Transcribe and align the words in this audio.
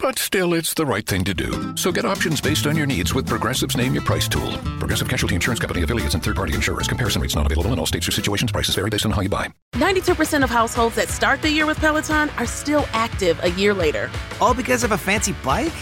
But 0.00 0.18
still, 0.18 0.54
it's 0.54 0.74
the 0.74 0.86
right 0.86 1.04
thing 1.04 1.24
to 1.24 1.34
do. 1.34 1.76
So 1.76 1.90
get 1.90 2.04
options 2.04 2.40
based 2.40 2.66
on 2.66 2.76
your 2.76 2.86
needs 2.86 3.14
with 3.14 3.26
Progressive's 3.26 3.76
Name 3.76 3.94
Your 3.94 4.04
Price 4.04 4.28
tool. 4.28 4.52
Progressive 4.78 5.08
Casualty 5.08 5.34
Insurance 5.34 5.58
Company 5.58 5.82
affiliates 5.82 6.14
and 6.14 6.22
third-party 6.22 6.54
insurers. 6.54 6.86
Comparison 6.86 7.20
rates 7.20 7.34
not 7.34 7.46
available 7.46 7.72
in 7.72 7.78
all 7.78 7.86
states 7.86 8.06
or 8.06 8.12
situations. 8.12 8.52
Prices 8.52 8.74
vary 8.74 8.90
based 8.90 9.04
on 9.06 9.10
how 9.10 9.20
you 9.20 9.28
buy. 9.28 9.48
92% 9.74 10.44
of 10.44 10.50
households 10.50 10.94
that 10.94 11.08
start 11.08 11.42
the 11.42 11.50
year 11.50 11.66
with 11.66 11.78
Peloton 11.78 12.30
are 12.38 12.46
still 12.46 12.86
active 12.92 13.42
a 13.42 13.50
year 13.50 13.74
later. 13.74 14.10
All 14.40 14.54
because 14.54 14.84
of 14.84 14.92
a 14.92 14.98
fancy 14.98 15.32
bike? 15.44 15.72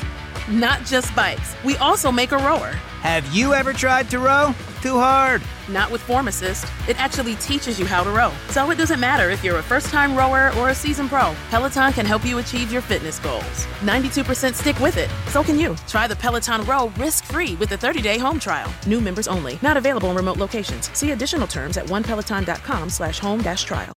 Not 0.48 0.84
just 0.84 1.14
bikes. 1.14 1.54
We 1.64 1.76
also 1.76 2.10
make 2.10 2.32
a 2.32 2.38
rower. 2.38 2.72
Have 3.02 3.26
you 3.34 3.52
ever 3.52 3.72
tried 3.72 4.08
to 4.10 4.18
row? 4.18 4.54
Too 4.80 4.98
hard. 4.98 5.42
Not 5.68 5.90
with 5.90 6.00
Form 6.02 6.28
Assist. 6.28 6.66
It 6.88 7.00
actually 7.00 7.36
teaches 7.36 7.78
you 7.78 7.86
how 7.86 8.04
to 8.04 8.10
row. 8.10 8.32
So 8.48 8.70
it 8.70 8.76
doesn't 8.76 9.00
matter 9.00 9.30
if 9.30 9.42
you're 9.42 9.58
a 9.58 9.62
first 9.62 9.88
time 9.88 10.16
rower 10.16 10.52
or 10.56 10.70
a 10.70 10.74
seasoned 10.74 11.08
pro. 11.08 11.34
Peloton 11.50 11.92
can 11.92 12.06
help 12.06 12.24
you 12.24 12.38
achieve 12.38 12.72
your 12.72 12.82
fitness 12.82 13.18
goals. 13.18 13.66
92% 13.80 14.54
stick 14.54 14.78
with 14.80 14.96
it. 14.96 15.10
So 15.28 15.42
can 15.42 15.58
you. 15.58 15.76
Try 15.88 16.06
the 16.06 16.16
Peloton 16.16 16.64
Row 16.64 16.92
risk 16.96 17.24
free 17.24 17.54
with 17.56 17.72
a 17.72 17.76
30 17.76 18.02
day 18.02 18.18
home 18.18 18.38
trial. 18.38 18.72
New 18.86 19.00
members 19.00 19.28
only. 19.28 19.58
Not 19.62 19.76
available 19.76 20.10
in 20.10 20.16
remote 20.16 20.38
locations. 20.38 20.90
See 20.96 21.12
additional 21.12 21.46
terms 21.46 21.76
at 21.76 21.86
onepeloton.com 21.86 22.90
slash 22.90 23.18
home 23.18 23.42
dash 23.42 23.64
trial. 23.64 23.92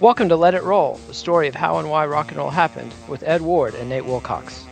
Welcome 0.00 0.30
to 0.30 0.36
Let 0.36 0.54
It 0.54 0.62
Roll, 0.62 0.94
the 1.08 1.12
story 1.12 1.46
of 1.46 1.54
how 1.54 1.78
and 1.78 1.90
why 1.90 2.06
rock 2.06 2.28
and 2.28 2.38
roll 2.38 2.48
happened, 2.48 2.94
with 3.06 3.22
Ed 3.22 3.42
Ward 3.42 3.74
and 3.74 3.90
Nate 3.90 4.06
Wilcox. 4.06 4.64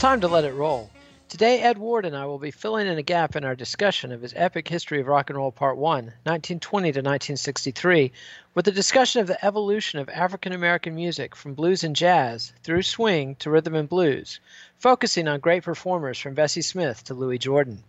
Time 0.00 0.22
to 0.22 0.28
let 0.28 0.44
it 0.44 0.54
roll. 0.54 0.90
Today, 1.28 1.60
Ed 1.60 1.76
Ward 1.76 2.06
and 2.06 2.16
I 2.16 2.24
will 2.24 2.38
be 2.38 2.50
filling 2.50 2.86
in 2.86 2.96
a 2.96 3.02
gap 3.02 3.36
in 3.36 3.44
our 3.44 3.54
discussion 3.54 4.12
of 4.12 4.22
his 4.22 4.32
epic 4.34 4.66
history 4.66 4.98
of 4.98 5.06
rock 5.06 5.28
and 5.28 5.36
roll 5.36 5.52
part 5.52 5.76
1, 5.76 5.92
1920 6.04 6.84
to 6.86 7.00
1963, 7.00 8.10
with 8.54 8.66
a 8.66 8.72
discussion 8.72 9.20
of 9.20 9.26
the 9.26 9.44
evolution 9.44 9.98
of 9.98 10.08
African 10.08 10.54
American 10.54 10.94
music 10.94 11.36
from 11.36 11.52
blues 11.52 11.84
and 11.84 11.94
jazz 11.94 12.54
through 12.62 12.82
swing 12.82 13.34
to 13.40 13.50
rhythm 13.50 13.74
and 13.74 13.90
blues, 13.90 14.40
focusing 14.78 15.28
on 15.28 15.38
great 15.38 15.64
performers 15.64 16.18
from 16.18 16.32
Bessie 16.32 16.62
Smith 16.62 17.04
to 17.04 17.12
Louis 17.12 17.36
Jordan. 17.36 17.84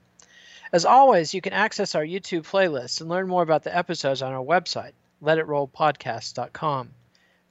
As 0.73 0.83
always, 0.83 1.33
you 1.33 1.39
can 1.39 1.53
access 1.53 1.95
our 1.95 2.03
YouTube 2.03 2.43
playlist 2.43 2.99
and 2.99 3.09
learn 3.09 3.29
more 3.29 3.41
about 3.41 3.63
the 3.63 3.73
episodes 3.73 4.21
on 4.21 4.33
our 4.33 4.43
website, 4.43 4.91
letitrollpodcast.com. 5.23 6.89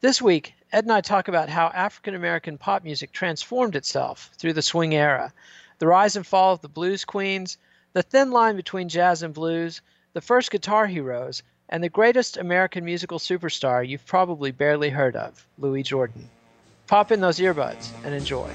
This 0.02 0.22
week, 0.22 0.54
Ed 0.72 0.84
and 0.84 0.92
I 0.92 1.02
talk 1.02 1.28
about 1.28 1.50
how 1.50 1.66
African 1.66 2.14
American 2.14 2.56
pop 2.56 2.84
music 2.84 3.12
transformed 3.12 3.76
itself 3.76 4.30
through 4.38 4.54
the 4.54 4.62
swing 4.62 4.94
era, 4.94 5.30
the 5.78 5.86
rise 5.86 6.16
and 6.16 6.26
fall 6.26 6.54
of 6.54 6.62
the 6.62 6.70
blues 6.70 7.04
queens, 7.04 7.58
the 7.92 8.02
thin 8.02 8.30
line 8.30 8.56
between 8.56 8.88
jazz 8.88 9.22
and 9.22 9.34
blues, 9.34 9.82
the 10.14 10.22
first 10.22 10.50
guitar 10.50 10.86
heroes, 10.86 11.42
and 11.68 11.84
the 11.84 11.90
greatest 11.90 12.38
American 12.38 12.82
musical 12.82 13.18
superstar 13.18 13.86
you've 13.86 14.06
probably 14.06 14.52
barely 14.52 14.88
heard 14.88 15.16
of, 15.16 15.46
Louis 15.58 15.82
Jordan. 15.82 16.30
Pop 16.86 17.12
in 17.12 17.20
those 17.20 17.38
earbuds 17.38 17.90
and 18.02 18.14
enjoy. 18.14 18.48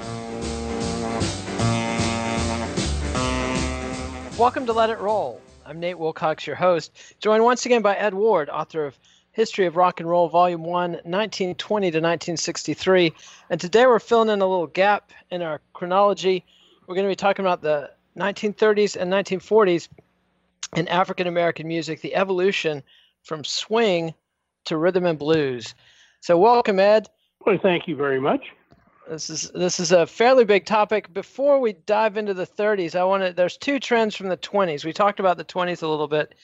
Welcome 4.35 4.65
to 4.65 4.73
Let 4.73 4.89
It 4.89 4.97
Roll. 4.97 5.39
I'm 5.63 5.79
Nate 5.79 5.99
Wilcox, 5.99 6.47
your 6.47 6.55
host, 6.55 6.91
joined 7.19 7.43
once 7.43 7.67
again 7.67 7.83
by 7.83 7.95
Ed 7.95 8.15
Ward, 8.15 8.49
author 8.49 8.87
of 8.87 8.97
History 9.35 9.65
of 9.65 9.75
Rock 9.75 9.99
and 9.99 10.09
Roll, 10.09 10.29
Volume 10.29 10.63
1, 10.63 10.91
1920 10.91 11.91
to 11.91 11.97
1963. 11.97 13.11
And 13.49 13.59
today 13.59 13.85
we're 13.85 13.99
filling 13.99 14.29
in 14.29 14.41
a 14.41 14.47
little 14.47 14.67
gap 14.67 15.11
in 15.29 15.41
our 15.41 15.59
chronology. 15.73 16.45
We're 16.87 16.95
going 16.95 17.03
to 17.03 17.11
be 17.11 17.17
talking 17.17 17.43
about 17.43 17.61
the 17.61 17.91
1930s 18.17 18.95
and 18.95 19.11
1940s 19.11 19.89
in 20.77 20.87
African 20.87 21.27
American 21.27 21.67
music, 21.67 21.99
the 21.99 22.15
evolution 22.15 22.81
from 23.23 23.43
swing 23.43 24.13
to 24.63 24.77
rhythm 24.77 25.05
and 25.05 25.19
blues. 25.19 25.75
So, 26.21 26.37
welcome, 26.37 26.79
Ed. 26.79 27.09
Well, 27.45 27.59
thank 27.61 27.89
you 27.89 27.97
very 27.97 28.21
much. 28.21 28.45
This 29.09 29.29
is 29.29 29.51
this 29.51 29.81
is 29.81 29.91
a 29.91 30.07
fairly 30.07 30.45
big 30.45 30.65
topic. 30.65 31.13
Before 31.13 31.59
we 31.59 31.73
dive 31.73 32.15
into 32.15 32.33
the 32.33 32.47
30s, 32.47 32.95
I 32.95 33.03
want 33.03 33.21
to. 33.23 33.33
There's 33.33 33.57
two 33.57 33.81
trends 33.81 34.15
from 34.15 34.29
the 34.29 34.37
20s. 34.37 34.85
We 34.85 34.93
talked 34.93 35.19
about 35.19 35.35
the 35.35 35.43
20s 35.43 35.83
a 35.83 35.87
little 35.87 36.07
bit, 36.07 36.35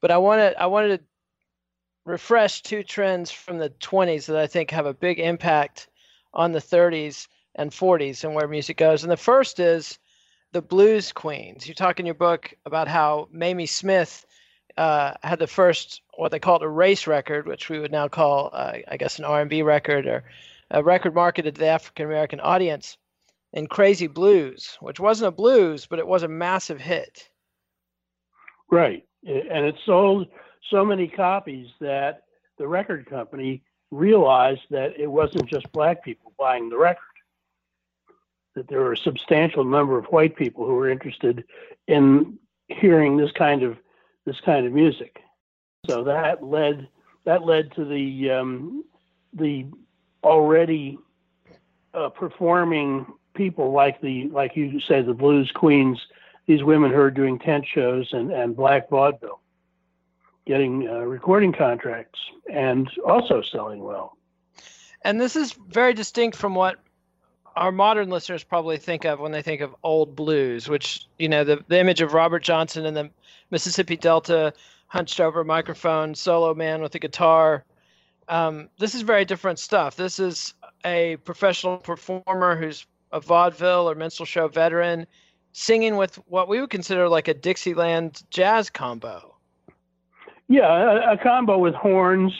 but 0.00 0.10
I 0.10 0.16
wanted 0.16 0.54
I 0.56 0.66
wanted 0.66 0.98
to 0.98 1.04
refresh 2.04 2.62
two 2.62 2.82
trends 2.82 3.30
from 3.30 3.58
the 3.58 3.70
20s 3.70 4.26
that 4.26 4.36
I 4.36 4.46
think 4.46 4.70
have 4.70 4.86
a 4.86 4.94
big 4.94 5.18
impact 5.20 5.88
on 6.34 6.52
the 6.52 6.58
30s 6.58 7.28
and 7.54 7.70
40s 7.70 8.24
and 8.24 8.34
where 8.34 8.48
music 8.48 8.76
goes. 8.76 9.02
And 9.02 9.12
the 9.12 9.16
first 9.16 9.60
is 9.60 9.98
the 10.52 10.62
blues 10.62 11.12
queens. 11.12 11.68
You 11.68 11.74
talk 11.74 12.00
in 12.00 12.06
your 12.06 12.14
book 12.14 12.52
about 12.66 12.88
how 12.88 13.28
Mamie 13.30 13.66
Smith 13.66 14.26
uh, 14.76 15.12
had 15.22 15.38
the 15.38 15.46
first 15.46 16.02
what 16.16 16.30
they 16.30 16.38
called 16.38 16.62
a 16.62 16.68
race 16.68 17.06
record, 17.06 17.46
which 17.46 17.68
we 17.68 17.78
would 17.78 17.92
now 17.92 18.08
call, 18.08 18.50
uh, 18.52 18.78
I 18.88 18.96
guess, 18.96 19.18
an 19.18 19.24
R&B 19.24 19.62
record 19.62 20.06
or 20.06 20.24
a 20.70 20.82
record 20.82 21.14
marketed 21.14 21.54
to 21.54 21.60
the 21.60 21.66
African 21.66 22.06
American 22.06 22.40
audience. 22.40 22.96
In 23.54 23.66
Crazy 23.66 24.06
Blues, 24.06 24.78
which 24.80 24.98
wasn't 24.98 25.28
a 25.28 25.30
blues, 25.30 25.84
but 25.84 25.98
it 25.98 26.06
was 26.06 26.22
a 26.22 26.28
massive 26.28 26.80
hit. 26.80 27.28
Right, 28.70 29.04
and 29.24 29.66
it 29.66 29.74
sold 29.84 30.28
so 30.70 30.84
many 30.84 31.08
copies 31.08 31.68
that 31.80 32.24
the 32.58 32.66
record 32.66 33.06
company 33.06 33.62
realized 33.90 34.62
that 34.70 34.98
it 34.98 35.06
wasn't 35.06 35.46
just 35.46 35.70
black 35.72 36.04
people 36.04 36.32
buying 36.38 36.68
the 36.68 36.78
record, 36.78 37.02
that 38.54 38.68
there 38.68 38.80
were 38.80 38.92
a 38.92 38.98
substantial 38.98 39.64
number 39.64 39.98
of 39.98 40.06
white 40.06 40.36
people 40.36 40.66
who 40.66 40.74
were 40.74 40.90
interested 40.90 41.44
in 41.88 42.38
hearing 42.68 43.16
this 43.16 43.32
kind 43.32 43.62
of 43.62 43.76
this 44.24 44.40
kind 44.40 44.66
of 44.66 44.72
music. 44.72 45.20
So 45.88 46.04
that 46.04 46.44
led 46.44 46.88
that 47.24 47.44
led 47.44 47.72
to 47.74 47.84
the 47.84 48.30
um, 48.30 48.84
the 49.32 49.66
already 50.22 50.98
uh, 51.94 52.08
performing 52.08 53.06
people 53.34 53.72
like 53.72 54.00
the 54.00 54.28
like 54.28 54.56
you 54.56 54.80
say 54.80 55.02
the 55.02 55.14
blues 55.14 55.50
queens, 55.52 56.00
these 56.46 56.62
women 56.62 56.90
who 56.90 57.00
are 57.00 57.10
doing 57.10 57.38
tent 57.38 57.66
shows 57.66 58.12
and, 58.12 58.30
and 58.30 58.56
black 58.56 58.88
vaudeville 58.88 59.40
getting 60.46 60.88
uh, 60.88 61.00
recording 61.00 61.52
contracts 61.52 62.18
and 62.52 62.90
also 63.06 63.42
selling 63.42 63.82
well. 63.82 64.16
And 65.04 65.20
this 65.20 65.36
is 65.36 65.52
very 65.68 65.94
distinct 65.94 66.36
from 66.36 66.54
what 66.54 66.76
our 67.56 67.72
modern 67.72 68.08
listeners 68.08 68.44
probably 68.44 68.76
think 68.76 69.04
of 69.04 69.20
when 69.20 69.32
they 69.32 69.42
think 69.42 69.60
of 69.60 69.74
old 69.82 70.16
blues, 70.16 70.68
which, 70.68 71.06
you 71.18 71.28
know, 71.28 71.44
the, 71.44 71.62
the 71.68 71.78
image 71.78 72.00
of 72.00 72.14
Robert 72.14 72.42
Johnson 72.42 72.86
in 72.86 72.94
the 72.94 73.10
Mississippi 73.50 73.96
Delta, 73.96 74.52
hunched 74.86 75.20
over 75.20 75.42
microphone, 75.42 76.14
solo 76.14 76.54
man 76.54 76.82
with 76.82 76.94
a 76.94 76.98
guitar. 76.98 77.64
Um, 78.28 78.68
this 78.78 78.94
is 78.94 79.02
very 79.02 79.24
different 79.24 79.58
stuff. 79.58 79.96
This 79.96 80.18
is 80.18 80.54
a 80.84 81.16
professional 81.24 81.78
performer 81.78 82.56
who's 82.56 82.86
a 83.10 83.20
vaudeville 83.20 83.88
or 83.88 83.94
minstrel 83.94 84.26
show 84.26 84.48
veteran 84.48 85.06
singing 85.52 85.96
with 85.96 86.16
what 86.28 86.48
we 86.48 86.60
would 86.60 86.70
consider 86.70 87.08
like 87.08 87.28
a 87.28 87.34
Dixieland 87.34 88.22
jazz 88.30 88.70
combo. 88.70 89.31
Yeah, 90.52 90.66
a, 90.66 91.12
a 91.12 91.16
combo 91.16 91.56
with 91.56 91.74
horns 91.74 92.30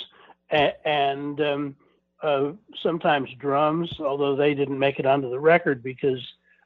and, 0.50 0.74
and 0.84 1.40
um, 1.40 1.76
uh, 2.22 2.52
sometimes 2.82 3.30
drums, 3.38 3.90
although 4.00 4.36
they 4.36 4.52
didn't 4.52 4.78
make 4.78 4.98
it 4.98 5.06
onto 5.06 5.30
the 5.30 5.40
record 5.40 5.82
because 5.82 6.20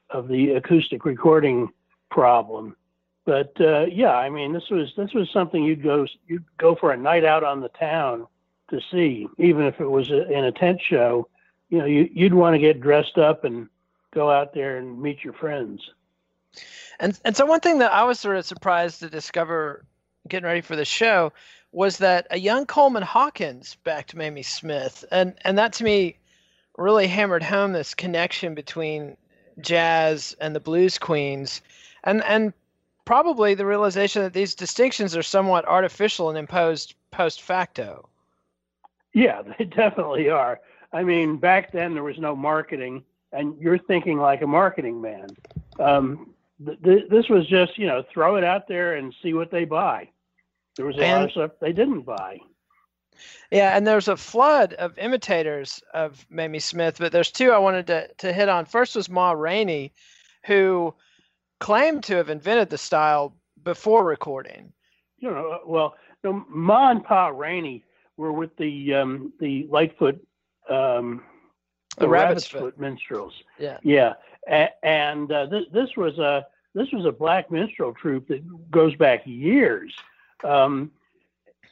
of 0.09 0.27
the 0.27 0.51
acoustic 0.51 1.05
recording 1.05 1.69
problem. 2.11 2.75
But 3.23 3.53
uh, 3.61 3.85
yeah, 3.85 4.17
I 4.17 4.29
mean, 4.29 4.51
this 4.51 4.69
was 4.69 4.91
this 4.97 5.13
was 5.13 5.29
something 5.31 5.63
you'd 5.63 5.83
go 5.83 6.05
you'd 6.27 6.43
go 6.57 6.75
for 6.75 6.91
a 6.91 6.97
night 6.97 7.23
out 7.23 7.45
on 7.45 7.61
the 7.61 7.69
town 7.69 8.27
to 8.69 8.81
see, 8.91 9.29
even 9.37 9.63
if 9.63 9.79
it 9.79 9.89
was 9.89 10.09
a, 10.09 10.29
in 10.29 10.43
a 10.43 10.51
tent 10.51 10.81
show. 10.81 11.29
You 11.69 11.77
know, 11.77 11.85
you, 11.85 12.09
you'd 12.11 12.33
want 12.33 12.55
to 12.55 12.59
get 12.59 12.81
dressed 12.81 13.17
up 13.17 13.45
and 13.45 13.69
go 14.13 14.29
out 14.29 14.53
there 14.53 14.79
and 14.79 15.01
meet 15.01 15.23
your 15.23 15.33
friends. 15.33 15.81
And 16.99 17.17
and 17.23 17.37
so 17.37 17.45
one 17.45 17.61
thing 17.61 17.79
that 17.79 17.93
I 17.93 18.03
was 18.03 18.19
sort 18.19 18.35
of 18.35 18.45
surprised 18.45 18.99
to 18.99 19.09
discover 19.09 19.85
getting 20.27 20.47
ready 20.47 20.61
for 20.61 20.75
the 20.75 20.85
show 20.85 21.31
was 21.71 21.97
that 21.97 22.27
a 22.31 22.39
young 22.39 22.65
Coleman 22.65 23.03
Hawkins 23.03 23.77
backed 23.83 24.15
Mamie 24.15 24.43
Smith, 24.43 25.03
and 25.11 25.33
and 25.41 25.57
that 25.57 25.73
to 25.73 25.83
me 25.83 26.17
really 26.77 27.07
hammered 27.07 27.43
home 27.43 27.73
this 27.73 27.93
connection 27.93 28.55
between 28.55 29.17
jazz 29.59 30.35
and 30.39 30.55
the 30.55 30.59
blues 30.59 30.97
queens, 30.97 31.61
and 32.03 32.23
and 32.23 32.53
probably 33.05 33.53
the 33.53 33.65
realization 33.65 34.21
that 34.21 34.33
these 34.33 34.53
distinctions 34.53 35.15
are 35.15 35.23
somewhat 35.23 35.65
artificial 35.65 36.29
and 36.29 36.37
imposed 36.37 36.93
post 37.11 37.41
facto. 37.41 38.07
Yeah, 39.13 39.41
they 39.57 39.65
definitely 39.65 40.29
are. 40.29 40.59
I 40.93 41.03
mean, 41.03 41.37
back 41.37 41.71
then 41.71 41.93
there 41.93 42.03
was 42.03 42.17
no 42.17 42.35
marketing, 42.35 43.03
and 43.31 43.59
you're 43.59 43.77
thinking 43.77 44.19
like 44.19 44.41
a 44.41 44.47
marketing 44.47 45.01
man. 45.01 45.27
Um, 45.79 46.33
th- 46.65 46.81
th- 46.83 47.09
this 47.09 47.27
was 47.29 47.45
just, 47.47 47.77
you 47.77 47.87
know, 47.87 48.03
throw 48.13 48.35
it 48.37 48.43
out 48.43 48.67
there 48.67 48.95
and 48.95 49.13
see 49.21 49.33
what 49.33 49.51
they 49.51 49.65
buy. 49.65 50.09
There 50.77 50.85
was 50.85 50.95
a 50.97 51.03
and, 51.03 51.19
lot 51.19 51.25
of 51.25 51.31
stuff 51.31 51.51
they 51.59 51.73
didn't 51.73 52.01
buy. 52.01 52.39
Yeah, 53.51 53.75
and 53.75 53.85
there's 53.85 54.07
a 54.07 54.17
flood 54.17 54.73
of 54.75 54.97
imitators 54.99 55.81
of 55.93 56.25
Mamie 56.29 56.59
Smith, 56.59 56.97
but 56.99 57.11
there's 57.11 57.31
two 57.31 57.51
I 57.51 57.57
wanted 57.57 57.87
to, 57.87 58.07
to 58.19 58.31
hit 58.31 58.47
on. 58.47 58.65
First 58.65 58.95
was 58.95 59.09
Ma 59.09 59.31
Rainey, 59.31 59.93
who 60.45 60.93
claimed 61.59 62.03
to 62.05 62.15
have 62.15 62.29
invented 62.29 62.69
the 62.69 62.77
style 62.77 63.35
before 63.63 64.03
recording. 64.03 64.71
You 65.17 65.31
know, 65.31 65.51
uh, 65.51 65.59
well, 65.65 65.95
no, 66.23 66.45
Ma 66.49 66.91
and 66.91 67.03
Pa 67.03 67.29
Rainey 67.29 67.83
were 68.17 68.31
with 68.31 68.55
the 68.57 68.93
um, 68.93 69.33
the 69.39 69.67
Lightfoot, 69.69 70.23
um, 70.69 71.23
the, 71.97 72.01
the 72.01 72.09
Rabbit's, 72.09 72.47
Foot. 72.47 72.61
Foot 72.61 72.79
minstrels. 72.79 73.33
Yeah, 73.57 73.77
yeah, 73.81 74.13
a- 74.47 74.85
and 74.85 75.31
uh, 75.31 75.47
this 75.47 75.65
this 75.73 75.89
was 75.97 76.19
a 76.19 76.45
this 76.75 76.91
was 76.91 77.05
a 77.05 77.11
black 77.11 77.49
minstrel 77.49 77.93
troupe 77.93 78.27
that 78.27 78.69
goes 78.69 78.95
back 78.95 79.23
years. 79.25 79.93
Um, 80.43 80.91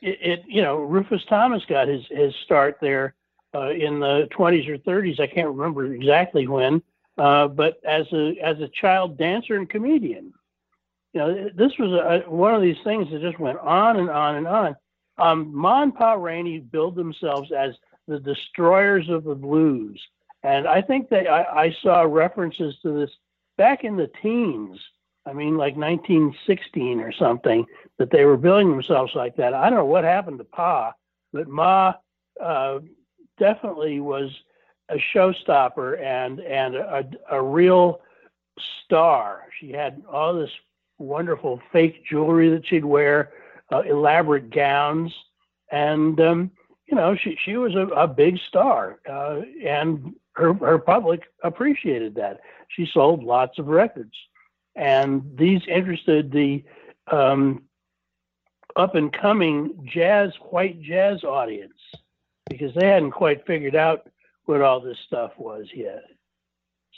it, 0.02 0.20
it, 0.22 0.44
you 0.48 0.62
know 0.62 0.78
Rufus 0.78 1.24
Thomas 1.28 1.64
got 1.68 1.88
his 1.88 2.06
his 2.10 2.34
start 2.44 2.78
there 2.82 3.16
uh, 3.56 3.70
in 3.70 4.00
the 4.00 4.28
20s 4.38 4.68
or 4.68 4.78
30s. 4.78 5.20
I 5.20 5.28
can't 5.28 5.48
remember 5.48 5.94
exactly 5.94 6.48
when, 6.48 6.82
uh, 7.18 7.48
but 7.48 7.80
as 7.86 8.06
a 8.12 8.38
as 8.44 8.60
a 8.60 8.68
child 8.70 9.18
dancer 9.18 9.56
and 9.56 9.70
comedian, 9.70 10.34
you 11.14 11.22
know, 11.22 11.50
this 11.56 11.72
was 11.80 11.92
a, 11.92 12.30
one 12.30 12.54
of 12.54 12.62
these 12.62 12.78
things 12.84 13.10
that 13.12 13.22
just 13.22 13.40
went 13.40 13.58
on 13.60 13.98
and 13.98 14.10
on 14.10 14.36
and 14.36 14.48
on. 14.48 14.76
Um, 15.18 15.56
Ma 15.56 15.82
and 15.82 15.96
Pa 15.96 16.14
Rainey 16.14 16.60
billed 16.60 16.96
themselves 16.96 17.52
as 17.52 17.74
the 18.08 18.20
destroyers 18.20 19.08
of 19.10 19.24
the 19.24 19.36
blues, 19.36 20.02
and 20.44 20.68
I 20.68 20.82
think 20.82 21.10
that 21.10 21.28
I, 21.28 21.66
I 21.66 21.76
saw 21.82 22.02
references 22.02 22.76
to 22.82 22.92
this 22.92 23.12
back 23.58 23.86
in 23.86 23.96
the 23.96 24.12
teens. 24.22 24.78
I 25.26 25.34
mean, 25.34 25.58
like 25.58 25.76
1916 25.76 27.00
or 27.00 27.12
something, 27.12 27.66
that 27.98 28.12
they 28.12 28.26
were 28.26 28.38
billing 28.38 28.70
themselves 28.70 29.14
like 29.16 29.36
that. 29.38 29.54
I 29.54 29.70
don't 29.70 29.80
know 29.80 29.86
what 29.86 30.04
happened 30.04 30.38
to 30.38 30.44
Pa, 30.44 30.94
but 31.34 31.48
Ma 31.48 31.94
uh, 32.42 32.80
definitely 33.40 34.00
was 34.00 34.30
a 34.90 34.98
showstopper 35.14 36.00
and 36.02 36.40
and 36.42 36.76
a, 36.76 37.04
a 37.32 37.42
real 37.42 38.02
star. 38.84 39.44
She 39.60 39.72
had 39.72 40.04
all 40.12 40.34
this 40.34 40.52
wonderful 40.98 41.62
fake 41.72 42.06
jewelry 42.06 42.50
that 42.50 42.66
she'd 42.68 42.86
wear, 42.86 43.32
uh, 43.72 43.82
elaborate 43.82 44.52
gowns, 44.52 45.12
and 45.72 46.20
um, 46.20 46.52
you 46.88 46.96
know 46.96 47.16
she 47.16 47.38
she 47.44 47.58
was 47.58 47.76
a, 47.76 47.88
a 47.96 48.08
big 48.08 48.38
star, 48.48 49.00
uh, 49.10 49.42
and 49.66 50.14
her 50.34 50.54
her 50.54 50.78
public 50.78 51.24
appreciated 51.44 52.16
that. 52.16 52.40
She 52.70 52.88
sold 52.94 53.24
lots 53.24 53.58
of 53.60 53.68
records, 53.68 54.14
and 54.76 55.24
these 55.38 55.62
interested 55.68 56.32
the 56.32 56.64
um, 57.12 57.64
up 58.76 58.96
and 58.96 59.14
coming 59.14 59.90
jazz 59.92 60.32
white 60.50 60.82
jazz 60.82 61.24
audience 61.24 61.74
because 62.50 62.74
they 62.76 62.88
hadn't 62.88 63.12
quite 63.12 63.46
figured 63.46 63.76
out 63.76 64.10
what 64.46 64.62
all 64.62 64.80
this 64.80 64.98
stuff 65.08 65.32
was 65.38 65.66
yet. 65.74 66.04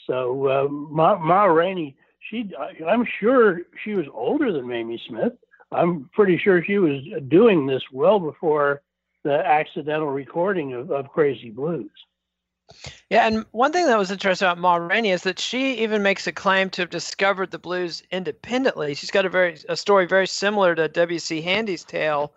So 0.06 0.48
uh, 0.48 0.68
Ma, 0.70 1.18
Ma 1.18 1.44
Rainey, 1.44 1.96
she, 2.30 2.52
I'm 2.86 3.08
sure 3.20 3.62
she 3.84 3.94
was 3.94 4.06
older 4.14 4.52
than 4.52 4.68
Mamie 4.68 5.02
Smith. 5.08 5.34
I'm 5.72 6.10
pretty 6.14 6.38
sure 6.38 6.64
she 6.64 6.78
was 6.78 7.02
doing 7.28 7.66
this 7.66 7.84
well 7.92 8.20
before 8.20 8.82
the 9.24 9.46
accidental 9.46 10.10
recording 10.10 10.74
of, 10.74 10.92
of 10.92 11.10
Crazy 11.10 11.50
Blues. 11.50 11.92
Yeah, 13.10 13.26
and 13.26 13.46
one 13.52 13.72
thing 13.72 13.86
that 13.86 13.98
was 13.98 14.12
interesting 14.12 14.46
about 14.46 14.58
Ma 14.58 14.76
Rainey 14.76 15.12
is 15.12 15.24
that 15.24 15.40
she 15.40 15.76
even 15.76 16.04
makes 16.04 16.28
a 16.28 16.32
claim 16.34 16.70
to 16.72 16.82
have 16.82 16.90
discovered 16.90 17.52
the 17.52 17.60
blues 17.60 18.04
independently. 18.12 18.94
She's 18.94 19.12
got 19.12 19.26
a 19.26 19.30
very 19.30 19.58
a 19.70 19.78
story 19.78 20.06
very 20.06 20.28
similar 20.28 20.76
to 20.76 20.88
W.C. 20.88 21.42
Handy's 21.42 21.86
tale, 21.86 22.34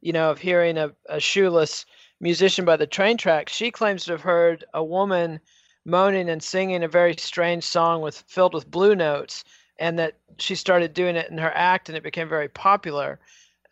you 0.00 0.12
know, 0.12 0.30
of 0.30 0.38
hearing 0.38 0.78
a, 0.78 0.92
a 1.08 1.20
shoeless 1.20 1.84
musician 2.20 2.64
by 2.64 2.76
the 2.76 2.86
train 2.86 3.16
tracks, 3.16 3.52
she 3.52 3.70
claims 3.70 4.04
to 4.04 4.12
have 4.12 4.22
heard 4.22 4.64
a 4.74 4.82
woman 4.82 5.40
moaning 5.84 6.28
and 6.30 6.42
singing 6.42 6.82
a 6.82 6.88
very 6.88 7.14
strange 7.16 7.64
song 7.64 8.00
with 8.00 8.24
filled 8.26 8.54
with 8.54 8.70
blue 8.70 8.94
notes, 8.94 9.44
and 9.78 9.98
that 9.98 10.16
she 10.38 10.54
started 10.54 10.94
doing 10.94 11.16
it 11.16 11.30
in 11.30 11.38
her 11.38 11.52
act, 11.54 11.88
and 11.88 11.96
it 11.96 12.02
became 12.02 12.28
very 12.28 12.48
popular. 12.48 13.20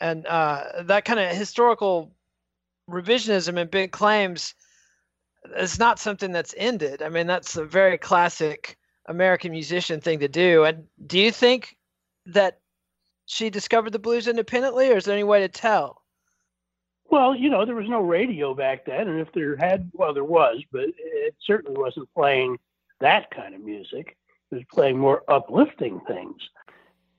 And 0.00 0.26
uh, 0.26 0.82
that 0.82 1.04
kind 1.04 1.18
of 1.18 1.34
historical 1.34 2.12
revisionism 2.90 3.58
and 3.58 3.70
big 3.70 3.92
claims 3.92 4.54
is 5.56 5.78
not 5.78 5.98
something 5.98 6.32
that's 6.32 6.54
ended. 6.56 7.02
I 7.02 7.08
mean, 7.08 7.26
that's 7.26 7.56
a 7.56 7.64
very 7.64 7.98
classic 7.98 8.76
American 9.06 9.52
musician 9.52 10.00
thing 10.00 10.20
to 10.20 10.28
do. 10.28 10.64
And 10.64 10.84
do 11.06 11.18
you 11.18 11.32
think 11.32 11.76
that 12.26 12.60
she 13.26 13.50
discovered 13.50 13.90
the 13.90 13.98
blues 13.98 14.28
independently, 14.28 14.90
or 14.90 14.96
is 14.96 15.04
there 15.04 15.14
any 15.14 15.24
way 15.24 15.40
to 15.40 15.48
tell? 15.48 16.02
Well, 17.10 17.34
you 17.34 17.50
know, 17.50 17.64
there 17.64 17.74
was 17.74 17.88
no 17.88 18.00
radio 18.00 18.54
back 18.54 18.86
then, 18.86 19.08
and 19.08 19.20
if 19.20 19.32
there 19.32 19.56
had, 19.56 19.90
well, 19.92 20.14
there 20.14 20.24
was, 20.24 20.62
but 20.72 20.86
it 20.96 21.34
certainly 21.44 21.78
wasn't 21.78 22.12
playing 22.14 22.58
that 23.00 23.30
kind 23.30 23.54
of 23.54 23.60
music. 23.60 24.16
It 24.50 24.54
was 24.54 24.64
playing 24.72 24.98
more 24.98 25.22
uplifting 25.28 26.00
things. 26.00 26.40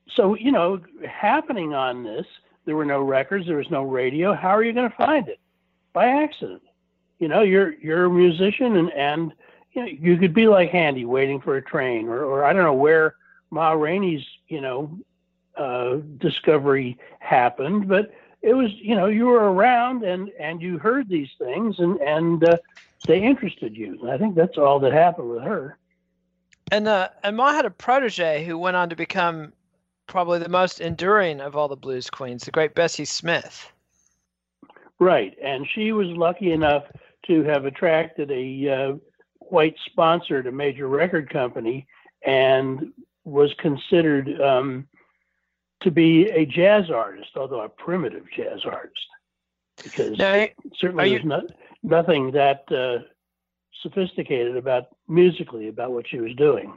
So, 0.09 0.35
you 0.35 0.51
know, 0.51 0.81
happening 1.07 1.73
on 1.73 2.03
this, 2.03 2.25
there 2.65 2.75
were 2.75 2.85
no 2.85 3.01
records, 3.01 3.45
there 3.45 3.57
was 3.57 3.69
no 3.69 3.83
radio. 3.83 4.33
How 4.33 4.49
are 4.49 4.63
you 4.63 4.73
going 4.73 4.89
to 4.89 4.95
find 4.95 5.27
it? 5.27 5.39
By 5.93 6.07
accident. 6.07 6.63
You 7.23 7.29
know, 7.29 7.41
you're 7.41 7.71
you're 7.75 8.03
a 8.03 8.09
musician, 8.09 8.75
and 8.75 8.91
and 8.91 9.31
you 9.71 9.81
know, 9.81 9.87
you 9.87 10.17
could 10.17 10.33
be 10.33 10.49
like 10.49 10.71
Handy, 10.71 11.05
waiting 11.05 11.39
for 11.39 11.55
a 11.55 11.61
train, 11.61 12.09
or 12.09 12.25
or 12.25 12.43
I 12.43 12.51
don't 12.51 12.65
know 12.65 12.73
where 12.73 13.15
Ma 13.49 13.71
Rainey's, 13.71 14.25
you 14.49 14.59
know, 14.59 14.99
uh, 15.55 15.99
discovery 16.17 16.97
happened, 17.19 17.87
but 17.87 18.11
it 18.41 18.55
was 18.55 18.71
you 18.73 18.93
know 18.93 19.05
you 19.05 19.27
were 19.27 19.53
around 19.53 20.03
and 20.03 20.31
and 20.37 20.61
you 20.61 20.77
heard 20.77 21.07
these 21.07 21.29
things 21.39 21.79
and 21.79 21.97
and 22.01 22.43
uh, 22.43 22.57
they 23.07 23.23
interested 23.23 23.73
you. 23.73 23.97
And 24.01 24.11
I 24.11 24.17
think 24.17 24.35
that's 24.35 24.57
all 24.57 24.81
that 24.81 24.91
happened 24.91 25.29
with 25.29 25.43
her. 25.43 25.77
And 26.73 26.89
uh, 26.89 27.07
and 27.23 27.37
Ma 27.37 27.53
had 27.53 27.63
a 27.63 27.71
protege 27.71 28.43
who 28.43 28.57
went 28.57 28.75
on 28.75 28.89
to 28.89 28.97
become 28.97 29.53
probably 30.07 30.39
the 30.39 30.49
most 30.49 30.81
enduring 30.81 31.39
of 31.39 31.55
all 31.55 31.69
the 31.69 31.77
blues 31.77 32.09
queens, 32.09 32.43
the 32.43 32.51
great 32.51 32.75
Bessie 32.75 33.05
Smith. 33.05 33.71
Right, 34.99 35.37
and 35.41 35.65
she 35.73 35.93
was 35.93 36.07
lucky 36.07 36.51
enough 36.51 36.83
to 37.27 37.43
have 37.43 37.65
attracted 37.65 38.31
a 38.31 38.69
uh, 38.69 38.93
white 39.39 39.75
sponsor 39.85 40.39
a 40.39 40.51
major 40.51 40.87
record 40.87 41.29
company 41.29 41.87
and 42.25 42.91
was 43.25 43.53
considered 43.59 44.41
um, 44.41 44.87
to 45.81 45.91
be 45.91 46.29
a 46.29 46.45
jazz 46.45 46.89
artist, 46.89 47.31
although 47.35 47.61
a 47.61 47.69
primitive 47.69 48.25
jazz 48.35 48.61
artist, 48.65 49.07
because 49.83 50.17
now, 50.17 50.45
certainly 50.77 51.05
you, 51.05 51.15
there's 51.15 51.25
not, 51.25 51.43
nothing 51.83 52.31
that 52.31 52.63
uh, 52.71 53.03
sophisticated 53.81 54.55
about 54.55 54.87
musically 55.07 55.67
about 55.67 55.91
what 55.91 56.07
she 56.07 56.19
was 56.19 56.33
doing. 56.35 56.73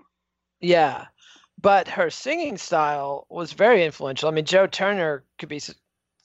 Yeah, 0.61 1.07
but 1.61 1.89
her 1.89 2.11
singing 2.11 2.59
style 2.59 3.27
was 3.29 3.53
very 3.53 3.85
influential. 3.85 4.29
I 4.29 4.33
mean, 4.33 4.45
Joe 4.45 4.67
Turner 4.67 5.25
could 5.39 5.49
be 5.49 5.61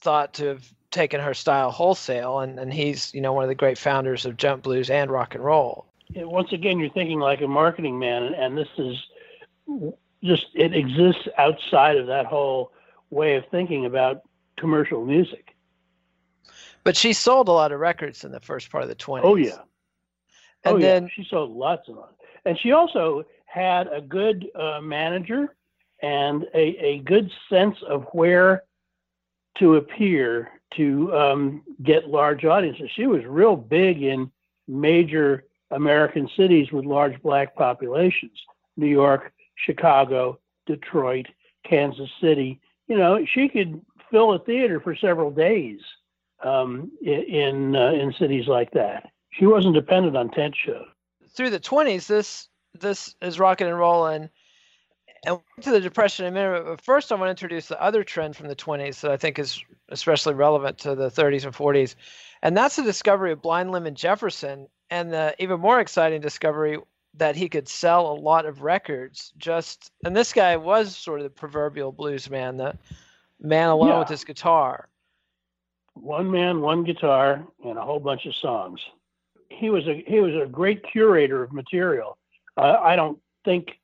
thought 0.02 0.34
to 0.36 0.48
have 0.48 0.74
taken 0.92 1.20
her 1.20 1.34
style 1.34 1.72
wholesale, 1.72 2.40
and, 2.40 2.60
and 2.60 2.74
he's 2.74 3.14
you 3.14 3.22
know 3.22 3.34
one 3.34 3.44
of 3.44 3.50
the 3.50 3.56
great 3.56 3.78
founders 3.78 4.26
of 4.26 4.38
jump 4.38 4.64
blues 4.64 4.90
and 4.90 5.10
rock 5.10 5.36
and 5.36 5.44
roll. 5.44 5.86
once 6.16 6.52
again, 6.52 6.80
you're 6.80 6.90
thinking 6.90 7.20
like 7.20 7.42
a 7.42 7.48
marketing 7.48 7.98
man, 7.98 8.34
and 8.36 8.58
this 8.58 8.70
is 8.78 8.98
just 10.24 10.48
it 10.54 10.76
exists 10.76 11.28
outside 11.38 11.98
of 11.98 12.08
that 12.08 12.26
whole 12.26 12.72
way 13.10 13.36
of 13.36 13.44
thinking 13.52 13.86
about 13.86 14.22
commercial 14.58 15.04
music. 15.04 15.56
But 16.84 16.98
she 16.98 17.14
sold 17.14 17.48
a 17.48 17.52
lot 17.52 17.72
of 17.72 17.80
records 17.80 18.24
in 18.24 18.32
the 18.32 18.40
first 18.40 18.72
part 18.72 18.84
of 18.84 18.90
the 18.90 18.96
20s. 18.96 19.22
Oh 19.24 19.36
yeah. 19.36 19.60
And 20.64 20.76
oh, 20.76 20.80
then 20.80 21.04
yeah. 21.04 21.10
she 21.14 21.28
sold 21.30 21.52
lots 21.52 21.88
and 21.88 21.98
lots. 21.98 22.14
And 22.46 22.58
she 22.60 22.72
also 22.72 23.24
had 23.46 23.88
a 23.88 24.02
good 24.02 24.48
uh, 24.56 24.80
manager 24.82 25.56
and 26.02 26.46
a, 26.56 26.78
a 26.84 27.00
good 27.00 27.32
sense 27.50 27.78
of 27.88 28.06
where 28.14 28.64
to 29.58 29.76
appear 29.76 30.61
to 30.78 31.14
um, 31.16 31.64
get 31.84 32.10
large 32.10 32.46
audiences. 32.46 32.90
She 32.96 33.08
was 33.08 33.24
real 33.26 33.56
big 33.56 34.02
in 34.02 34.32
major 34.68 35.46
American 35.72 36.30
cities 36.36 36.72
with 36.72 36.86
large 36.86 37.22
black 37.22 37.56
populations 37.56 38.40
New 38.78 38.88
York, 38.88 39.34
Chicago, 39.56 40.40
Detroit, 40.66 41.28
Kansas 41.68 42.10
City. 42.22 42.60
You 42.88 42.98
know, 42.98 43.26
she 43.26 43.50
could 43.50 43.82
fill 44.10 44.34
a 44.34 44.40
theater 44.40 44.80
for 44.80 44.96
several 44.96 45.32
days 45.32 45.80
um, 46.44 46.92
in 47.02 47.76
uh, 47.76 47.92
in 47.92 48.14
cities 48.18 48.48
like 48.48 48.72
that. 48.72 49.12
She 49.32 49.46
wasn't 49.46 49.76
dependent 49.76 50.18
on 50.18 50.30
tent 50.30 50.56
shows. 50.66 50.88
Through 51.30 51.52
the 51.52 51.60
20s, 51.60 52.08
this 52.08 52.50
this 52.80 53.16
is 53.22 53.40
rocking 53.40 53.68
and 53.68 53.78
rolling. 53.78 54.30
And 55.26 55.40
to 55.62 55.70
the 55.70 55.80
depression 55.80 56.26
in 56.26 56.34
a 56.34 56.36
minute. 56.36 56.66
But 56.66 56.82
first, 56.82 57.12
I 57.12 57.16
want 57.16 57.28
to 57.28 57.30
introduce 57.32 57.68
the 57.68 57.82
other 57.82 58.04
trend 58.04 58.36
from 58.36 58.48
the 58.48 58.56
20s 58.56 59.02
that 59.02 59.12
I 59.12 59.18
think 59.18 59.38
is 59.38 59.64
especially 59.90 60.34
relevant 60.34 60.80
to 60.80 60.96
the 60.96 61.10
30s 61.12 61.46
and 61.46 61.54
40s, 61.54 61.96
and 62.42 62.58
that's 62.58 62.76
the 62.76 62.84
discovery 62.84 63.32
of 63.32 63.42
Blind 63.42 63.72
Lemon 63.72 63.94
Jefferson, 63.94 64.68
and 64.90 65.14
the 65.14 65.36
even 65.38 65.60
more 65.60 65.80
exciting 65.80 66.22
discovery 66.22 66.80
that 67.16 67.36
he 67.36 67.50
could 67.50 67.68
sell 67.68 68.10
a 68.10 68.16
lot 68.16 68.46
of 68.46 68.62
records. 68.64 69.32
Just 69.38 69.92
and 70.06 70.16
this 70.16 70.34
guy 70.34 70.58
was 70.58 70.96
sort 70.96 71.20
of 71.20 71.26
the 71.26 71.30
proverbial 71.30 71.92
blues 71.92 72.30
man, 72.30 72.58
the 72.58 72.76
man 73.40 73.70
alone 73.70 73.90
Yeah. 73.90 74.00
with 74.00 74.10
his 74.10 74.24
guitar. 74.24 74.88
One 75.94 76.32
man, 76.32 76.62
one 76.62 76.84
guitar, 76.84 77.46
and 77.64 77.78
a 77.78 77.82
whole 77.82 78.00
bunch 78.00 78.26
of 78.26 78.34
songs. 78.36 78.80
He 79.50 79.70
was 79.70 79.86
a 79.88 80.04
he 80.08 80.20
was 80.20 80.34
a 80.36 80.48
great 80.48 80.84
curator 80.84 81.44
of 81.44 81.52
material. 81.52 82.18
Uh, 82.58 82.78
I 82.82 82.96
don't 82.96 83.20
think, 83.46 83.78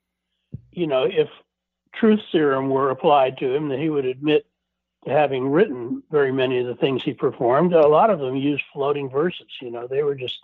you 0.77 0.85
know, 0.85 1.03
if 1.03 1.27
truth 1.95 2.19
serum 2.31 2.69
were 2.69 2.91
applied 2.91 3.39
to 3.39 3.51
him, 3.53 3.69
that 3.69 3.79
he 3.79 3.89
would 3.89 4.05
admit 4.05 4.45
to 5.05 5.11
having 5.11 5.49
written 5.49 6.03
very 6.11 6.31
many 6.31 6.59
of 6.59 6.67
the 6.67 6.75
things 6.75 7.01
he 7.03 7.13
performed. 7.13 7.73
A 7.73 7.87
lot 7.87 8.11
of 8.11 8.19
them 8.19 8.35
used 8.35 8.63
floating 8.71 9.09
verses. 9.09 9.47
You 9.59 9.71
know, 9.71 9.87
they 9.87 10.03
were 10.03 10.13
just 10.13 10.37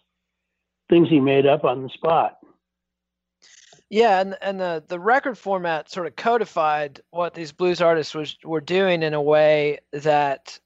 things 0.89 1.07
he 1.07 1.19
made 1.19 1.45
up 1.45 1.63
on 1.63 1.83
the 1.83 1.89
spot. 1.89 2.39
Yeah, 3.89 4.21
and 4.21 4.35
and 4.41 4.59
the 4.59 4.83
the 4.87 4.99
record 4.99 5.37
format 5.37 5.91
sort 5.91 6.07
of 6.07 6.15
codified 6.15 6.99
what 7.11 7.35
these 7.35 7.51
blues 7.51 7.79
artists 7.79 8.15
was 8.15 8.35
were 8.43 8.61
doing 8.61 9.03
in 9.03 9.13
a 9.13 9.21
way 9.21 9.79
that 9.91 10.59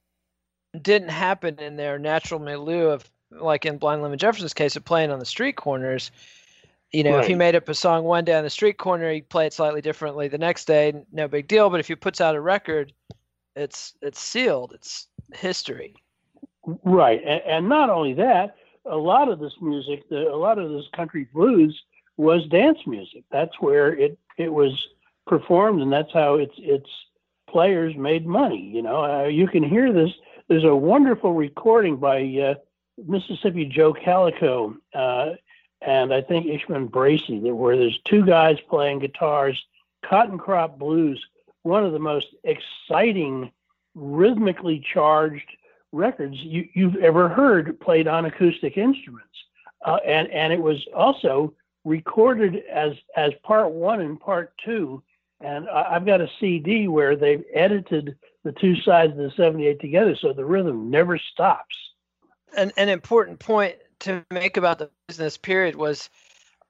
didn't 0.82 1.10
happen 1.10 1.60
in 1.60 1.76
their 1.76 2.00
natural 2.00 2.40
milieu 2.40 2.88
of 2.88 3.12
like 3.32 3.66
in 3.66 3.80
Blind 3.80 4.02
Lemon 4.02 4.18
Jefferson's 4.18 4.54
case 4.54 4.78
of 4.78 4.86
playing 4.86 5.12
on 5.12 5.20
the 5.20 5.26
street 5.26 5.58
corners. 5.58 6.10
You 6.94 7.04
know, 7.04 7.20
if 7.20 7.28
he 7.28 7.36
made 7.36 7.56
up 7.56 7.68
a 7.68 7.74
song 7.74 8.06
one 8.06 8.24
day 8.24 8.34
on 8.34 8.46
the 8.46 8.50
street 8.50 8.78
corner, 8.78 9.12
he'd 9.12 9.30
play 9.30 9.46
it 9.46 9.54
slightly 9.54 9.82
differently 9.82 10.30
the 10.30 10.38
next 10.38 10.66
day, 10.66 10.94
no 11.12 11.28
big 11.28 11.48
deal. 11.48 11.70
But 11.70 11.82
if 11.82 11.88
he 11.88 11.96
puts 11.96 12.22
out 12.22 12.36
a 12.36 12.42
record, 12.42 12.94
it's 13.58 13.94
it's 14.02 14.20
sealed. 14.20 14.72
It's 14.74 15.08
history. 15.34 15.96
Right, 16.84 17.22
and, 17.26 17.42
and 17.46 17.70
not 17.70 17.90
only 17.90 18.14
that, 18.14 18.56
a 18.86 18.96
lot 18.96 19.30
of 19.30 19.40
this 19.40 19.54
music, 19.62 20.08
the, 20.10 20.30
a 20.30 20.36
lot 20.36 20.60
of 20.60 20.70
this 20.70 20.86
country 20.96 21.28
blues 21.34 21.78
was 22.16 22.46
dance 22.48 22.80
music. 22.86 23.24
That's 23.32 23.60
where 23.60 23.94
it 23.94 24.18
it 24.38 24.54
was 24.54 24.72
performed, 25.26 25.82
and 25.82 25.92
that's 25.92 26.14
how 26.14 26.36
its 26.36 26.56
its 26.58 26.90
players 27.50 27.96
made 27.98 28.26
money. 28.26 28.72
You 28.74 28.82
know, 28.82 29.04
uh, 29.04 29.28
you 29.28 29.48
can 29.48 29.64
hear 29.64 29.92
this. 29.92 30.12
There's 30.48 30.64
a 30.64 30.76
wonderful 30.76 31.34
recording 31.34 31.98
by 31.98 32.22
uh, 32.22 32.56
Mississippi 33.06 33.66
Joe 33.66 33.94
Callicott 33.94 34.78
uh, 34.94 35.36
and 35.82 36.14
I 36.14 36.22
think 36.22 36.48
Ishman 36.48 36.90
Bracey, 36.90 37.40
where 37.54 37.78
there's 37.78 38.00
two 38.06 38.26
guys 38.26 38.58
playing 38.70 39.00
guitars, 39.00 39.64
Cotton 40.04 40.38
Crop 40.38 40.80
Blues, 40.80 41.24
one 41.64 41.86
of 41.86 41.92
the 41.92 42.00
most 42.00 42.28
exciting, 42.44 43.52
rhythmically 43.96 44.80
charged 44.80 45.50
records 45.92 46.38
you, 46.38 46.68
you've 46.74 46.98
ever 46.98 47.30
heard 47.30 47.80
played 47.80 48.08
on 48.08 48.26
acoustic 48.26 48.78
instruments. 48.78 49.28
Uh, 49.86 50.00
and, 50.06 50.30
and 50.32 50.52
it 50.52 50.62
was 50.62 50.86
also 50.96 51.54
recorded 51.86 52.64
as, 52.72 52.94
as 53.16 53.32
part 53.44 53.72
one 53.72 54.02
and 54.02 54.20
part 54.20 54.54
two. 54.64 55.02
And 55.40 55.70
I, 55.70 55.96
I've 55.96 56.06
got 56.06 56.22
a 56.22 56.30
CD 56.40 56.88
where 56.88 57.16
they've 57.16 57.44
edited 57.54 58.18
the 58.44 58.52
two 58.52 58.76
sides 58.82 59.12
of 59.12 59.18
the 59.18 59.32
78 59.36 59.80
together 59.80 60.16
so 60.16 60.34
the 60.34 60.46
rhythm 60.46 60.90
never 60.90 61.18
stops. 61.18 61.76
an, 62.56 62.72
an 62.78 62.90
important 62.90 63.40
point 63.40 63.76
to 64.00 64.26
make 64.32 64.58
about 64.58 64.80
the 64.80 64.90
business 65.08 65.38
period 65.38 65.76
was 65.76 66.10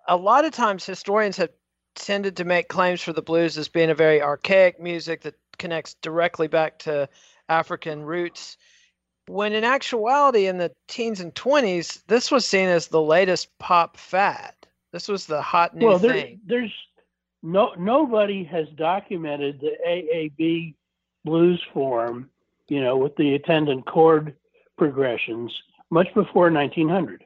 a 0.08 0.16
lot 0.16 0.46
of 0.46 0.52
times 0.52 0.86
historians 0.86 1.38
have 1.38 1.50
tended 1.96 2.38
to 2.38 2.46
make 2.46 2.68
claims 2.68 3.02
for 3.02 3.12
the 3.12 3.22
blues 3.22 3.58
as 3.58 3.68
being 3.68 3.90
a 3.90 3.96
very 3.96 4.22
archaic 4.22 4.80
music 4.80 5.22
that 5.22 5.34
connects 5.58 5.96
directly 6.04 6.48
back 6.48 6.78
to 6.78 7.10
African 7.50 8.04
roots. 8.04 8.58
When 9.26 9.54
in 9.54 9.64
actuality, 9.64 10.46
in 10.46 10.60
the 10.60 10.72
teens 10.88 11.20
and 11.20 11.34
20s, 11.34 12.04
this 12.06 12.30
was 12.30 12.46
seen 12.46 12.70
as 12.70 12.88
the 12.88 13.02
latest 13.02 13.58
pop 13.58 13.98
fad. 13.98 14.54
This 14.92 15.08
was 15.08 15.26
the 15.26 15.42
hot 15.42 15.76
new 15.76 15.88
well, 15.88 15.98
there, 15.98 16.14
thing. 16.14 16.40
there's 16.46 16.74
no 17.42 17.74
nobody 17.78 18.44
has 18.44 18.68
documented 18.78 19.60
the 19.60 19.74
AAB 19.86 20.76
blues 21.26 21.62
form, 21.74 22.30
you 22.70 22.82
know, 22.82 22.98
with 22.98 23.16
the 23.16 23.34
attendant 23.34 23.88
chord 23.88 24.36
progressions 24.78 25.52
much 25.90 26.08
before 26.14 26.52
1900. 26.52 27.24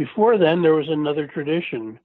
Before 0.00 0.38
then, 0.38 0.62
there 0.62 0.72
was 0.72 0.88
another 0.88 1.26
tradition 1.26 2.00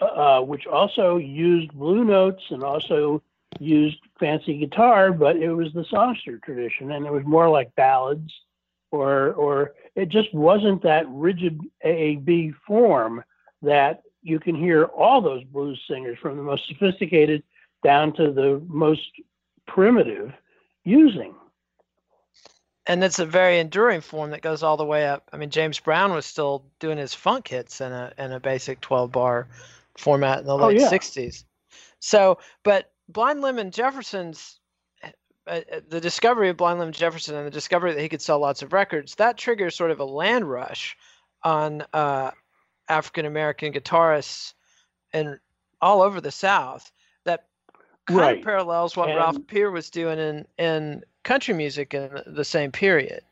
uh, 0.00 0.40
which 0.40 0.68
also 0.68 1.16
used 1.16 1.72
blue 1.72 2.04
notes 2.04 2.44
and 2.50 2.62
also 2.62 3.24
used 3.58 3.98
fancy 4.20 4.56
guitar, 4.56 5.10
but 5.10 5.34
it 5.34 5.52
was 5.52 5.72
the 5.72 5.84
songster 5.90 6.38
tradition, 6.38 6.92
and 6.92 7.04
it 7.04 7.12
was 7.12 7.24
more 7.24 7.48
like 7.48 7.74
ballads, 7.74 8.32
or 8.92 9.32
or 9.32 9.72
it 9.96 10.10
just 10.10 10.32
wasn't 10.32 10.80
that 10.84 11.06
rigid 11.08 11.60
AAB 11.84 12.54
form 12.64 13.24
that 13.62 14.02
you 14.22 14.38
can 14.38 14.54
hear 14.54 14.84
all 14.84 15.20
those 15.20 15.42
blues 15.42 15.82
singers 15.90 16.20
from 16.22 16.36
the 16.36 16.44
most 16.44 16.68
sophisticated 16.68 17.42
down 17.82 18.12
to 18.12 18.30
the 18.30 18.62
most 18.68 19.10
primitive 19.66 20.32
using. 20.84 21.34
And 22.90 23.04
it's 23.04 23.18
a 23.18 23.26
very 23.26 23.58
enduring 23.60 24.00
form 24.00 24.30
that 24.30 24.42
goes 24.42 24.62
all 24.62 24.76
the 24.76 24.84
way 24.84 25.06
up. 25.06 25.28
I 25.32 25.36
mean, 25.36 25.50
James 25.50 25.78
Brown 25.78 26.12
was 26.12 26.26
still 26.26 26.64
doing 26.78 26.98
his 26.98 27.14
funk 27.14 27.48
hits 27.48 27.80
in 27.80 27.92
a 27.92 28.12
in 28.18 28.32
a 28.32 28.40
basic 28.40 28.80
12 28.80 29.12
bar 29.12 29.46
format 29.96 30.40
in 30.40 30.46
the 30.46 30.54
Oh, 30.58 30.66
late 30.68 30.80
yeah. 30.80 30.88
60s. 30.90 31.44
So, 32.00 32.38
but 32.62 32.92
Blind 33.08 33.40
Lemon 33.42 33.70
Jefferson's 33.70 34.58
uh, 35.02 35.10
uh, 35.46 35.80
the 35.88 36.00
discovery 36.00 36.48
of 36.48 36.56
Blind 36.56 36.78
Lemon 36.78 36.92
Jefferson 36.92 37.34
and 37.34 37.46
the 37.46 37.50
discovery 37.50 37.92
that 37.92 38.00
he 38.00 38.08
could 38.08 38.22
sell 38.22 38.38
lots 38.38 38.62
of 38.62 38.72
records 38.72 39.14
that 39.16 39.36
triggers 39.36 39.74
sort 39.74 39.90
of 39.90 40.00
a 40.00 40.04
land 40.04 40.48
rush 40.50 40.96
on 41.42 41.84
uh, 41.92 42.30
African 42.88 43.24
American 43.26 43.72
guitarists 43.72 44.54
and 45.12 45.38
all 45.80 46.02
over 46.02 46.20
the 46.20 46.30
South 46.30 46.90
that 47.24 47.46
kind 48.06 48.20
Right. 48.20 48.38
of 48.38 48.44
parallels 48.44 48.96
what 48.96 49.08
Ralph 49.08 49.36
And- 49.36 49.48
Peer 49.48 49.70
was 49.70 49.90
doing 49.90 50.18
in 50.18 50.46
in 50.58 51.04
country 51.22 51.54
music 51.54 51.94
in 51.94 52.10
the 52.26 52.44
same 52.44 52.72
period. 52.72 53.22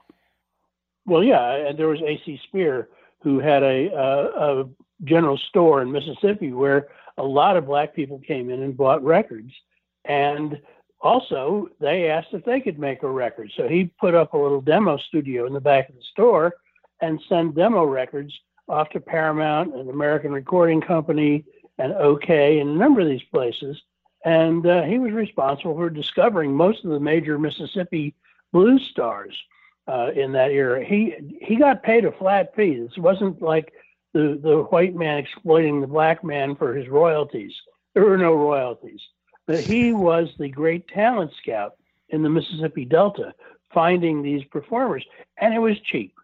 Well, 1.06 1.24
yeah, 1.24 1.54
and 1.54 1.78
there 1.78 1.88
was 1.88 2.00
A.C. 2.02 2.40
Speir 2.46 2.88
who 3.22 3.40
had 3.40 3.62
a, 3.62 3.88
a, 3.94 4.60
a 4.60 4.68
general 5.04 5.38
store 5.48 5.82
in 5.82 5.90
Mississippi 5.90 6.52
where 6.52 6.88
a 7.16 7.22
lot 7.22 7.56
of 7.56 7.66
black 7.66 7.94
people 7.94 8.20
came 8.20 8.50
in 8.50 8.62
and 8.62 8.76
bought 8.76 9.02
records, 9.02 9.52
and 10.04 10.60
also 11.00 11.68
they 11.80 12.08
asked 12.08 12.28
if 12.32 12.44
they 12.44 12.60
could 12.60 12.78
make 12.78 13.02
a 13.02 13.10
record. 13.10 13.50
So 13.56 13.68
he 13.68 13.90
put 14.00 14.14
up 14.14 14.34
a 14.34 14.38
little 14.38 14.60
demo 14.60 14.98
studio 14.98 15.46
in 15.46 15.52
the 15.52 15.60
back 15.60 15.88
of 15.88 15.94
the 15.94 16.02
store 16.12 16.54
and 17.00 17.20
sent 17.28 17.54
demo 17.54 17.84
records 17.84 18.32
off 18.68 18.90
to 18.90 19.00
Paramount 19.00 19.74
and 19.74 19.88
American 19.88 20.32
Recording 20.32 20.80
Company 20.80 21.44
and 21.78 21.92
OKeh 21.92 22.60
and 22.60 22.70
a 22.70 22.74
number 22.74 23.00
of 23.00 23.08
these 23.08 23.22
places. 23.32 23.76
And 24.24 24.66
uh, 24.66 24.82
he 24.82 24.98
was 24.98 25.12
responsible 25.12 25.74
for 25.74 25.90
discovering 25.90 26.52
most 26.52 26.84
of 26.84 26.90
the 26.90 27.00
major 27.00 27.38
Mississippi 27.38 28.14
blues 28.52 28.86
stars 28.90 29.36
uh, 29.86 30.10
in 30.14 30.32
that 30.32 30.50
era. 30.50 30.84
He 30.84 31.14
he 31.40 31.56
got 31.56 31.82
paid 31.82 32.04
a 32.04 32.12
flat 32.12 32.54
fee. 32.54 32.80
This 32.80 32.98
wasn't 32.98 33.40
like 33.40 33.72
the 34.12 34.38
the 34.42 34.62
white 34.70 34.94
man 34.94 35.18
exploiting 35.18 35.80
the 35.80 35.86
black 35.86 36.24
man 36.24 36.56
for 36.56 36.74
his 36.74 36.88
royalties. 36.88 37.54
There 37.94 38.04
were 38.04 38.18
no 38.18 38.34
royalties. 38.34 39.00
But 39.46 39.60
he 39.60 39.92
was 39.94 40.28
the 40.38 40.48
great 40.48 40.88
talent 40.88 41.32
scout 41.40 41.76
in 42.10 42.22
the 42.22 42.28
Mississippi 42.28 42.84
Delta, 42.84 43.34
finding 43.72 44.22
these 44.22 44.44
performers, 44.44 45.04
and 45.38 45.54
it 45.54 45.58
was 45.58 45.80
cheap. 45.80 46.14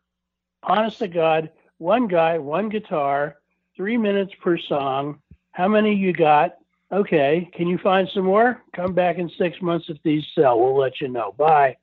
Honest 0.62 0.98
to 0.98 1.08
God, 1.08 1.50
one 1.78 2.06
guy, 2.06 2.38
one 2.38 2.68
guitar, 2.68 3.36
three 3.76 3.96
minutes 3.96 4.34
per 4.42 4.58
song. 4.58 5.20
How 5.52 5.68
many 5.68 5.94
you 5.94 6.12
got? 6.12 6.56
Okay. 6.94 7.50
Can 7.52 7.66
you 7.66 7.76
find 7.78 8.08
some 8.14 8.24
more? 8.24 8.62
Come 8.74 8.94
back 8.94 9.18
in 9.18 9.28
six 9.36 9.60
months 9.60 9.86
if 9.88 10.00
these 10.04 10.24
sell. 10.34 10.60
We'll 10.60 10.78
let 10.78 11.00
you 11.00 11.08
know. 11.08 11.34
Bye. 11.36 11.76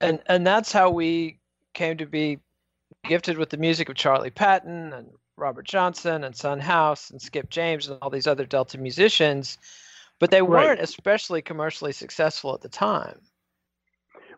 And 0.00 0.20
and 0.26 0.46
that's 0.46 0.72
how 0.72 0.90
we 0.90 1.38
came 1.72 1.96
to 1.98 2.06
be 2.06 2.40
gifted 3.04 3.38
with 3.38 3.50
the 3.50 3.56
music 3.56 3.88
of 3.88 3.94
Charlie 3.94 4.30
Patton 4.30 4.92
and 4.92 5.08
Robert 5.36 5.66
Johnson 5.66 6.24
and 6.24 6.34
Son 6.34 6.58
House 6.58 7.10
and 7.10 7.22
Skip 7.22 7.48
James 7.48 7.88
and 7.88 7.98
all 8.02 8.10
these 8.10 8.26
other 8.26 8.44
Delta 8.44 8.76
musicians, 8.76 9.56
but 10.18 10.32
they 10.32 10.42
weren't 10.42 10.80
especially 10.80 11.40
commercially 11.40 11.92
successful 11.92 12.54
at 12.54 12.60
the 12.60 12.68
time. 12.68 13.20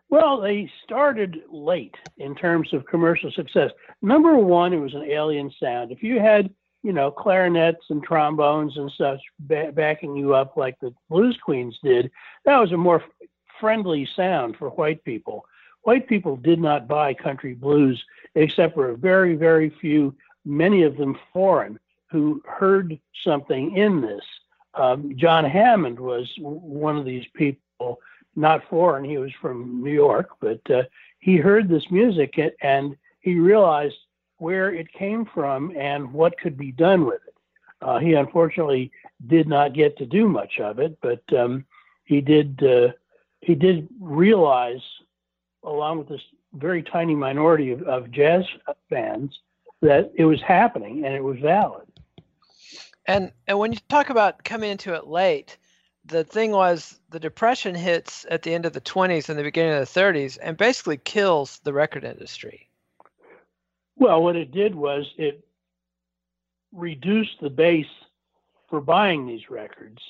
Well, 0.09 0.41
they 0.41 0.69
started 0.83 1.39
late 1.49 1.95
in 2.17 2.35
terms 2.35 2.73
of 2.73 2.85
commercial 2.85 3.31
success. 3.31 3.71
Number 4.01 4.35
one, 4.35 4.73
it 4.73 4.77
was 4.77 4.93
an 4.93 5.09
alien 5.09 5.51
sound. 5.59 5.91
If 5.91 6.03
you 6.03 6.19
had, 6.19 6.53
you 6.83 6.93
know, 6.93 7.11
clarinets 7.11 7.85
and 7.89 8.03
trombones 8.03 8.77
and 8.77 8.91
such 8.97 9.19
ba- 9.39 9.71
backing 9.73 10.15
you 10.15 10.33
up 10.33 10.57
like 10.57 10.79
the 10.79 10.93
Blues 11.09 11.37
Queens 11.43 11.77
did, 11.83 12.11
that 12.45 12.57
was 12.57 12.71
a 12.71 12.77
more 12.77 13.03
friendly 13.59 14.07
sound 14.15 14.57
for 14.57 14.69
white 14.71 15.03
people. 15.03 15.45
White 15.83 16.07
people 16.07 16.35
did 16.35 16.59
not 16.59 16.87
buy 16.87 17.13
country 17.13 17.53
blues 17.53 18.03
except 18.35 18.75
for 18.75 18.89
a 18.89 18.97
very, 18.97 19.35
very 19.35 19.69
few, 19.81 20.15
many 20.45 20.83
of 20.83 20.97
them 20.97 21.17
foreign, 21.33 21.79
who 22.09 22.41
heard 22.45 22.99
something 23.23 23.75
in 23.77 24.01
this. 24.01 24.23
Um, 24.73 25.13
John 25.15 25.45
Hammond 25.45 25.99
was 25.99 26.31
one 26.37 26.97
of 26.97 27.05
these 27.05 27.25
people 27.33 27.99
not 28.35 28.67
foreign. 28.69 29.03
He 29.03 29.17
was 29.17 29.31
from 29.41 29.83
New 29.83 29.91
York, 29.91 30.29
but 30.39 30.61
uh, 30.69 30.83
he 31.19 31.37
heard 31.37 31.67
this 31.67 31.89
music 31.91 32.39
and 32.61 32.95
he 33.19 33.35
realized 33.35 33.95
where 34.41 34.73
it 34.73 34.91
came 34.91 35.23
from 35.23 35.71
and 35.77 36.11
what 36.11 36.35
could 36.39 36.57
be 36.57 36.71
done 36.71 37.05
with 37.05 37.21
it. 37.27 37.35
Uh, 37.79 37.99
he 37.99 38.13
unfortunately 38.13 38.91
did 39.27 39.47
not 39.47 39.75
get 39.75 39.95
to 39.95 40.05
do 40.05 40.27
much 40.27 40.59
of 40.59 40.79
it, 40.79 40.97
but 40.99 41.21
um, 41.37 41.63
he 42.05 42.21
did. 42.21 42.61
Uh, 42.63 42.91
he 43.41 43.53
did 43.53 43.87
realize, 43.99 44.81
along 45.63 45.99
with 45.99 46.09
this 46.09 46.21
very 46.53 46.81
tiny 46.81 47.13
minority 47.13 47.71
of, 47.71 47.83
of 47.83 48.11
jazz 48.11 48.43
fans, 48.89 49.31
that 49.81 50.11
it 50.15 50.25
was 50.25 50.41
happening 50.41 51.05
and 51.05 51.13
it 51.13 51.23
was 51.23 51.37
valid. 51.39 51.87
And 53.05 53.31
and 53.47 53.59
when 53.59 53.73
you 53.73 53.79
talk 53.89 54.09
about 54.09 54.43
coming 54.43 54.71
into 54.71 54.95
it 54.95 55.05
late, 55.05 55.57
the 56.05 56.23
thing 56.23 56.51
was 56.51 56.99
the 57.11 57.19
depression 57.19 57.75
hits 57.75 58.25
at 58.29 58.41
the 58.41 58.55
end 58.55 58.65
of 58.65 58.73
the 58.73 58.81
20s 58.81 59.29
and 59.29 59.37
the 59.37 59.43
beginning 59.43 59.73
of 59.73 59.93
the 59.93 59.99
30s 59.99 60.39
and 60.41 60.57
basically 60.57 60.97
kills 60.97 61.59
the 61.63 61.73
record 61.73 62.03
industry 62.03 62.70
well 64.01 64.21
what 64.21 64.35
it 64.35 64.51
did 64.51 64.75
was 64.75 65.05
it 65.17 65.45
reduced 66.73 67.39
the 67.41 67.49
base 67.49 67.85
for 68.69 68.81
buying 68.81 69.25
these 69.25 69.49
records 69.49 70.01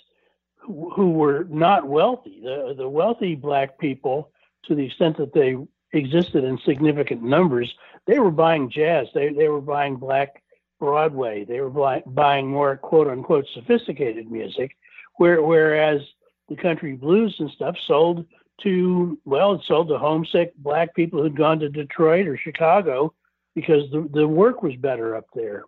who, 0.58 0.92
who 0.92 1.12
were 1.12 1.46
not 1.50 1.88
wealthy. 1.88 2.40
The, 2.44 2.74
the 2.78 2.88
wealthy 2.88 3.36
black 3.36 3.78
people 3.80 4.32
to 4.66 4.76
the 4.76 4.86
extent 4.86 5.18
that 5.18 5.34
they 5.34 5.58
existed 5.94 6.44
in 6.44 6.58
significant 6.60 7.22
numbers 7.22 7.74
they 8.08 8.20
were 8.20 8.32
buying 8.32 8.70
jazz. 8.70 9.08
They, 9.14 9.30
they 9.30 9.48
were 9.48 9.62
buying 9.62 9.96
black 9.96 10.42
broadway. 10.80 11.46
They 11.46 11.62
were 11.62 11.70
buy, 11.70 12.02
buying 12.06 12.48
more 12.48 12.78
quote 12.78 13.08
unquote 13.08 13.46
sophisticated 13.54 14.32
music 14.32 14.76
where, 15.18 15.42
whereas 15.42 16.02
the 16.50 16.56
country 16.56 16.94
blues 16.94 17.36
and 17.40 17.52
stuff 17.52 17.76
sold 17.86 18.26
to 18.64 19.20
well, 19.26 19.54
it 19.54 19.62
sold 19.66 19.90
to 19.90 19.98
homesick 19.98 20.56
black 20.58 20.96
people 20.96 21.22
who'd 21.22 21.38
gone 21.38 21.60
to 21.60 21.70
Detroit 21.70 22.28
or 22.28 22.38
Chicago 22.38 23.14
because 23.56 23.90
the, 23.92 24.08
the 24.14 24.28
work 24.28 24.64
was 24.64 24.76
better 24.76 25.16
up 25.16 25.26
there. 25.34 25.64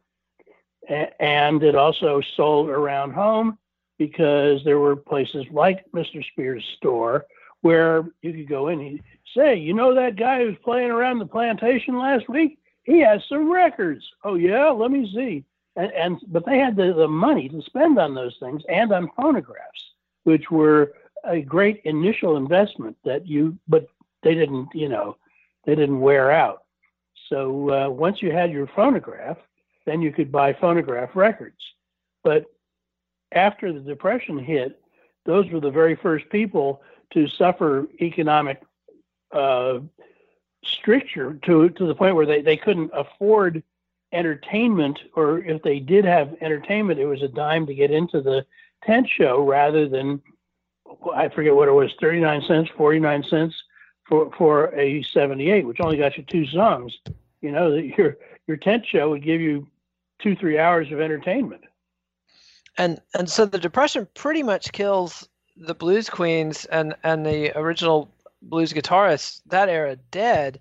A- 0.89 1.21
and 1.21 1.63
it 1.63 1.75
also 1.75 2.21
sold 2.35 2.69
around 2.69 3.11
home 3.11 3.57
because 3.97 4.63
there 4.63 4.79
were 4.79 4.95
places 4.95 5.45
like 5.51 5.85
Mr. 5.93 6.24
Speirs' 6.35 6.63
store 6.77 7.25
where 7.61 8.05
you 8.22 8.33
could 8.33 8.50
go 8.50 8.67
in 8.67 8.79
and 8.79 9.00
say, 9.35 9.55
you 9.55 9.74
know 9.74 9.96
that 9.96 10.17
guy 10.17 10.39
who's 10.39 10.57
playing 10.63 10.91
around 10.91 11.19
the 11.19 11.25
plantation 11.25 11.98
last 11.98 12.27
week? 12.27 12.59
He 12.83 13.00
has 13.00 13.22
some 13.29 13.50
records. 13.50 14.03
Oh 14.24 14.35
yeah, 14.35 14.69
let 14.69 14.91
me 14.91 15.09
see 15.13 15.46
and, 15.75 15.91
and 15.91 16.19
but 16.27 16.46
they 16.46 16.57
had 16.57 16.75
the, 16.75 16.93
the 16.93 17.07
money 17.07 17.50
to 17.50 17.61
spend 17.61 17.98
on 17.98 18.13
those 18.13 18.35
things 18.39 18.61
and 18.69 18.91
on 18.91 19.09
phonographs, 19.15 19.91
which 20.24 20.51
were 20.51 20.93
a 21.24 21.41
great 21.41 21.81
initial 21.85 22.37
investment 22.37 22.98
that 23.05 23.27
you, 23.27 23.57
but 23.67 23.87
they 24.24 24.35
didn't, 24.35 24.69
you 24.74 24.89
know, 24.89 25.17
they 25.65 25.75
didn't 25.75 26.01
wear 26.01 26.31
out. 26.31 26.63
So 27.33 27.72
uh, 27.72 27.89
once 27.89 28.22
you 28.22 28.31
had 28.31 28.51
your 28.51 28.67
phonograph, 28.67 29.37
then 29.87 30.03
you 30.03 30.11
could 30.11 30.31
buy 30.31 30.53
phonograph 30.53 31.15
records. 31.15 31.57
But 32.24 32.46
after 33.31 33.74
the 33.74 33.79
depression 33.79 34.37
hit, 34.37 34.79
those 35.25 35.50
were 35.50 35.59
the 35.59 35.72
very 35.72 35.96
first 35.96 36.29
people 36.29 36.83
to 37.13 37.27
suffer 37.27 37.87
economic 38.00 38.61
uh, 39.31 39.79
stricture 40.63 41.33
to 41.41 41.69
to 41.72 41.87
the 41.87 41.96
point 41.96 42.15
where 42.15 42.27
they, 42.27 42.43
they 42.43 42.55
couldn't 42.55 42.91
afford 42.93 43.63
entertainment, 44.11 45.00
or 45.15 45.39
if 45.39 45.63
they 45.63 45.79
did 45.79 46.05
have 46.05 46.35
entertainment, 46.39 47.00
it 47.00 47.07
was 47.07 47.24
a 47.24 47.27
dime 47.27 47.65
to 47.65 47.74
get 47.74 47.89
into 47.89 48.22
the 48.22 48.46
tent 48.83 49.09
show 49.09 49.43
rather 49.43 49.89
than 49.89 50.22
I 51.15 51.29
forget 51.29 51.55
what 51.55 51.67
it 51.67 51.72
was, 51.72 51.91
39 52.00 52.43
cents, 52.48 52.69
49 52.77 53.24
cents 53.24 53.55
for, 54.07 54.31
for 54.37 54.67
a 54.75 55.01
78, 55.01 55.65
which 55.65 55.79
only 55.79 55.98
got 55.98 56.15
you 56.15 56.24
two 56.25 56.46
songs. 56.46 56.96
You 57.44 57.51
know, 57.51 57.72
that 57.72 57.96
your 57.98 58.18
your 58.48 58.58
tent 58.58 58.86
show 58.88 59.12
would 59.12 59.24
give 59.24 59.40
you 59.40 59.68
two, 60.20 60.36
three 60.36 60.58
hours 60.58 60.92
of 60.92 61.00
entertainment. 61.00 61.62
And 62.79 63.00
and 63.14 63.29
so 63.29 63.46
the 63.46 63.60
depression 63.60 64.08
pretty 64.16 64.42
much 64.42 64.72
kills 64.72 65.29
the 65.56 65.75
blues 65.75 66.10
queens 66.10 66.66
and 66.66 66.96
and 67.03 67.24
the 67.24 67.56
original 67.56 68.12
blues 68.42 68.74
guitarists 68.74 69.42
that 69.46 69.70
era 69.70 69.96
dead 70.10 70.60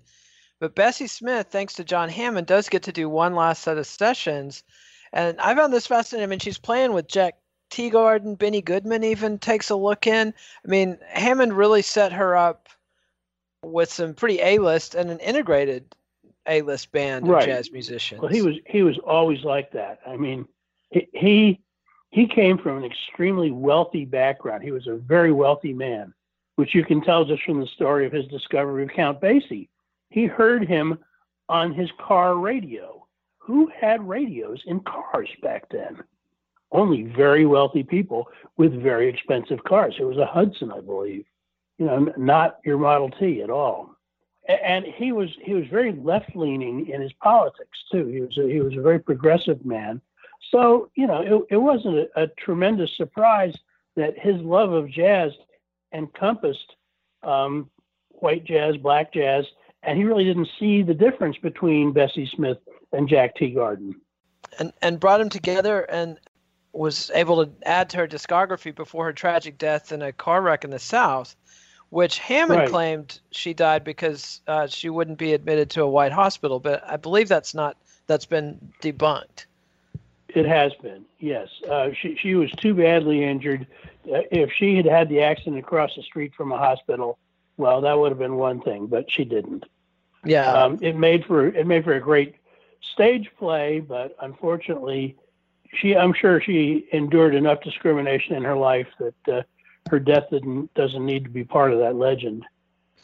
but 0.63 0.75
Bessie 0.75 1.07
Smith, 1.07 1.47
thanks 1.49 1.73
to 1.73 1.83
John 1.83 2.07
Hammond, 2.07 2.47
does 2.47 2.69
get 2.69 2.83
to 2.83 2.93
do 2.93 3.09
one 3.09 3.35
last 3.35 3.63
set 3.63 3.77
of 3.77 3.85
sessions. 3.85 4.63
And 5.11 5.37
I 5.41 5.53
found 5.53 5.73
this 5.73 5.87
fascinating. 5.87 6.23
I 6.23 6.29
mean, 6.29 6.39
she's 6.39 6.57
playing 6.57 6.93
with 6.93 7.09
Jack 7.09 7.35
Teagarden, 7.69 8.37
Benny 8.37 8.61
Goodman 8.61 9.03
even 9.03 9.39
takes 9.39 9.69
a 9.69 9.75
look 9.75 10.07
in. 10.07 10.33
I 10.65 10.67
mean, 10.69 10.97
Hammond 11.09 11.57
really 11.57 11.81
set 11.81 12.13
her 12.13 12.37
up 12.37 12.69
with 13.61 13.91
some 13.91 14.13
pretty 14.13 14.39
A-list 14.39 14.95
and 14.95 15.11
an 15.11 15.19
integrated 15.19 15.93
A-list 16.47 16.91
band 16.91 17.27
right. 17.27 17.47
of 17.47 17.55
jazz 17.55 17.71
musicians. 17.71 18.21
Well, 18.21 18.31
he 18.31 18.41
was 18.41 18.55
he 18.67 18.83
was 18.83 18.97
always 18.99 19.43
like 19.43 19.71
that. 19.71 19.99
I 20.05 20.17
mean, 20.17 20.45
he 20.91 21.59
he 22.09 22.27
came 22.27 22.57
from 22.57 22.77
an 22.77 22.83
extremely 22.83 23.51
wealthy 23.51 24.05
background. 24.05 24.63
He 24.63 24.71
was 24.71 24.87
a 24.87 24.95
very 24.95 25.31
wealthy 25.31 25.73
man, 25.73 26.13
which 26.55 26.75
you 26.75 26.83
can 26.83 27.01
tell 27.01 27.25
just 27.25 27.43
from 27.43 27.59
the 27.59 27.67
story 27.67 28.05
of 28.05 28.11
his 28.11 28.27
discovery 28.27 28.83
of 28.83 28.89
Count 28.89 29.21
Basie 29.21 29.69
he 30.13 30.27
heard 30.27 30.67
him 30.67 30.99
on 31.49 31.73
his 31.73 31.89
car 31.99 32.37
radio. 32.37 33.05
Who 33.39 33.67
had 33.75 34.07
radios 34.07 34.61
in 34.67 34.79
cars 34.81 35.29
back 35.41 35.67
then? 35.69 36.03
Only 36.71 37.03
very 37.03 37.47
wealthy 37.47 37.81
people 37.81 38.27
with 38.55 38.79
very 38.79 39.09
expensive 39.09 39.63
cars. 39.63 39.95
It 39.99 40.03
was 40.03 40.19
a 40.19 40.25
Hudson, 40.25 40.71
I 40.71 40.81
believe. 40.81 41.25
You 41.79 41.87
know, 41.87 42.13
not 42.15 42.59
your 42.63 42.77
Model 42.77 43.09
T 43.09 43.41
at 43.41 43.49
all. 43.49 43.92
And 44.47 44.85
he 44.85 45.11
was 45.11 45.29
he 45.41 45.53
was 45.53 45.65
very 45.67 45.93
left 45.93 46.35
leaning 46.35 46.87
in 46.89 47.01
his 47.01 47.13
politics 47.13 47.77
too. 47.91 48.07
He 48.07 48.21
was 48.21 48.37
a, 48.37 48.47
he 48.47 48.59
was 48.59 48.75
a 48.75 48.81
very 48.81 48.99
progressive 48.99 49.65
man. 49.65 50.01
So 50.51 50.89
you 50.95 51.07
know, 51.07 51.21
it, 51.21 51.55
it 51.55 51.57
wasn't 51.57 52.09
a, 52.15 52.23
a 52.23 52.27
tremendous 52.27 52.89
surprise 52.97 53.55
that 53.95 54.17
his 54.19 54.35
love 54.41 54.73
of 54.73 54.89
jazz 54.89 55.31
encompassed 55.93 56.75
um, 57.23 57.69
white 58.09 58.43
jazz, 58.43 58.75
black 58.77 59.13
jazz, 59.13 59.45
and 59.83 59.97
he 59.97 60.03
really 60.03 60.25
didn't 60.25 60.49
see 60.59 60.83
the 60.83 60.93
difference 60.93 61.37
between 61.37 61.93
Bessie 61.93 62.29
Smith 62.35 62.57
and 62.91 63.07
Jack 63.07 63.37
Teagarden. 63.37 63.93
And 64.59 64.73
and 64.81 64.99
brought 64.99 65.19
them 65.19 65.29
together 65.29 65.81
and 65.81 66.19
was 66.73 67.11
able 67.13 67.45
to 67.45 67.51
add 67.65 67.89
to 67.91 67.97
her 67.97 68.07
discography 68.07 68.75
before 68.75 69.05
her 69.05 69.13
tragic 69.13 69.57
death 69.57 69.91
in 69.91 70.01
a 70.01 70.11
car 70.11 70.41
wreck 70.41 70.63
in 70.63 70.71
the 70.71 70.79
South, 70.79 71.35
which 71.93 72.17
Hammond 72.17 72.59
right. 72.59 72.69
claimed 72.69 73.19
she 73.29 73.53
died 73.53 73.83
because 73.83 74.41
uh, 74.47 74.65
she 74.65 74.89
wouldn't 74.89 75.19
be 75.19 75.33
admitted 75.33 75.69
to 75.69 75.83
a 75.83 75.87
white 75.87 76.11
hospital. 76.11 76.59
But 76.59 76.83
I 76.89 76.97
believe 76.97 77.27
that's 77.27 77.53
not 77.53 77.77
that's 78.07 78.25
been 78.25 78.73
debunked. 78.81 79.45
It 80.29 80.47
has 80.47 80.73
been, 80.81 81.05
yes. 81.19 81.49
Uh, 81.69 81.91
she 81.93 82.15
she 82.15 82.33
was 82.33 82.51
too 82.53 82.73
badly 82.73 83.23
injured. 83.23 83.67
Uh, 84.11 84.21
if 84.31 84.51
she 84.51 84.75
had 84.75 84.87
had 84.87 85.07
the 85.07 85.21
accident 85.21 85.59
across 85.59 85.95
the 85.95 86.01
street 86.01 86.33
from 86.33 86.51
a 86.51 86.57
hospital, 86.57 87.19
well, 87.57 87.81
that 87.81 87.99
would 87.99 88.09
have 88.09 88.17
been 88.17 88.37
one 88.37 88.59
thing, 88.59 88.87
but 88.87 89.11
she 89.11 89.23
didn't. 89.23 89.63
Yeah. 90.25 90.51
Um, 90.51 90.79
it 90.81 90.95
made 90.95 91.25
for 91.25 91.45
it 91.45 91.67
made 91.67 91.83
for 91.83 91.93
a 91.93 92.01
great 92.01 92.33
stage 92.81 93.29
play, 93.37 93.81
but 93.81 94.15
unfortunately, 94.19 95.15
she 95.71 95.95
I'm 95.95 96.13
sure 96.13 96.41
she 96.41 96.87
endured 96.91 97.35
enough 97.35 97.61
discrimination 97.61 98.35
in 98.35 98.43
her 98.43 98.57
life 98.57 98.87
that 98.97 99.31
uh, 99.31 99.43
her 99.89 99.99
death 99.99 100.29
didn't, 100.31 100.73
doesn't 100.73 101.05
need 101.05 101.23
to 101.23 101.29
be 101.29 101.43
part 101.43 101.73
of 101.73 101.79
that 101.79 101.95
legend. 101.95 102.45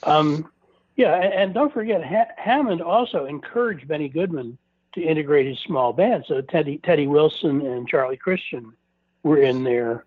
Um, 0.04 0.50
yeah, 0.96 1.16
and, 1.16 1.54
don't 1.54 1.74
forget, 1.74 2.04
ha- 2.04 2.34
Hammond 2.38 2.82
also 2.82 3.26
encouraged 3.26 3.88
Benny 3.88 4.10
Goodman 4.10 4.58
to 4.94 5.02
integrate 5.02 5.48
his 5.48 5.60
small 5.60 5.94
band. 5.94 6.26
So 6.28 6.42
Teddy 6.42 6.80
Teddy 6.84 7.08
Wilson 7.08 7.62
and 7.66 7.88
Charlie 7.88 8.18
Christian 8.18 8.74
were 9.24 9.38
in 9.38 9.64
there, 9.64 10.06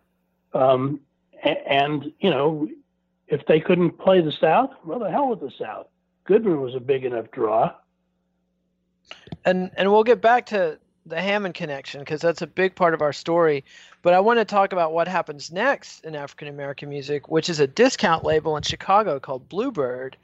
um, 0.54 1.00
and 1.42 2.12
you 2.20 2.30
know, 2.30 2.68
if 3.28 3.46
they 3.46 3.60
couldn't 3.60 3.98
play 3.98 4.20
the 4.20 4.32
South, 4.32 4.70
well, 4.84 4.98
the 4.98 5.10
hell 5.10 5.28
with 5.28 5.40
the 5.40 5.52
South. 5.58 5.86
Goodman 6.24 6.60
was 6.60 6.74
a 6.74 6.80
big 6.80 7.04
enough 7.04 7.30
draw. 7.30 7.72
And 9.44 9.70
and 9.76 9.90
we'll 9.90 10.04
get 10.04 10.20
back 10.20 10.46
to 10.46 10.78
the 11.06 11.20
Hammond 11.20 11.54
connection 11.54 12.00
because 12.00 12.20
that's 12.20 12.42
a 12.42 12.46
big 12.46 12.74
part 12.74 12.94
of 12.94 13.02
our 13.02 13.12
story. 13.12 13.64
But 14.02 14.14
I 14.14 14.20
want 14.20 14.38
to 14.38 14.44
talk 14.44 14.72
about 14.72 14.92
what 14.92 15.08
happens 15.08 15.50
next 15.52 16.04
in 16.04 16.14
African 16.14 16.48
American 16.48 16.88
music, 16.88 17.28
which 17.28 17.48
is 17.48 17.60
a 17.60 17.66
discount 17.66 18.24
label 18.24 18.56
in 18.56 18.62
Chicago 18.62 19.18
called 19.18 19.48
Bluebird 19.48 20.16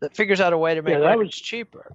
that 0.00 0.14
figures 0.14 0.40
out 0.40 0.52
a 0.52 0.58
way 0.58 0.74
to 0.74 0.82
make 0.82 0.92
Yeah, 0.94 1.00
that 1.00 1.06
records 1.10 1.28
was- 1.28 1.40
cheaper. 1.40 1.92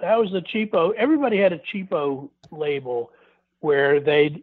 that 0.00 0.16
was 0.18 0.30
the 0.30 0.42
cheapo. 0.42 0.94
Everybody 0.94 1.38
had 1.38 1.52
a 1.52 1.58
cheapo 1.58 2.28
label 2.50 3.10
where 3.60 3.98
they'd 3.98 4.42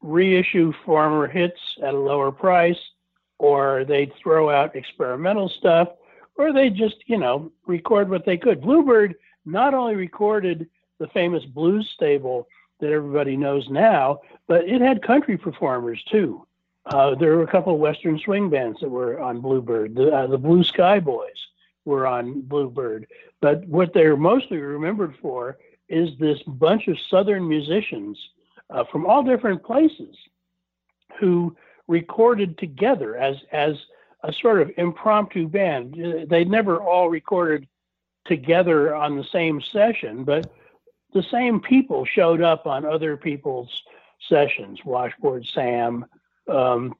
reissue 0.00 0.72
former 0.84 1.26
hits 1.26 1.60
at 1.82 1.94
a 1.94 1.98
lower 1.98 2.32
price, 2.32 2.78
or 3.38 3.84
they'd 3.84 4.12
throw 4.14 4.48
out 4.50 4.74
experimental 4.76 5.48
stuff, 5.48 5.88
or 6.36 6.52
they 6.52 6.70
just, 6.70 6.96
you 7.06 7.18
know, 7.18 7.52
record 7.66 8.08
what 8.08 8.24
they 8.24 8.36
could. 8.36 8.60
Bluebird 8.60 9.14
not 9.44 9.74
only 9.74 9.94
recorded 9.96 10.68
the 11.02 11.08
famous 11.08 11.44
blues 11.44 11.90
stable 11.92 12.48
that 12.80 12.92
everybody 12.92 13.36
knows 13.36 13.68
now, 13.68 14.20
but 14.46 14.68
it 14.68 14.80
had 14.80 15.02
country 15.02 15.36
performers 15.36 16.02
too. 16.10 16.46
Uh, 16.86 17.14
there 17.14 17.36
were 17.36 17.42
a 17.42 17.54
couple 17.54 17.74
of 17.74 17.80
Western 17.80 18.18
swing 18.18 18.48
bands 18.48 18.78
that 18.80 18.88
were 18.88 19.20
on 19.20 19.40
Bluebird. 19.40 19.94
The, 19.94 20.10
uh, 20.10 20.26
the 20.28 20.38
Blue 20.38 20.64
Sky 20.64 21.00
Boys 21.00 21.40
were 21.84 22.06
on 22.06 22.40
Bluebird. 22.42 23.06
But 23.40 23.66
what 23.66 23.92
they're 23.92 24.16
mostly 24.16 24.58
remembered 24.58 25.14
for 25.20 25.58
is 25.88 26.10
this 26.18 26.40
bunch 26.46 26.88
of 26.88 26.96
Southern 27.10 27.48
musicians 27.48 28.16
uh, 28.70 28.84
from 28.90 29.06
all 29.06 29.22
different 29.22 29.62
places 29.62 30.16
who 31.18 31.56
recorded 31.88 32.58
together 32.58 33.16
as 33.16 33.36
as 33.52 33.74
a 34.24 34.32
sort 34.32 34.62
of 34.62 34.70
impromptu 34.76 35.48
band. 35.48 35.94
Uh, 35.94 36.24
They 36.28 36.44
never 36.44 36.80
all 36.80 37.08
recorded 37.10 37.66
together 38.24 38.94
on 38.94 39.16
the 39.16 39.24
same 39.24 39.60
session, 39.60 40.22
but 40.22 40.52
the 41.12 41.22
same 41.22 41.60
people 41.60 42.04
showed 42.04 42.42
up 42.42 42.66
on 42.66 42.84
other 42.84 43.16
people's 43.16 43.82
sessions. 44.28 44.80
Washboard 44.84 45.46
Sam, 45.46 46.06
um, 46.48 46.94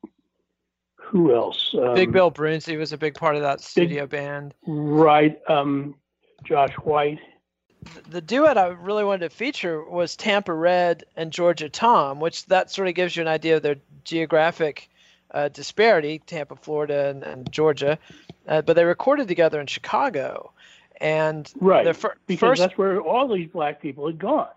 who 0.97 1.35
else? 1.35 1.75
Um, 1.75 1.95
Big 1.95 2.13
Bill 2.13 2.31
Broonzy 2.31 2.79
was 2.79 2.93
a 2.93 2.99
big 2.99 3.15
part 3.15 3.37
of 3.37 3.43
that 3.43 3.61
studio 3.61 4.07
band. 4.07 4.55
right? 4.67 5.39
Um, 5.49 5.95
Josh 6.45 6.75
White. 6.75 7.21
the 8.11 8.21
duet 8.21 8.59
I 8.59 8.69
really 8.69 9.05
wanted 9.05 9.31
to 9.31 9.37
feature 9.37 9.85
was 9.85 10.17
Tampa 10.17 10.53
Red 10.53 11.05
and 11.17 11.33
Georgia 11.33 11.69
Tom, 11.69 12.21
which 12.21 12.47
that 12.47 12.71
sort 12.71 12.89
of 12.89 12.95
gives 12.95 13.17
you 13.17 13.23
an 13.23 13.29
idea 13.29 13.57
of 13.57 13.63
their 13.63 13.77
geographic 14.05 14.89
uh, 15.33 15.49
disparity, 15.49 16.21
Tampa, 16.27 16.57
Florida, 16.57 17.09
and, 17.09 17.23
and 17.23 17.51
Georgia. 17.53 17.99
Uh, 18.47 18.63
but 18.63 18.75
they 18.75 18.85
recorded 18.85 19.29
together 19.29 19.61
in 19.61 19.67
Chicago, 19.67 20.53
and 21.03 21.53
Right, 21.61 21.85
the 21.85 21.93
fir- 21.93 22.15
because 22.27 22.51
first 22.51 22.61
that's 22.61 22.79
where 22.79 23.01
all 23.01 23.29
these 23.29 23.51
black 23.51 23.83
people 23.83 24.07
had 24.07 24.19
gone. 24.19 24.49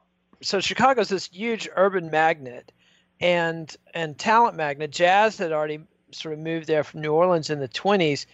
so 0.41 0.59
Chicago's 0.59 1.09
this 1.09 1.27
huge 1.27 1.67
urban 1.75 2.09
magnet 2.09 2.71
and 3.19 3.75
and 3.93 4.17
talent 4.17 4.55
magnet. 4.55 4.91
Jazz 4.91 5.37
had 5.37 5.51
already 5.51 5.79
sort 6.11 6.33
of 6.33 6.39
moved 6.39 6.67
there 6.67 6.83
from 6.83 7.01
New 7.01 7.11
Orleans 7.13 7.49
in 7.49 7.59
the 7.59 7.67
20s, 7.67 8.25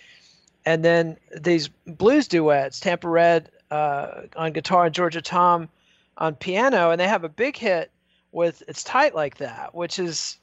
and 0.65 0.83
then 0.85 1.17
these 1.39 1.69
blues 1.87 2.27
duets, 2.27 2.79
Tampa 2.79 3.07
Red 3.09 3.49
uh, 3.71 4.23
on 4.35 4.51
guitar 4.51 4.85
and 4.85 4.93
Georgia 4.93 5.21
Tom 5.21 5.69
on 6.17 6.35
piano, 6.35 6.91
and 6.91 6.99
they 6.99 7.07
have 7.07 7.23
a 7.23 7.29
big 7.29 7.55
hit 7.55 7.89
with 8.33 8.61
"It's 8.67 8.83
Tight 8.83 9.15
Like 9.15 9.37
That," 9.37 9.73
which 9.73 9.99
is 9.99 10.37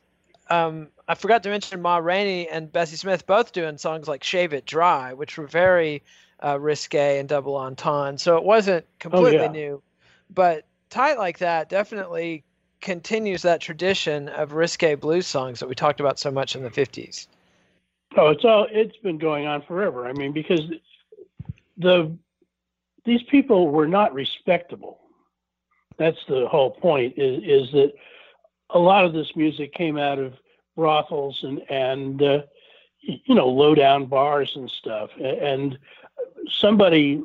um, 0.50 0.88
I 1.06 1.14
forgot 1.14 1.42
to 1.42 1.50
mention 1.50 1.82
Ma 1.82 1.98
Rainey 1.98 2.48
and 2.48 2.72
Bessie 2.72 2.96
Smith 2.96 3.26
both 3.26 3.52
doing 3.52 3.76
songs 3.76 4.08
like 4.08 4.24
"Shave 4.24 4.54
It 4.54 4.64
Dry," 4.64 5.12
which 5.12 5.36
were 5.36 5.46
very 5.46 6.02
uh, 6.44 6.58
risque 6.58 7.18
and 7.18 7.28
double 7.28 7.56
entendre. 7.56 8.18
So 8.18 8.36
it 8.36 8.44
wasn't 8.44 8.86
completely 8.98 9.32
yeah. 9.32 9.48
new, 9.48 9.82
but 10.30 10.64
"Tight 10.90 11.18
Like 11.18 11.38
That" 11.38 11.68
definitely 11.68 12.44
continues 12.80 13.42
that 13.42 13.60
tradition 13.60 14.28
of 14.28 14.52
risque 14.52 14.94
blues 14.94 15.26
songs 15.26 15.60
that 15.60 15.68
we 15.68 15.74
talked 15.74 16.00
about 16.00 16.18
so 16.18 16.30
much 16.30 16.54
in 16.54 16.62
the 16.62 16.70
50s. 16.70 17.26
Oh, 18.16 18.28
it's 18.28 18.44
all 18.44 18.66
it's 18.70 18.96
been 18.98 19.18
going 19.18 19.46
on 19.46 19.62
forever. 19.62 20.06
I 20.06 20.12
mean, 20.12 20.32
because 20.32 20.60
the 21.76 22.16
these 23.04 23.22
people 23.24 23.68
were 23.68 23.86
not 23.88 24.14
respectable. 24.14 25.00
That's 25.98 26.18
the 26.28 26.46
whole 26.48 26.70
point. 26.70 27.14
Is 27.16 27.42
is 27.44 27.72
that 27.72 27.92
a 28.70 28.78
lot 28.78 29.04
of 29.04 29.12
this 29.12 29.30
music 29.36 29.74
came 29.74 29.98
out 29.98 30.18
of 30.18 30.34
brothels 30.76 31.38
and 31.42 31.60
and 31.70 32.22
uh, 32.22 32.42
you 33.00 33.34
know 33.34 33.48
low 33.48 33.74
down 33.74 34.06
bars 34.06 34.52
and 34.56 34.70
stuff. 34.70 35.10
And 35.20 35.78
somebody, 36.50 37.22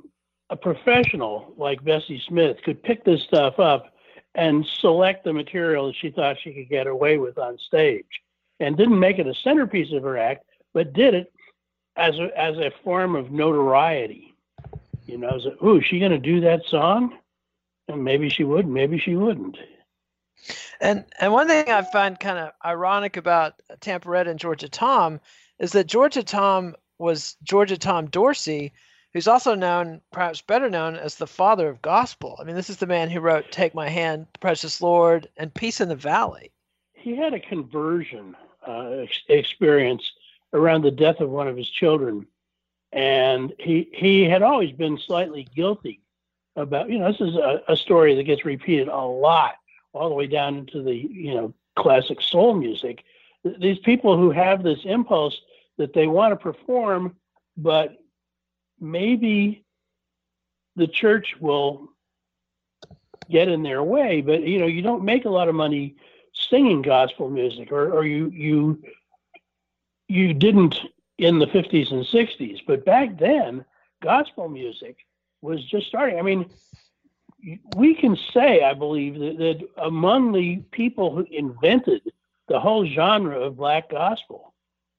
a 0.49 0.55
professional 0.55 1.53
like 1.57 1.83
Bessie 1.83 2.21
Smith, 2.27 2.57
could 2.63 2.81
pick 2.83 3.03
this 3.03 3.23
stuff 3.23 3.59
up 3.59 3.93
and 4.35 4.65
select 4.65 5.23
the 5.23 5.33
material 5.33 5.87
that 5.87 5.95
she 5.95 6.09
thought 6.09 6.37
she 6.41 6.53
could 6.53 6.69
get 6.69 6.87
away 6.87 7.17
with 7.17 7.37
on 7.37 7.57
stage, 7.57 8.21
and 8.59 8.77
didn't 8.77 8.99
make 8.99 9.19
it 9.19 9.27
a 9.27 9.35
centerpiece 9.35 9.93
of 9.93 10.03
her 10.03 10.17
act, 10.17 10.43
but 10.73 10.93
did 10.93 11.13
it 11.13 11.31
as 11.95 12.17
a, 12.17 12.29
as 12.39 12.57
a 12.57 12.71
form 12.83 13.15
of 13.15 13.31
notoriety. 13.31 14.33
You 15.05 15.17
know, 15.17 15.29
as 15.29 15.45
a, 15.45 15.63
ooh, 15.63 15.79
is 15.79 15.85
she 15.85 15.99
going 15.99 16.11
to 16.11 16.17
do 16.17 16.41
that 16.41 16.61
song? 16.65 17.17
And 17.87 18.03
maybe 18.03 18.29
she 18.29 18.43
would, 18.43 18.67
maybe 18.67 18.97
she 18.97 19.15
wouldn't. 19.15 19.57
And 20.81 21.05
and 21.19 21.31
one 21.31 21.47
thing 21.47 21.69
I 21.69 21.81
find 21.83 22.19
kind 22.19 22.37
of 22.37 22.51
ironic 22.65 23.17
about 23.17 23.61
Tampa 23.81 24.09
Red 24.09 24.27
and 24.27 24.39
Georgia 24.39 24.69
Tom 24.69 25.19
is 25.59 25.71
that 25.73 25.87
Georgia 25.87 26.23
Tom 26.23 26.75
was 26.97 27.35
Georgia 27.43 27.77
Tom 27.77 28.07
Dorsey, 28.07 28.73
who's 29.13 29.27
also 29.27 29.55
known, 29.55 30.01
perhaps 30.11 30.41
better 30.41 30.69
known, 30.69 30.95
as 30.95 31.15
the 31.15 31.27
father 31.27 31.69
of 31.69 31.81
gospel. 31.81 32.37
I 32.39 32.43
mean, 32.43 32.55
this 32.55 32.69
is 32.69 32.77
the 32.77 32.87
man 32.87 33.09
who 33.09 33.19
wrote 33.19 33.51
"Take 33.51 33.75
My 33.75 33.89
Hand," 33.89 34.27
"Precious 34.39 34.81
Lord," 34.81 35.29
and 35.37 35.53
"Peace 35.53 35.79
in 35.79 35.89
the 35.89 35.95
Valley." 35.95 36.51
He 36.93 37.15
had 37.15 37.33
a 37.33 37.39
conversion 37.39 38.35
uh, 38.67 38.89
ex- 38.89 39.23
experience 39.27 40.11
around 40.53 40.81
the 40.83 40.91
death 40.91 41.19
of 41.19 41.29
one 41.29 41.47
of 41.47 41.57
his 41.57 41.69
children, 41.69 42.25
and 42.91 43.53
he 43.59 43.89
he 43.93 44.23
had 44.23 44.41
always 44.41 44.71
been 44.71 44.97
slightly 44.97 45.47
guilty 45.55 46.01
about. 46.55 46.89
You 46.89 46.99
know, 46.99 47.11
this 47.11 47.21
is 47.21 47.35
a, 47.35 47.61
a 47.67 47.77
story 47.77 48.15
that 48.15 48.23
gets 48.23 48.45
repeated 48.45 48.87
a 48.87 49.01
lot, 49.01 49.55
all 49.93 50.09
the 50.09 50.15
way 50.15 50.27
down 50.27 50.55
into 50.55 50.81
the 50.81 50.95
you 50.95 51.35
know 51.35 51.53
classic 51.75 52.21
soul 52.21 52.55
music. 52.55 53.03
These 53.59 53.79
people 53.79 54.17
who 54.17 54.31
have 54.31 54.63
this 54.63 54.79
impulse 54.85 55.39
that 55.77 55.93
they 55.93 56.07
want 56.07 56.31
to 56.31 56.35
perform, 56.37 57.15
but 57.57 57.97
maybe 58.83 59.65
the 60.75 60.87
church 60.87 61.35
will 61.39 61.89
get 63.29 63.47
in 63.47 63.63
their 63.63 63.83
way. 63.83 64.21
But 64.21 64.43
you 64.43 64.59
know, 64.59 64.67
you 64.67 64.81
don't 64.81 65.03
make 65.03 65.25
a 65.25 65.29
lot 65.29 65.47
of 65.47 65.55
money 65.55 65.95
singing 66.33 66.81
gospel 66.81 67.29
music, 67.29 67.71
or, 67.71 67.91
or 67.91 68.05
you 68.05 68.29
you 68.29 68.83
you 70.07 70.33
didn't 70.33 70.77
in 71.17 71.39
the 71.39 71.47
50s 71.47 71.91
and 71.91 72.05
60s. 72.05 72.59
But 72.67 72.85
back 72.85 73.17
then, 73.17 73.63
gospel 74.01 74.49
music 74.49 74.97
was 75.41 75.63
just 75.63 75.87
starting. 75.87 76.19
I 76.19 76.21
mean, 76.21 76.49
we 77.75 77.93
can 77.93 78.17
say, 78.33 78.63
I 78.63 78.73
believe, 78.73 79.19
that, 79.19 79.37
that 79.37 79.67
among 79.77 80.31
the 80.31 80.57
people 80.71 81.15
who 81.15 81.25
invented 81.29 82.11
the 82.47 82.59
whole 82.59 82.85
genre 82.85 83.39
of 83.39 83.57
black 83.57 83.89
gospel, 83.89 84.53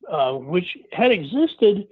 uh, 0.08 0.32
which 0.32 0.76
had 0.92 1.10
existed 1.10 1.88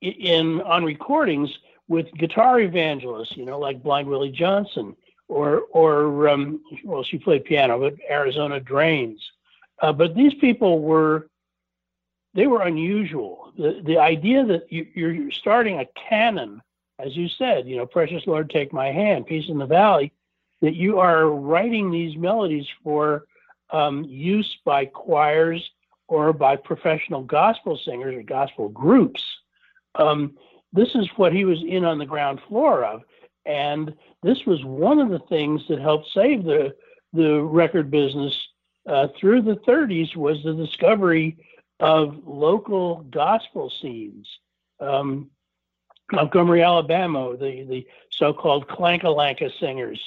in 0.00 0.60
on 0.62 0.84
recordings 0.84 1.50
with 1.88 2.12
guitar 2.14 2.60
evangelists, 2.60 3.36
you 3.36 3.44
know, 3.44 3.58
like 3.58 3.82
Blind 3.82 4.08
Willie 4.08 4.30
Johnson, 4.30 4.96
or 5.28 5.62
or 5.72 6.28
um, 6.28 6.60
well, 6.84 7.02
she 7.02 7.18
played 7.18 7.44
piano, 7.44 7.78
but 7.78 7.94
Arizona 8.10 8.60
Dranes. 8.60 9.20
Uh, 9.80 9.92
but 9.92 10.14
these 10.14 10.34
people 10.34 10.80
were 10.80 11.28
they 12.34 12.46
were 12.46 12.62
unusual. 12.62 13.52
The 13.56 13.82
the 13.84 13.98
idea 13.98 14.44
that 14.44 14.70
you, 14.70 14.86
you're 14.94 15.30
starting 15.30 15.78
a 15.78 15.86
canon, 16.08 16.62
as 16.98 17.16
you 17.16 17.28
said, 17.28 17.66
you 17.66 17.76
know, 17.76 17.86
Precious 17.86 18.26
Lord, 18.26 18.50
take 18.50 18.72
my 18.72 18.92
hand, 18.92 19.26
Peace 19.26 19.48
in 19.48 19.58
the 19.58 19.66
Valley, 19.66 20.12
that 20.60 20.74
you 20.74 20.98
are 20.98 21.28
writing 21.28 21.90
these 21.90 22.16
melodies 22.16 22.66
for 22.82 23.24
um, 23.70 24.04
use 24.04 24.58
by 24.64 24.86
choirs 24.86 25.70
or 26.08 26.32
by 26.32 26.56
professional 26.56 27.22
gospel 27.22 27.78
singers 27.84 28.14
or 28.14 28.22
gospel 28.22 28.68
groups. 28.68 29.22
Um, 29.98 30.36
this 30.72 30.88
is 30.94 31.08
what 31.16 31.32
he 31.32 31.44
was 31.44 31.62
in 31.66 31.84
on 31.84 31.98
the 31.98 32.06
ground 32.06 32.40
floor 32.48 32.84
of, 32.84 33.02
and 33.44 33.94
this 34.22 34.44
was 34.46 34.64
one 34.64 34.98
of 34.98 35.08
the 35.08 35.20
things 35.28 35.62
that 35.68 35.80
helped 35.80 36.08
save 36.12 36.44
the 36.44 36.74
the 37.12 37.40
record 37.40 37.90
business 37.90 38.34
uh, 38.86 39.08
through 39.18 39.42
the 39.42 39.56
30s 39.56 40.14
was 40.16 40.42
the 40.42 40.52
discovery 40.52 41.36
of 41.80 42.20
local 42.26 43.02
gospel 43.10 43.72
scenes. 43.80 44.28
Um, 44.80 45.30
Montgomery, 46.12 46.62
Alabama, 46.62 47.36
the, 47.36 47.64
the 47.64 47.86
so-called 48.10 48.68
Clankalanka 48.68 49.50
singers 49.58 50.00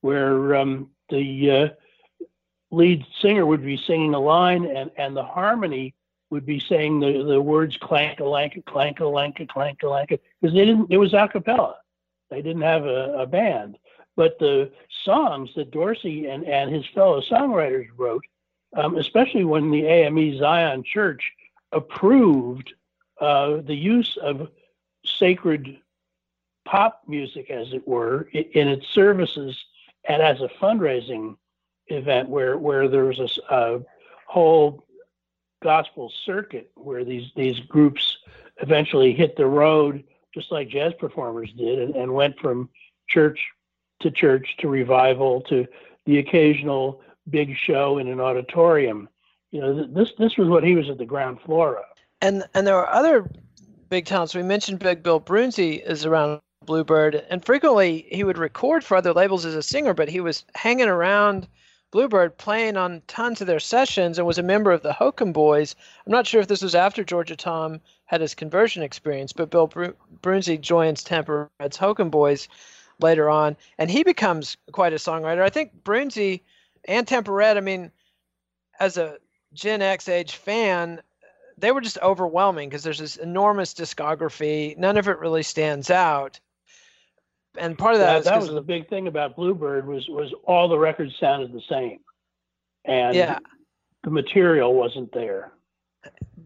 where 0.00 0.56
um, 0.56 0.90
the 1.10 1.50
uh, 1.50 2.24
lead 2.70 3.04
singer 3.22 3.46
would 3.46 3.64
be 3.64 3.80
singing 3.86 4.14
a 4.14 4.18
line 4.18 4.64
and, 4.66 4.90
and 4.96 5.16
the 5.16 5.22
harmony 5.22 5.94
would 6.30 6.46
be 6.46 6.60
saying 6.60 7.00
the, 7.00 7.22
the 7.22 7.40
words 7.40 7.76
clank 7.76 8.20
a 8.20 8.24
lank 8.24 8.62
clank 8.66 9.00
a 9.00 9.06
lank 9.06 9.46
clank 9.48 9.82
a 9.82 9.88
lank 9.88 10.08
because 10.08 10.54
they 10.54 10.64
didn't 10.64 10.90
it 10.90 10.96
was 10.96 11.14
a 11.14 11.28
cappella. 11.28 11.76
They 12.30 12.42
didn't 12.42 12.62
have 12.62 12.84
a, 12.84 13.18
a 13.20 13.26
band. 13.26 13.78
But 14.16 14.38
the 14.38 14.70
songs 15.04 15.50
that 15.56 15.70
Dorsey 15.70 16.26
and, 16.26 16.44
and 16.44 16.72
his 16.72 16.86
fellow 16.94 17.20
songwriters 17.20 17.88
wrote, 17.96 18.24
um, 18.76 18.96
especially 18.96 19.44
when 19.44 19.70
the 19.70 19.86
AME 19.86 20.38
Zion 20.38 20.84
Church 20.84 21.32
approved 21.72 22.72
uh, 23.20 23.58
the 23.62 23.74
use 23.74 24.16
of 24.16 24.48
sacred 25.04 25.78
pop 26.64 27.02
music, 27.06 27.50
as 27.50 27.72
it 27.72 27.86
were, 27.86 28.28
in, 28.32 28.44
in 28.52 28.68
its 28.68 28.86
services 28.88 29.56
and 30.08 30.22
as 30.22 30.40
a 30.40 30.48
fundraising 30.60 31.36
event 31.88 32.28
where, 32.28 32.56
where 32.56 32.88
there 32.88 33.04
was 33.04 33.18
a, 33.18 33.54
a 33.54 33.80
whole 34.26 34.83
gospel 35.64 36.12
circuit 36.24 36.70
where 36.76 37.04
these, 37.04 37.32
these 37.34 37.58
groups 37.58 38.18
eventually 38.58 39.12
hit 39.12 39.36
the 39.36 39.46
road 39.46 40.04
just 40.32 40.52
like 40.52 40.68
jazz 40.68 40.92
performers 40.98 41.52
did 41.56 41.78
and, 41.80 41.96
and 41.96 42.12
went 42.12 42.38
from 42.38 42.68
church 43.08 43.40
to 44.00 44.10
church 44.10 44.56
to 44.58 44.68
revival 44.68 45.40
to 45.40 45.66
the 46.06 46.18
occasional 46.18 47.00
big 47.30 47.56
show 47.56 47.98
in 47.98 48.08
an 48.08 48.20
auditorium. 48.20 49.08
You 49.50 49.60
know, 49.60 49.86
this 49.86 50.10
this 50.18 50.36
was 50.36 50.48
what 50.48 50.64
he 50.64 50.74
was 50.74 50.90
at 50.90 50.98
the 50.98 51.06
ground 51.06 51.40
floor 51.40 51.78
of. 51.78 51.84
And 52.20 52.44
and 52.54 52.66
there 52.66 52.74
were 52.74 52.90
other 52.90 53.30
big 53.88 54.04
talents. 54.04 54.34
We 54.34 54.42
mentioned 54.42 54.80
Big 54.80 55.02
Bill 55.02 55.20
Broonzy 55.20 55.82
is 55.88 56.04
around 56.04 56.40
Bluebird, 56.66 57.24
and 57.30 57.44
frequently 57.44 58.06
he 58.10 58.24
would 58.24 58.38
record 58.38 58.84
for 58.84 58.96
other 58.96 59.12
labels 59.12 59.46
as 59.46 59.54
a 59.54 59.62
singer, 59.62 59.94
but 59.94 60.08
he 60.08 60.20
was 60.20 60.44
hanging 60.54 60.88
around 60.88 61.46
Bluebird 61.94 62.36
playing 62.36 62.76
on 62.76 63.02
tons 63.06 63.40
of 63.40 63.46
their 63.46 63.60
sessions 63.60 64.18
and 64.18 64.26
was 64.26 64.38
a 64.38 64.42
member 64.42 64.72
of 64.72 64.82
the 64.82 64.92
Hokum 64.92 65.32
Boys. 65.32 65.76
I'm 66.04 66.10
not 66.10 66.26
sure 66.26 66.40
if 66.40 66.48
this 66.48 66.60
was 66.60 66.74
after 66.74 67.04
Georgia 67.04 67.36
Tom 67.36 67.80
had 68.06 68.20
his 68.20 68.34
conversion 68.34 68.82
experience, 68.82 69.32
but 69.32 69.48
Bill 69.48 69.68
Bru- 69.68 69.94
Broonzy 70.20 70.60
joins 70.60 71.04
Tampa 71.04 71.48
Red's 71.60 71.76
Hokum 71.76 72.10
Boys 72.10 72.48
later 73.00 73.30
on, 73.30 73.56
and 73.78 73.88
he 73.88 74.02
becomes 74.02 74.56
quite 74.72 74.92
a 74.92 74.96
songwriter. 74.96 75.42
I 75.42 75.50
think 75.50 75.84
Broonzy 75.84 76.40
and 76.88 77.06
Tampa 77.06 77.30
Red, 77.30 77.56
I 77.56 77.60
mean, 77.60 77.92
as 78.80 78.96
a 78.96 79.18
Gen 79.52 79.80
X 79.80 80.08
age 80.08 80.34
fan, 80.34 81.00
they 81.58 81.70
were 81.70 81.80
just 81.80 81.98
overwhelming 82.02 82.68
because 82.68 82.82
there's 82.82 82.98
this 82.98 83.18
enormous 83.18 83.72
discography. 83.72 84.76
None 84.76 84.96
of 84.96 85.06
it 85.06 85.20
really 85.20 85.44
stands 85.44 85.92
out. 85.92 86.40
And 87.56 87.78
part 87.78 87.94
of 87.94 88.00
that, 88.00 88.24
that, 88.24 88.30
that 88.30 88.40
was 88.40 88.50
the 88.50 88.60
big 88.60 88.88
thing 88.88 89.06
about 89.06 89.36
Bluebird 89.36 89.86
was 89.86 90.08
was 90.08 90.32
all 90.44 90.68
the 90.68 90.78
records 90.78 91.14
sounded 91.20 91.52
the 91.52 91.62
same, 91.68 92.00
and 92.84 93.14
yeah. 93.14 93.38
the 94.02 94.10
material 94.10 94.74
wasn't 94.74 95.12
there. 95.12 95.52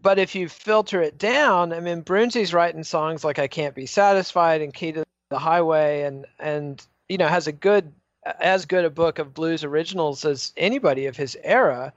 But 0.01 0.19
if 0.19 0.35
you 0.35 0.47
filter 0.47 1.01
it 1.01 1.17
down, 1.17 1.73
I 1.73 1.79
mean, 1.79 2.03
Broonzy's 2.03 2.53
writing 2.53 2.83
songs 2.83 3.23
like 3.23 3.39
"I 3.39 3.47
Can't 3.47 3.73
Be 3.73 3.87
Satisfied" 3.87 4.61
and 4.61 4.73
"Key 4.73 4.91
to 4.91 5.03
the 5.29 5.39
Highway," 5.39 6.03
and 6.03 6.25
and 6.39 6.85
you 7.07 7.17
know 7.17 7.27
has 7.27 7.47
a 7.47 7.51
good 7.51 7.91
as 8.39 8.65
good 8.65 8.85
a 8.85 8.89
book 8.89 9.17
of 9.17 9.33
blues 9.33 9.63
originals 9.63 10.25
as 10.25 10.53
anybody 10.57 11.07
of 11.07 11.17
his 11.17 11.35
era, 11.43 11.91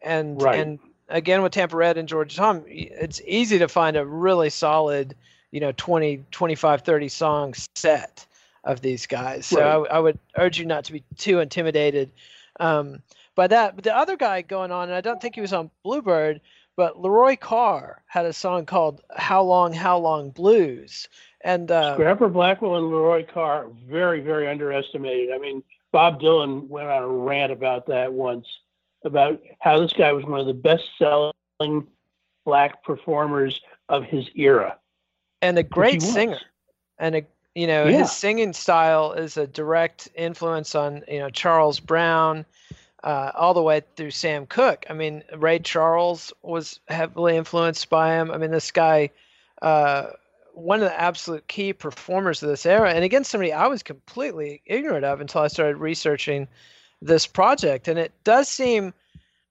and 0.00 0.40
right. 0.40 0.58
and 0.58 0.78
again 1.10 1.42
with 1.42 1.52
Tampa 1.52 1.76
Red 1.76 1.98
and 1.98 2.08
George 2.08 2.34
Tom, 2.34 2.64
it's 2.66 3.20
easy 3.26 3.58
to 3.58 3.68
find 3.68 3.96
a 3.96 4.06
really 4.06 4.48
solid, 4.48 5.14
you 5.50 5.60
know, 5.60 5.72
20, 5.76 6.24
25, 6.30 6.80
30 6.80 7.08
song 7.08 7.54
set 7.74 8.26
of 8.64 8.80
these 8.80 9.06
guys. 9.06 9.46
So 9.46 9.60
right. 9.60 9.90
I, 9.90 9.96
I, 9.96 9.98
would 9.98 10.18
urge 10.36 10.58
you 10.58 10.66
not 10.66 10.84
to 10.84 10.92
be 10.92 11.04
too 11.16 11.40
intimidated 11.40 12.10
um, 12.60 13.02
by 13.34 13.46
that. 13.46 13.74
But 13.74 13.84
the 13.84 13.96
other 13.96 14.16
guy 14.16 14.42
going 14.42 14.72
on, 14.72 14.88
and 14.88 14.94
I 14.94 15.00
don't 15.00 15.20
think 15.20 15.34
he 15.34 15.40
was 15.40 15.52
on 15.52 15.70
Bluebird, 15.82 16.40
but 16.76 17.00
Leroy 17.00 17.36
Carr 17.36 18.02
had 18.06 18.26
a 18.26 18.32
song 18.32 18.66
called 18.66 19.02
"How 19.16 19.42
Long, 19.42 19.72
How 19.72 19.98
Long 19.98 20.30
Blues." 20.30 21.08
And 21.42 21.70
uh, 21.70 21.94
Scrapper 21.94 22.28
Blackwell 22.28 22.76
and 22.76 22.88
Leroy 22.88 23.24
Carr 23.26 23.68
very, 23.86 24.20
very 24.20 24.48
underestimated. 24.48 25.30
I 25.32 25.38
mean, 25.38 25.62
Bob 25.92 26.20
Dylan 26.20 26.68
went 26.68 26.88
on 26.88 27.02
a 27.02 27.06
rant 27.06 27.52
about 27.52 27.86
that 27.86 28.12
once, 28.12 28.46
about 29.04 29.40
how 29.60 29.78
this 29.78 29.92
guy 29.92 30.12
was 30.12 30.24
one 30.24 30.40
of 30.40 30.46
the 30.46 30.54
best-selling 30.54 31.86
black 32.44 32.82
performers 32.82 33.60
of 33.88 34.04
his 34.04 34.26
era, 34.34 34.78
and 35.42 35.58
a 35.58 35.62
great 35.62 36.00
singer, 36.02 36.40
and 36.98 37.14
a 37.14 37.26
you 37.54 37.66
know, 37.66 37.86
yeah. 37.86 37.98
his 37.98 38.12
singing 38.12 38.52
style 38.52 39.12
is 39.12 39.36
a 39.36 39.46
direct 39.46 40.08
influence 40.14 40.74
on 40.74 41.02
you 41.08 41.20
know 41.20 41.30
Charles 41.30 41.80
Brown, 41.80 42.44
uh, 43.02 43.30
all 43.34 43.54
the 43.54 43.62
way 43.62 43.82
through 43.96 44.10
Sam 44.10 44.46
Cooke. 44.46 44.86
I 44.90 44.94
mean, 44.94 45.22
Ray 45.36 45.60
Charles 45.60 46.32
was 46.42 46.80
heavily 46.88 47.36
influenced 47.36 47.88
by 47.90 48.14
him. 48.14 48.30
I 48.30 48.38
mean, 48.38 48.50
this 48.50 48.70
guy, 48.70 49.10
uh, 49.62 50.10
one 50.54 50.82
of 50.82 50.88
the 50.88 51.00
absolute 51.00 51.46
key 51.46 51.72
performers 51.72 52.42
of 52.42 52.48
this 52.48 52.66
era, 52.66 52.92
and 52.92 53.04
again, 53.04 53.24
somebody 53.24 53.52
I 53.52 53.66
was 53.66 53.82
completely 53.82 54.62
ignorant 54.66 55.04
of 55.04 55.20
until 55.20 55.42
I 55.42 55.48
started 55.48 55.76
researching 55.76 56.48
this 57.02 57.26
project. 57.26 57.86
And 57.86 57.98
it 57.98 58.12
does 58.24 58.48
seem 58.48 58.94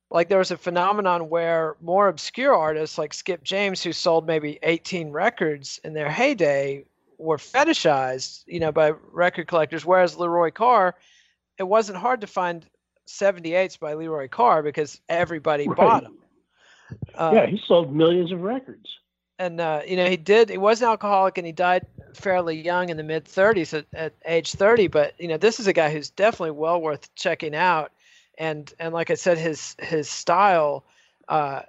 like 0.09 0.29
there 0.29 0.39
was 0.39 0.51
a 0.51 0.57
phenomenon 0.57 1.29
where 1.29 1.75
more 1.81 2.07
obscure 2.07 2.55
artists 2.55 2.97
like 2.97 3.13
Skip 3.13 3.43
James, 3.43 3.81
who 3.81 3.93
sold 3.93 4.27
maybe 4.27 4.59
18 4.63 5.11
records 5.11 5.79
in 5.83 5.93
their 5.93 6.09
heyday, 6.09 6.85
were 7.23 7.37
fetishized, 7.37 8.43
you 8.45 8.59
know, 8.59 8.71
by 8.71 8.93
record 9.11 9.47
collectors. 9.47 9.85
Whereas 9.85 10.17
Leroy 10.17 10.51
Carr, 10.51 10.95
it 11.57 11.63
wasn't 11.63 11.97
hard 11.97 12.21
to 12.21 12.27
find 12.27 12.65
78s 13.07 13.79
by 13.79 13.93
Leroy 13.93 14.27
Carr 14.27 14.61
because 14.61 14.99
everybody 15.09 15.67
right. 15.67 15.77
bought 15.77 16.03
them. 16.03 16.17
Uh, 17.15 17.31
yeah, 17.33 17.45
he 17.45 17.59
sold 17.65 17.95
millions 17.95 18.31
of 18.31 18.41
records. 18.41 18.87
And 19.39 19.59
uh, 19.59 19.81
you 19.87 19.95
know, 19.95 20.07
he 20.07 20.17
did. 20.17 20.49
He 20.49 20.57
was 20.57 20.81
an 20.81 20.89
alcoholic, 20.89 21.37
and 21.37 21.47
he 21.47 21.53
died 21.53 21.87
fairly 22.13 22.61
young 22.61 22.89
in 22.89 22.97
the 22.97 23.03
mid 23.03 23.25
30s, 23.25 23.75
at, 23.75 23.85
at 23.93 24.13
age 24.25 24.51
30. 24.51 24.87
But 24.87 25.19
you 25.19 25.27
know, 25.27 25.37
this 25.37 25.59
is 25.59 25.65
a 25.65 25.73
guy 25.73 25.91
who's 25.91 26.11
definitely 26.11 26.51
well 26.51 26.79
worth 26.79 27.13
checking 27.15 27.55
out. 27.55 27.91
And 28.37 28.71
and 28.79 28.93
like 28.93 29.09
I 29.09 29.15
said, 29.15 29.37
his 29.39 29.75
his 29.79 30.07
style 30.07 30.83
uh, 31.29 31.61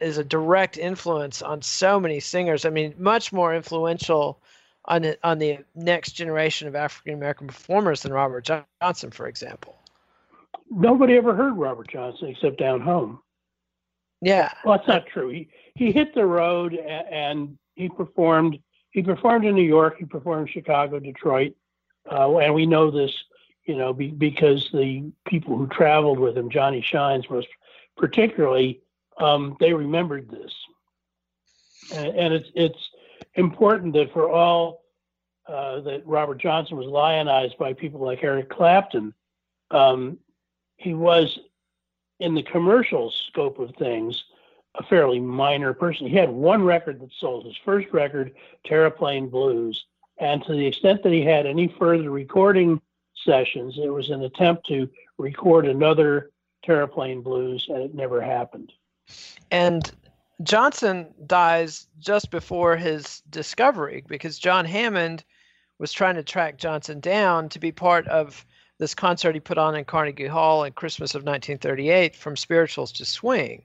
is 0.00 0.18
a 0.18 0.24
direct 0.24 0.78
influence 0.78 1.42
on 1.42 1.62
so 1.62 2.00
many 2.00 2.18
singers. 2.18 2.64
I 2.64 2.70
mean, 2.70 2.94
much 2.98 3.32
more 3.32 3.54
influential 3.54 4.40
on 4.86 5.02
the, 5.02 5.18
on 5.22 5.38
the 5.38 5.58
next 5.74 6.12
generation 6.12 6.68
of 6.68 6.74
African 6.74 7.14
American 7.14 7.46
performers 7.46 8.02
than 8.02 8.12
Robert 8.12 8.48
Johnson, 8.80 9.10
for 9.10 9.26
example. 9.26 9.78
Nobody 10.70 11.16
ever 11.16 11.34
heard 11.34 11.56
Robert 11.56 11.88
Johnson 11.88 12.28
except 12.28 12.58
down 12.58 12.80
home. 12.80 13.20
Yeah. 14.22 14.52
Well, 14.64 14.76
that's 14.76 14.88
not 14.88 15.06
true. 15.06 15.28
He 15.28 15.48
he 15.74 15.92
hit 15.92 16.14
the 16.14 16.24
road 16.24 16.74
and, 16.74 17.58
he 17.74 17.88
performed. 17.88 18.58
He 18.90 19.02
performed 19.02 19.44
in 19.44 19.54
New 19.54 19.62
York. 19.62 19.96
He 19.98 20.04
performed 20.04 20.46
in 20.46 20.52
Chicago, 20.52 20.98
Detroit, 20.98 21.54
uh, 22.10 22.36
and 22.36 22.54
we 22.54 22.66
know 22.66 22.90
this, 22.90 23.12
you 23.64 23.74
know, 23.74 23.94
be, 23.94 24.08
because 24.08 24.68
the 24.72 25.10
people 25.26 25.56
who 25.56 25.66
traveled 25.68 26.18
with 26.18 26.36
him, 26.36 26.50
Johnny 26.50 26.82
Shines, 26.82 27.28
most 27.30 27.48
particularly, 27.96 28.82
um, 29.18 29.56
they 29.58 29.72
remembered 29.72 30.30
this, 30.30 30.52
and, 31.94 32.14
and 32.14 32.34
it's 32.34 32.50
it's 32.54 32.90
important 33.34 33.94
that 33.94 34.12
for 34.12 34.30
all 34.30 34.82
uh, 35.46 35.80
that 35.80 36.06
Robert 36.06 36.40
Johnson 36.40 36.76
was 36.76 36.86
lionized 36.86 37.58
by 37.58 37.72
people 37.72 38.00
like 38.00 38.22
Eric 38.22 38.48
Clapton, 38.48 39.12
um, 39.70 40.18
he 40.76 40.94
was 40.94 41.38
in 42.20 42.34
the 42.34 42.42
commercial 42.42 43.10
scope 43.10 43.58
of 43.58 43.74
things 43.76 44.24
a 44.76 44.82
fairly 44.84 45.20
minor 45.20 45.74
person. 45.74 46.06
He 46.06 46.16
had 46.16 46.30
one 46.30 46.62
record 46.62 47.00
that 47.00 47.10
sold, 47.18 47.44
his 47.44 47.56
first 47.64 47.88
record, 47.92 48.32
Terraplane 48.66 49.30
Blues, 49.30 49.84
and 50.18 50.42
to 50.44 50.52
the 50.52 50.66
extent 50.66 51.02
that 51.02 51.12
he 51.12 51.22
had 51.22 51.46
any 51.46 51.68
further 51.78 52.10
recording 52.10 52.80
sessions, 53.24 53.78
it 53.78 53.92
was 53.92 54.10
an 54.10 54.22
attempt 54.22 54.66
to 54.68 54.88
record 55.18 55.66
another 55.66 56.30
Terraplane 56.66 57.22
Blues, 57.22 57.66
and 57.68 57.82
it 57.82 57.94
never 57.94 58.20
happened. 58.20 58.72
And 59.50 59.90
Johnson 60.42 61.12
dies 61.26 61.86
just 61.98 62.30
before 62.30 62.76
his 62.76 63.22
discovery 63.30 64.04
because 64.08 64.38
John 64.38 64.64
Hammond 64.64 65.24
was 65.78 65.92
trying 65.92 66.14
to 66.16 66.22
track 66.22 66.58
Johnson 66.58 67.00
down 67.00 67.48
to 67.50 67.58
be 67.58 67.72
part 67.72 68.06
of 68.08 68.44
this 68.78 68.94
concert 68.94 69.34
he 69.34 69.40
put 69.40 69.58
on 69.58 69.74
in 69.74 69.84
Carnegie 69.84 70.26
Hall 70.26 70.64
in 70.64 70.72
Christmas 70.72 71.14
of 71.14 71.22
1938 71.22 72.16
from 72.16 72.36
spirituals 72.36 72.92
to 72.92 73.04
swing. 73.04 73.62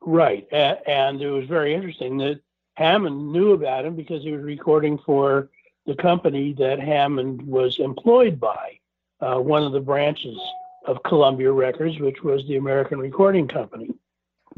Right. 0.00 0.46
And 0.52 1.20
it 1.20 1.30
was 1.30 1.46
very 1.46 1.74
interesting 1.74 2.18
that 2.18 2.40
Hammond 2.74 3.32
knew 3.32 3.52
about 3.52 3.84
him 3.84 3.96
because 3.96 4.22
he 4.22 4.32
was 4.32 4.42
recording 4.42 4.98
for 4.98 5.48
the 5.86 5.94
company 5.94 6.52
that 6.58 6.78
Hammond 6.78 7.42
was 7.42 7.78
employed 7.78 8.38
by, 8.38 8.78
uh, 9.20 9.36
one 9.36 9.62
of 9.62 9.72
the 9.72 9.80
branches 9.80 10.38
of 10.86 11.02
Columbia 11.02 11.50
Records, 11.50 11.98
which 11.98 12.22
was 12.22 12.46
the 12.46 12.56
American 12.56 12.98
Recording 12.98 13.48
Company 13.48 13.97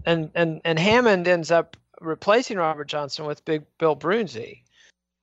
and 0.07 0.31
and 0.35 0.61
and 0.65 0.79
Hammond 0.79 1.29
ends 1.29 1.51
up 1.51 1.77
replacing 2.01 2.57
Robert 2.59 2.89
Johnson 2.89 3.27
with 3.27 3.45
Big 3.45 3.63
Bill 3.79 3.97
Broonzy. 3.97 4.63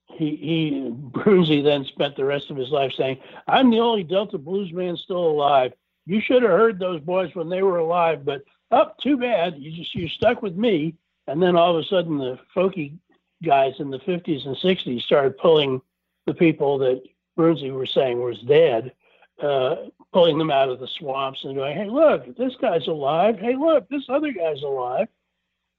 he 0.10 0.36
he 0.36 0.92
Broonzy 1.12 1.64
then 1.64 1.86
spent 1.86 2.16
the 2.16 2.26
rest 2.26 2.50
of 2.50 2.58
his 2.58 2.70
life 2.70 2.92
saying, 2.98 3.18
"I'm 3.48 3.70
the 3.70 3.80
only 3.80 4.04
Delta 4.04 4.38
blues 4.38 4.72
man 4.74 4.98
still 4.98 5.26
alive. 5.28 5.74
You 6.06 6.22
should 6.22 6.44
have 6.44 6.52
heard 6.52 6.80
those 6.80 7.02
boys 7.02 7.36
when 7.36 7.50
they 7.50 7.64
were 7.64 7.80
alive, 7.80 8.26
but 8.26 8.44
up, 8.72 8.96
oh, 8.98 9.02
too 9.02 9.18
bad. 9.18 9.56
You 9.58 9.72
just 9.72 9.94
you're 9.96 10.10
stuck 10.10 10.42
with 10.42 10.56
me." 10.56 10.96
And 11.28 11.44
then 11.44 11.56
all 11.56 11.76
of 11.78 11.84
a 11.84 11.88
sudden, 11.88 12.18
the 12.18 12.40
folky 12.56 12.98
guys 13.44 13.74
in 13.80 13.90
the 13.90 14.00
50s 14.00 14.46
and 14.46 14.56
60s 14.56 15.02
started 15.02 15.38
pulling 15.38 15.82
the 16.26 16.34
people 16.34 16.78
that 16.80 17.04
Broonzy 17.38 17.72
was 17.72 17.92
saying 17.94 18.20
was 18.22 18.40
dead, 18.42 18.94
uh, 19.42 19.76
pulling 20.14 20.38
them 20.38 20.52
out 20.52 20.70
of 20.70 20.80
the 20.80 20.88
swamps 20.88 21.44
and 21.44 21.56
going, 21.56 21.76
"Hey, 21.76 21.86
look, 21.86 22.36
this 22.38 22.56
guy's 22.56 22.88
alive. 22.88 23.40
Hey, 23.40 23.56
look, 23.56 23.88
this 23.90 24.06
other 24.10 24.32
guy's 24.32 24.62
alive. 24.64 25.08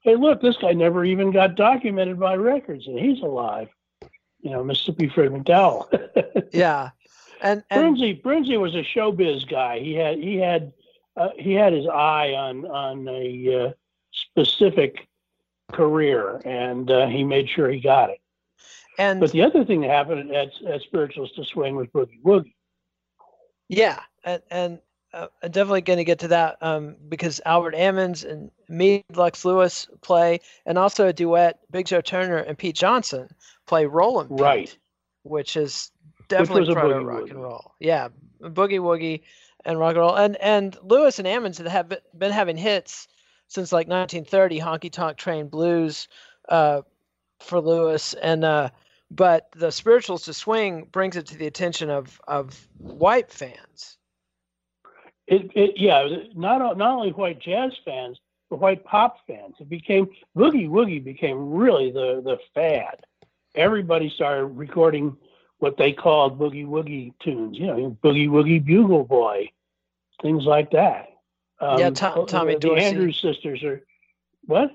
Hey, 0.00 0.16
look, 0.16 0.40
this 0.40 0.56
guy 0.56 0.72
never 0.72 1.04
even 1.04 1.30
got 1.30 1.56
documented 1.56 2.18
by 2.18 2.34
records, 2.36 2.86
and 2.86 2.98
he's 2.98 3.20
alive." 3.22 3.68
You 4.40 4.50
know, 4.50 4.62
Mississippi 4.62 5.08
Fred 5.08 5.30
McDowell. 5.30 6.48
yeah, 6.52 6.90
and, 7.42 7.64
and 7.70 7.96
Broonzy 7.96 8.60
was 8.60 8.74
a 8.74 8.84
showbiz 8.84 9.48
guy. 9.48 9.80
He 9.80 9.94
had 9.94 10.18
he 10.18 10.36
had 10.36 10.72
uh, 11.16 11.30
he 11.36 11.52
had 11.52 11.72
his 11.72 11.86
eye 11.86 12.34
on 12.34 12.64
on 12.66 13.08
a 13.08 13.66
uh, 13.66 13.72
specific 14.12 15.08
career, 15.72 16.40
and 16.44 16.90
uh, 16.90 17.06
he 17.06 17.24
made 17.24 17.48
sure 17.48 17.70
he 17.70 17.80
got 17.80 18.10
it. 18.10 18.20
And 18.98 19.20
but 19.20 19.32
the 19.32 19.42
other 19.42 19.64
thing 19.64 19.80
that 19.82 19.90
happened 19.90 20.30
at, 20.32 20.50
at 20.62 20.82
Spirituals 20.82 21.32
to 21.32 21.44
Swing 21.44 21.76
was 21.76 21.86
Boogie 21.88 22.22
Woogie. 22.22 22.54
Yeah, 23.68 24.00
and, 24.24 24.42
and 24.50 24.78
uh, 25.12 25.28
I'm 25.42 25.50
definitely 25.50 25.82
going 25.82 25.98
to 25.98 26.04
get 26.04 26.18
to 26.20 26.28
that 26.28 26.56
um, 26.60 26.96
because 27.08 27.40
Albert 27.44 27.74
Ammons 27.74 28.24
and 28.28 28.50
Meade 28.68 29.04
Lux 29.14 29.44
Lewis 29.44 29.88
play, 30.02 30.40
and 30.66 30.76
also 30.78 31.08
a 31.08 31.12
duet, 31.12 31.60
Big 31.70 31.86
Joe 31.86 32.00
Turner 32.00 32.38
and 32.38 32.58
Pete 32.58 32.76
Johnson 32.76 33.28
play 33.66 33.86
Roll 33.86 34.20
'Em 34.20 34.28
Pete, 34.28 34.40
right, 34.40 34.78
which 35.22 35.56
is 35.56 35.90
definitely 36.28 36.74
proto 36.74 37.04
rock 37.04 37.30
and 37.30 37.40
roll. 37.40 37.74
Yeah, 37.80 38.08
boogie 38.40 38.80
woogie 38.80 39.22
and 39.64 39.78
rock 39.78 39.90
and 39.90 39.98
roll, 39.98 40.14
and 40.16 40.36
and 40.36 40.76
Lewis 40.82 41.18
and 41.18 41.28
Ammons 41.28 41.66
have 41.66 41.92
been 42.16 42.32
having 42.32 42.56
hits 42.56 43.08
since 43.48 43.72
like 43.72 43.88
1930, 43.88 44.60
Honky 44.60 44.92
Tonk 44.92 45.16
Train 45.16 45.48
Blues 45.48 46.08
uh, 46.48 46.82
for 47.40 47.60
Lewis, 47.60 48.12
and 48.14 48.44
uh, 48.44 48.70
but 49.10 49.48
the 49.52 49.70
spirituals 49.70 50.24
to 50.24 50.34
swing 50.34 50.86
brings 50.92 51.16
it 51.16 51.26
to 51.26 51.36
the 51.36 51.46
attention 51.46 51.90
of 51.90 52.20
of 52.28 52.68
white 52.78 53.30
fans. 53.30 53.96
It, 55.26 55.50
it 55.54 55.74
yeah, 55.76 56.06
not 56.34 56.76
not 56.76 56.94
only 56.94 57.10
white 57.10 57.40
jazz 57.40 57.72
fans, 57.84 58.18
but 58.50 58.60
white 58.60 58.84
pop 58.84 59.18
fans. 59.26 59.56
It 59.60 59.68
became 59.68 60.08
boogie 60.36 60.68
woogie 60.68 61.02
became 61.02 61.50
really 61.50 61.90
the 61.90 62.22
the 62.24 62.38
fad. 62.54 63.04
Everybody 63.54 64.10
started 64.10 64.46
recording 64.46 65.16
what 65.58 65.76
they 65.76 65.92
called 65.92 66.38
boogie 66.38 66.66
woogie 66.66 67.12
tunes. 67.20 67.58
You 67.58 67.66
know, 67.66 67.96
boogie 68.02 68.28
woogie 68.28 68.64
bugle 68.64 69.04
boy, 69.04 69.50
things 70.22 70.44
like 70.44 70.70
that. 70.72 71.08
Um, 71.60 71.78
yeah, 71.78 71.90
Tom, 71.90 72.26
Tommy 72.26 72.54
the, 72.54 72.60
Dorsey. 72.60 72.80
The 72.80 72.86
Andrews 72.86 73.20
sisters 73.20 73.62
are 73.64 73.84
what? 74.44 74.70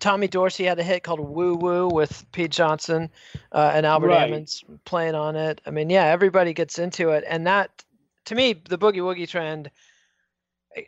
Tommy 0.00 0.28
Dorsey 0.28 0.64
had 0.64 0.78
a 0.78 0.82
hit 0.82 1.02
called 1.02 1.20
"Woo 1.20 1.54
Woo" 1.54 1.88
with 1.88 2.24
Pete 2.32 2.50
Johnson 2.50 3.10
uh, 3.52 3.72
and 3.74 3.86
Albert 3.86 4.08
right. 4.08 4.30
Ammons 4.30 4.64
playing 4.84 5.14
on 5.14 5.36
it. 5.36 5.60
I 5.66 5.70
mean, 5.70 5.90
yeah, 5.90 6.06
everybody 6.06 6.52
gets 6.52 6.78
into 6.78 7.10
it, 7.10 7.24
and 7.28 7.46
that, 7.46 7.84
to 8.26 8.34
me, 8.34 8.54
the 8.68 8.78
boogie 8.78 8.96
woogie 8.96 9.28
trend, 9.28 9.70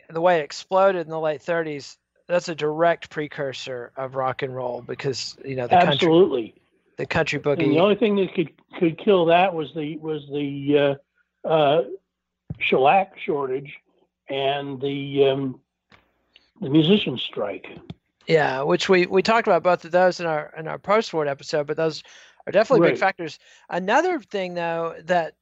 the 0.09 0.21
way 0.21 0.39
it 0.39 0.43
exploded 0.43 1.05
in 1.05 1.09
the 1.09 1.19
late 1.19 1.41
'30s, 1.41 1.97
that's 2.27 2.49
a 2.49 2.55
direct 2.55 3.09
precursor 3.09 3.91
of 3.95 4.15
rock 4.15 4.41
and 4.41 4.55
roll 4.55 4.81
because 4.81 5.37
you 5.45 5.55
know 5.55 5.67
the 5.67 5.75
absolutely 5.75 6.49
country, 6.49 6.61
the 6.97 7.05
country 7.05 7.39
boogie. 7.39 7.63
And 7.63 7.71
the 7.71 7.79
only 7.79 7.95
thing 7.95 8.15
that 8.17 8.33
could 8.33 8.51
could 8.77 8.97
kill 8.97 9.25
that 9.25 9.53
was 9.53 9.73
the 9.73 9.97
was 9.97 10.27
the 10.31 10.99
uh, 11.45 11.47
uh, 11.47 11.83
shellac 12.59 13.17
shortage 13.23 13.73
and 14.29 14.81
the 14.81 15.25
um, 15.29 15.59
the 16.61 16.69
musician 16.69 17.17
strike. 17.17 17.67
Yeah, 18.27 18.63
which 18.63 18.89
we 18.89 19.05
we 19.05 19.21
talked 19.21 19.47
about 19.47 19.63
both 19.63 19.85
of 19.85 19.91
those 19.91 20.19
in 20.19 20.25
our 20.25 20.53
in 20.57 20.67
our 20.67 20.77
post 20.77 21.13
war 21.13 21.25
episode, 21.25 21.65
but 21.65 21.77
those 21.77 22.03
are 22.45 22.51
definitely 22.51 22.81
right. 22.81 22.93
big 22.93 22.99
factors. 22.99 23.39
Another 23.69 24.19
thing 24.19 24.53
though 24.53 24.95
that 25.05 25.35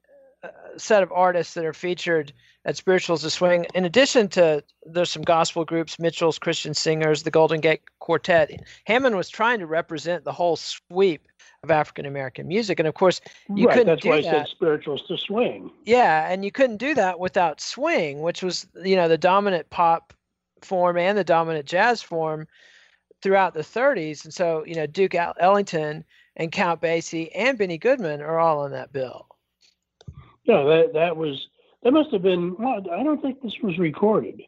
uh, 0.43 0.49
set 0.77 1.01
of 1.01 1.11
artists 1.11 1.55
that 1.55 1.65
are 1.65 1.73
featured 1.73 2.31
at 2.63 2.77
Spirituals 2.77 3.21
to 3.21 3.29
Swing, 3.31 3.65
in 3.73 3.85
addition 3.85 4.27
to 4.29 4.63
there's 4.85 5.09
some 5.09 5.23
gospel 5.23 5.65
groups, 5.65 5.97
Mitchell's 5.97 6.37
Christian 6.37 6.75
Singers, 6.75 7.23
the 7.23 7.31
Golden 7.31 7.59
Gate 7.59 7.81
Quartet. 7.99 8.63
Hammond 8.85 9.15
was 9.15 9.29
trying 9.29 9.59
to 9.59 9.67
represent 9.67 10.23
the 10.23 10.31
whole 10.31 10.55
sweep 10.55 11.27
of 11.63 11.71
African 11.71 12.05
American 12.05 12.47
music, 12.47 12.79
and 12.79 12.87
of 12.87 12.93
course 12.93 13.19
you 13.49 13.65
right, 13.65 13.73
couldn't 13.73 13.87
that's 13.87 14.03
do 14.03 14.09
why 14.09 14.21
that. 14.21 14.27
I 14.27 14.37
said 14.39 14.47
Spirituals 14.49 15.07
to 15.07 15.17
Swing. 15.17 15.71
Yeah, 15.85 16.29
and 16.29 16.45
you 16.45 16.51
couldn't 16.51 16.77
do 16.77 16.93
that 16.93 17.19
without 17.19 17.61
swing, 17.61 18.21
which 18.21 18.43
was 18.43 18.67
you 18.83 18.95
know 18.95 19.07
the 19.07 19.17
dominant 19.17 19.71
pop 19.71 20.13
form 20.61 20.97
and 20.97 21.17
the 21.17 21.23
dominant 21.23 21.65
jazz 21.65 22.03
form 22.03 22.47
throughout 23.25 23.55
the 23.55 23.61
30s. 23.61 24.23
And 24.23 24.31
so, 24.31 24.63
you 24.67 24.75
know, 24.75 24.85
Duke 24.85 25.15
Ellington 25.15 26.05
and 26.35 26.51
Count 26.51 26.79
Basie 26.79 27.31
and 27.33 27.57
Benny 27.57 27.79
Goodman 27.79 28.21
are 28.21 28.37
all 28.37 28.59
on 28.59 28.69
that 28.69 28.93
bill. 28.93 29.25
No, 30.47 30.69
that 30.69 30.93
that 30.93 31.17
was 31.17 31.47
that 31.81 31.91
must 31.91 32.11
have 32.11 32.21
been. 32.21 32.55
I 32.63 33.01
don't 33.03 33.19
think 33.23 33.41
this 33.41 33.55
was 33.63 33.79
recorded. 33.79 34.43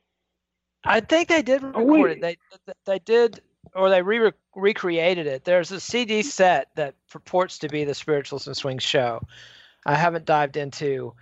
I 0.84 1.00
think 1.00 1.28
they 1.28 1.42
did 1.42 1.64
oh, 1.64 1.70
record 1.70 1.90
oh, 1.90 2.06
it. 2.06 2.22
They 2.22 2.38
they 2.86 3.00
did, 3.00 3.42
or 3.74 3.90
they 3.90 4.04
re- 4.04 4.32
recreated 4.56 5.26
it. 5.26 5.44
There's 5.44 5.72
a 5.72 5.80
CD 5.80 6.22
set 6.22 6.68
that 6.76 6.94
purports 7.10 7.58
to 7.60 7.70
be 7.70 7.84
the 7.84 7.96
Spirituals 7.96 8.46
and 8.46 8.56
Swing 8.56 8.78
show. 8.78 9.24
I 9.88 9.96
haven't 9.96 10.26
dived 10.26 10.56
into 10.56 11.16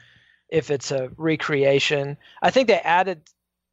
if 0.50 0.70
it's 0.72 0.92
a 0.92 1.10
recreation. 1.16 2.18
I 2.42 2.52
think 2.52 2.68
they 2.68 2.80
added 2.80 3.22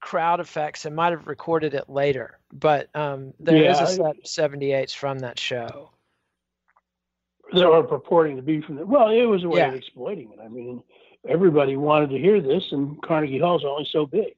crowd 0.00 0.38
effects 0.38 0.84
and 0.84 0.94
might 0.94 1.10
have 1.10 1.26
recorded 1.26 1.74
it 1.74 1.88
later. 1.88 2.38
But 2.52 2.94
um, 2.94 3.32
there 3.40 3.56
yeah, 3.56 3.72
is 3.72 3.80
a 3.80 3.86
set 3.86 4.16
of 4.18 4.24
78s 4.24 4.94
from 4.94 5.20
that 5.20 5.38
show. 5.38 5.90
That 7.54 7.66
are 7.66 7.82
purporting 7.82 8.36
to 8.36 8.42
be 8.42 8.60
from 8.60 8.76
the. 8.76 8.86
Well, 8.86 9.08
it 9.08 9.24
was 9.24 9.44
a 9.44 9.48
way 9.48 9.60
yeah. 9.60 9.68
of 9.68 9.74
exploiting 9.74 10.32
it. 10.32 10.38
I 10.42 10.48
mean, 10.48 10.82
everybody 11.28 11.76
wanted 11.76 12.10
to 12.10 12.18
hear 12.18 12.40
this, 12.40 12.64
and 12.72 13.00
Carnegie 13.02 13.38
Hall's 13.38 13.64
only 13.64 13.86
so 13.90 14.06
big. 14.06 14.34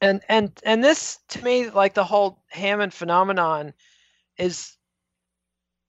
And 0.00 0.20
and 0.28 0.52
and 0.64 0.82
this 0.82 1.18
to 1.28 1.44
me, 1.44 1.70
like 1.70 1.94
the 1.94 2.04
whole 2.04 2.42
Hammond 2.48 2.94
phenomenon, 2.94 3.74
is 4.38 4.76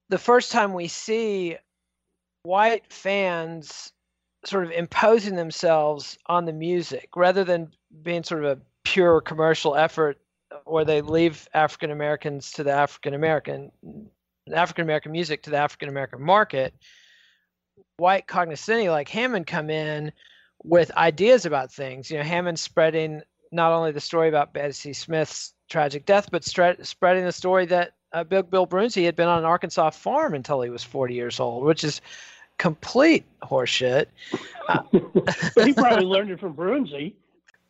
the 0.09 0.17
first 0.17 0.51
time 0.51 0.73
we 0.73 0.87
see 0.87 1.57
white 2.43 2.91
fans 2.91 3.93
sort 4.45 4.65
of 4.65 4.71
imposing 4.71 5.35
themselves 5.35 6.17
on 6.25 6.45
the 6.45 6.53
music 6.53 7.09
rather 7.15 7.43
than 7.43 7.71
being 8.01 8.23
sort 8.23 8.43
of 8.43 8.57
a 8.57 8.61
pure 8.83 9.21
commercial 9.21 9.75
effort 9.75 10.19
where 10.65 10.85
they 10.85 11.01
leave 11.01 11.47
African 11.53 11.91
Americans 11.91 12.51
to 12.51 12.63
the 12.63 12.71
African 12.71 13.13
American 13.13 13.71
African 14.53 14.83
American 14.83 15.11
music 15.11 15.43
to 15.43 15.49
the 15.49 15.57
African 15.57 15.89
American 15.89 16.21
market. 16.21 16.73
White 17.97 18.27
cognoscenti 18.27 18.89
like 18.89 19.09
Hammond 19.09 19.47
come 19.47 19.69
in 19.69 20.11
with 20.63 20.91
ideas 20.97 21.45
about 21.45 21.71
things. 21.71 22.09
You 22.09 22.17
know, 22.17 22.23
Hammond 22.23 22.59
spreading 22.59 23.21
not 23.51 23.71
only 23.71 23.91
the 23.91 23.99
story 23.99 24.29
about 24.29 24.53
Bessie 24.53 24.93
Smith's 24.93 25.53
tragic 25.69 26.05
death, 26.05 26.29
but 26.31 26.43
stre- 26.43 26.85
spreading 26.85 27.25
the 27.25 27.31
story 27.31 27.65
that 27.67 27.93
uh, 28.13 28.23
Bill 28.23 28.43
Bill 28.43 28.67
Broonzy 28.67 29.05
had 29.05 29.15
been 29.15 29.27
on 29.27 29.39
an 29.39 29.45
Arkansas 29.45 29.91
farm 29.91 30.33
until 30.33 30.61
he 30.61 30.69
was 30.69 30.83
40 30.83 31.13
years 31.13 31.39
old, 31.39 31.63
which 31.63 31.83
is 31.83 32.01
complete 32.57 33.25
horseshit. 33.43 34.05
He 35.63 35.73
probably 35.73 36.05
learned 36.05 36.31
it 36.31 36.39
from 36.39 36.53
Broonzy. 36.53 37.13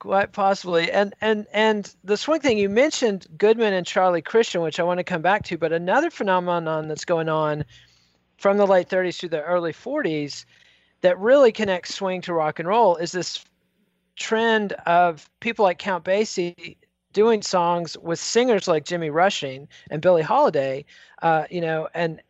Quite 0.02 0.32
possibly. 0.32 0.92
And 0.92 1.14
and 1.22 1.46
and 1.54 1.94
the 2.04 2.18
swing 2.18 2.42
thing 2.42 2.58
you 2.58 2.70
mentioned 2.70 3.28
Goodman 3.38 3.74
and 3.74 3.86
Charlie 3.86 4.24
Christian, 4.24 4.64
which 4.64 4.80
I 4.80 4.84
want 4.84 4.98
to 4.98 5.04
come 5.04 5.22
back 5.22 5.44
to, 5.44 5.60
but 5.60 5.72
another 5.72 6.10
phenomenon 6.10 6.88
that's 6.88 7.06
going 7.06 7.30
on 7.30 7.64
from 8.40 8.58
the 8.58 8.66
late 8.66 8.90
30s 8.90 9.20
to 9.20 9.30
the 9.30 9.44
early 9.44 9.72
40s 9.72 10.46
that 11.02 11.20
really 11.20 11.52
connects 11.52 11.94
swing 11.94 12.20
to 12.22 12.34
rock 12.34 12.58
and 12.58 12.68
roll 12.68 12.96
is 12.96 13.12
this 13.12 13.46
trend 14.16 14.74
of 14.88 15.30
people 15.40 15.62
like 15.66 15.78
Count 15.78 16.04
Basie 16.04 16.78
doing 17.14 17.44
songs 17.44 17.96
with 18.00 18.18
singers 18.18 18.68
like 18.68 18.86
Jimmy 18.86 19.12
Rushing 19.12 19.68
and 19.92 20.02
Billie 20.02 20.24
Holiday, 20.24 20.84
uh, 21.22 21.44
you 21.52 21.62
know, 21.62 21.88
and 21.94 22.24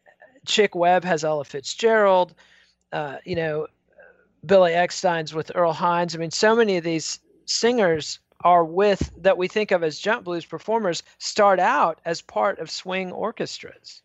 Chick 0.45 0.75
Webb 0.75 1.05
has 1.05 1.23
Ella 1.23 1.45
Fitzgerald 1.45 2.35
uh, 2.91 3.19
you 3.23 3.37
know, 3.37 3.67
Billy 4.45 4.73
Eckstine's 4.73 5.33
with 5.33 5.53
Earl 5.55 5.71
Hines. 5.71 6.13
I 6.13 6.17
mean, 6.17 6.31
so 6.31 6.53
many 6.53 6.75
of 6.75 6.83
these 6.83 7.21
singers 7.51 8.19
are 8.43 8.65
with 8.65 9.11
that 9.17 9.37
we 9.37 9.47
think 9.47 9.71
of 9.71 9.83
as 9.83 9.99
jump 9.99 10.23
blues 10.23 10.45
performers 10.45 11.03
start 11.19 11.59
out 11.59 11.99
as 12.05 12.21
part 12.21 12.59
of 12.59 12.71
swing 12.71 13.11
orchestras. 13.11 14.01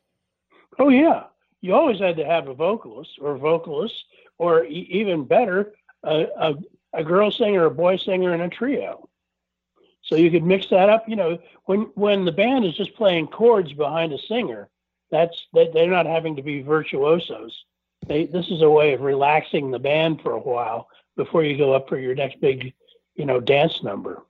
Oh 0.78 0.90
yeah, 0.90 1.24
you 1.61 1.74
always 1.74 1.99
had 1.99 2.16
to 2.16 2.24
have 2.24 2.49
a 2.49 2.55
vocalist 2.55 3.18
or 3.20 3.38
vocalist, 3.38 4.05
or 4.38 4.64
e- 4.64 4.88
even 4.90 5.24
better, 5.24 5.72
a, 6.03 6.26
a, 6.38 6.55
a 6.92 7.05
girl 7.05 7.30
singer, 7.30 7.64
a 7.64 7.70
boy 7.70 7.97
singer, 7.97 8.34
in 8.34 8.42
a 8.42 8.49
trio. 8.51 9.09
So 10.03 10.16
you 10.16 10.30
could 10.30 10.44
mix 10.44 10.66
that 10.68 10.88
up. 10.90 11.09
You 11.09 11.16
know, 11.16 11.38
when 11.64 11.90
when 11.94 12.24
the 12.24 12.32
band 12.32 12.66
is 12.66 12.76
just 12.76 12.94
playing 12.94 13.28
chords 13.28 13.72
behind 13.72 14.12
a 14.12 14.18
singer, 14.18 14.68
that's 15.11 15.47
they, 15.55 15.70
they're 15.72 15.90
not 15.90 16.07
having 16.07 16.36
to 16.36 16.42
be 16.42 16.61
virtuosos 16.61 17.64
they 18.07 18.26
this 18.26 18.49
is 18.51 18.62
a 18.62 18.70
way 18.70 18.92
of 18.92 19.01
relaxing 19.01 19.70
the 19.70 19.78
band 19.78 20.20
for 20.22 20.32
a 20.32 20.40
while 20.40 20.88
before 21.16 21.42
you 21.42 21.57
go 21.57 21.72
up 21.72 21.88
for 21.88 21.99
your 21.99 22.14
next 22.14 22.40
big, 22.40 22.74
you 23.17 23.27
know, 23.27 23.41
dance 23.41 23.83
number. 23.83 24.23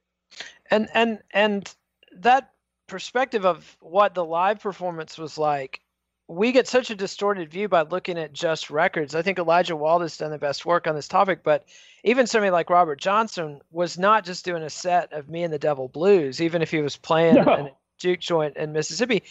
And 0.70 0.88
and 0.94 1.20
and 1.32 1.72
that 2.12 2.52
perspective 2.86 3.44
of 3.44 3.76
what 3.80 4.14
the 4.14 4.24
live 4.24 4.60
performance 4.60 5.18
was 5.18 5.36
like 5.36 5.80
we 6.28 6.52
get 6.52 6.66
such 6.66 6.90
a 6.90 6.94
distorted 6.94 7.50
view 7.50 7.68
by 7.68 7.82
looking 7.82 8.18
at 8.18 8.32
just 8.32 8.70
records. 8.70 9.14
I 9.14 9.22
think 9.22 9.38
Elijah 9.38 9.76
Wald 9.76 10.02
has 10.02 10.16
done 10.16 10.30
the 10.30 10.38
best 10.38 10.66
work 10.66 10.86
on 10.86 10.96
this 10.96 11.06
topic, 11.06 11.40
but 11.44 11.64
even 12.02 12.26
somebody 12.26 12.50
like 12.50 12.68
Robert 12.68 13.00
Johnson 13.00 13.60
was 13.70 13.96
not 13.96 14.24
just 14.24 14.44
doing 14.44 14.62
a 14.62 14.70
set 14.70 15.12
of 15.12 15.28
Me 15.28 15.44
and 15.44 15.52
the 15.52 15.58
Devil 15.58 15.88
Blues, 15.88 16.40
even 16.40 16.62
if 16.62 16.70
he 16.70 16.80
was 16.80 16.96
playing 16.96 17.36
no. 17.36 17.42
a 17.42 17.70
juke 17.98 18.20
joint 18.20 18.56
in 18.56 18.72
Mississippi. 18.72 19.22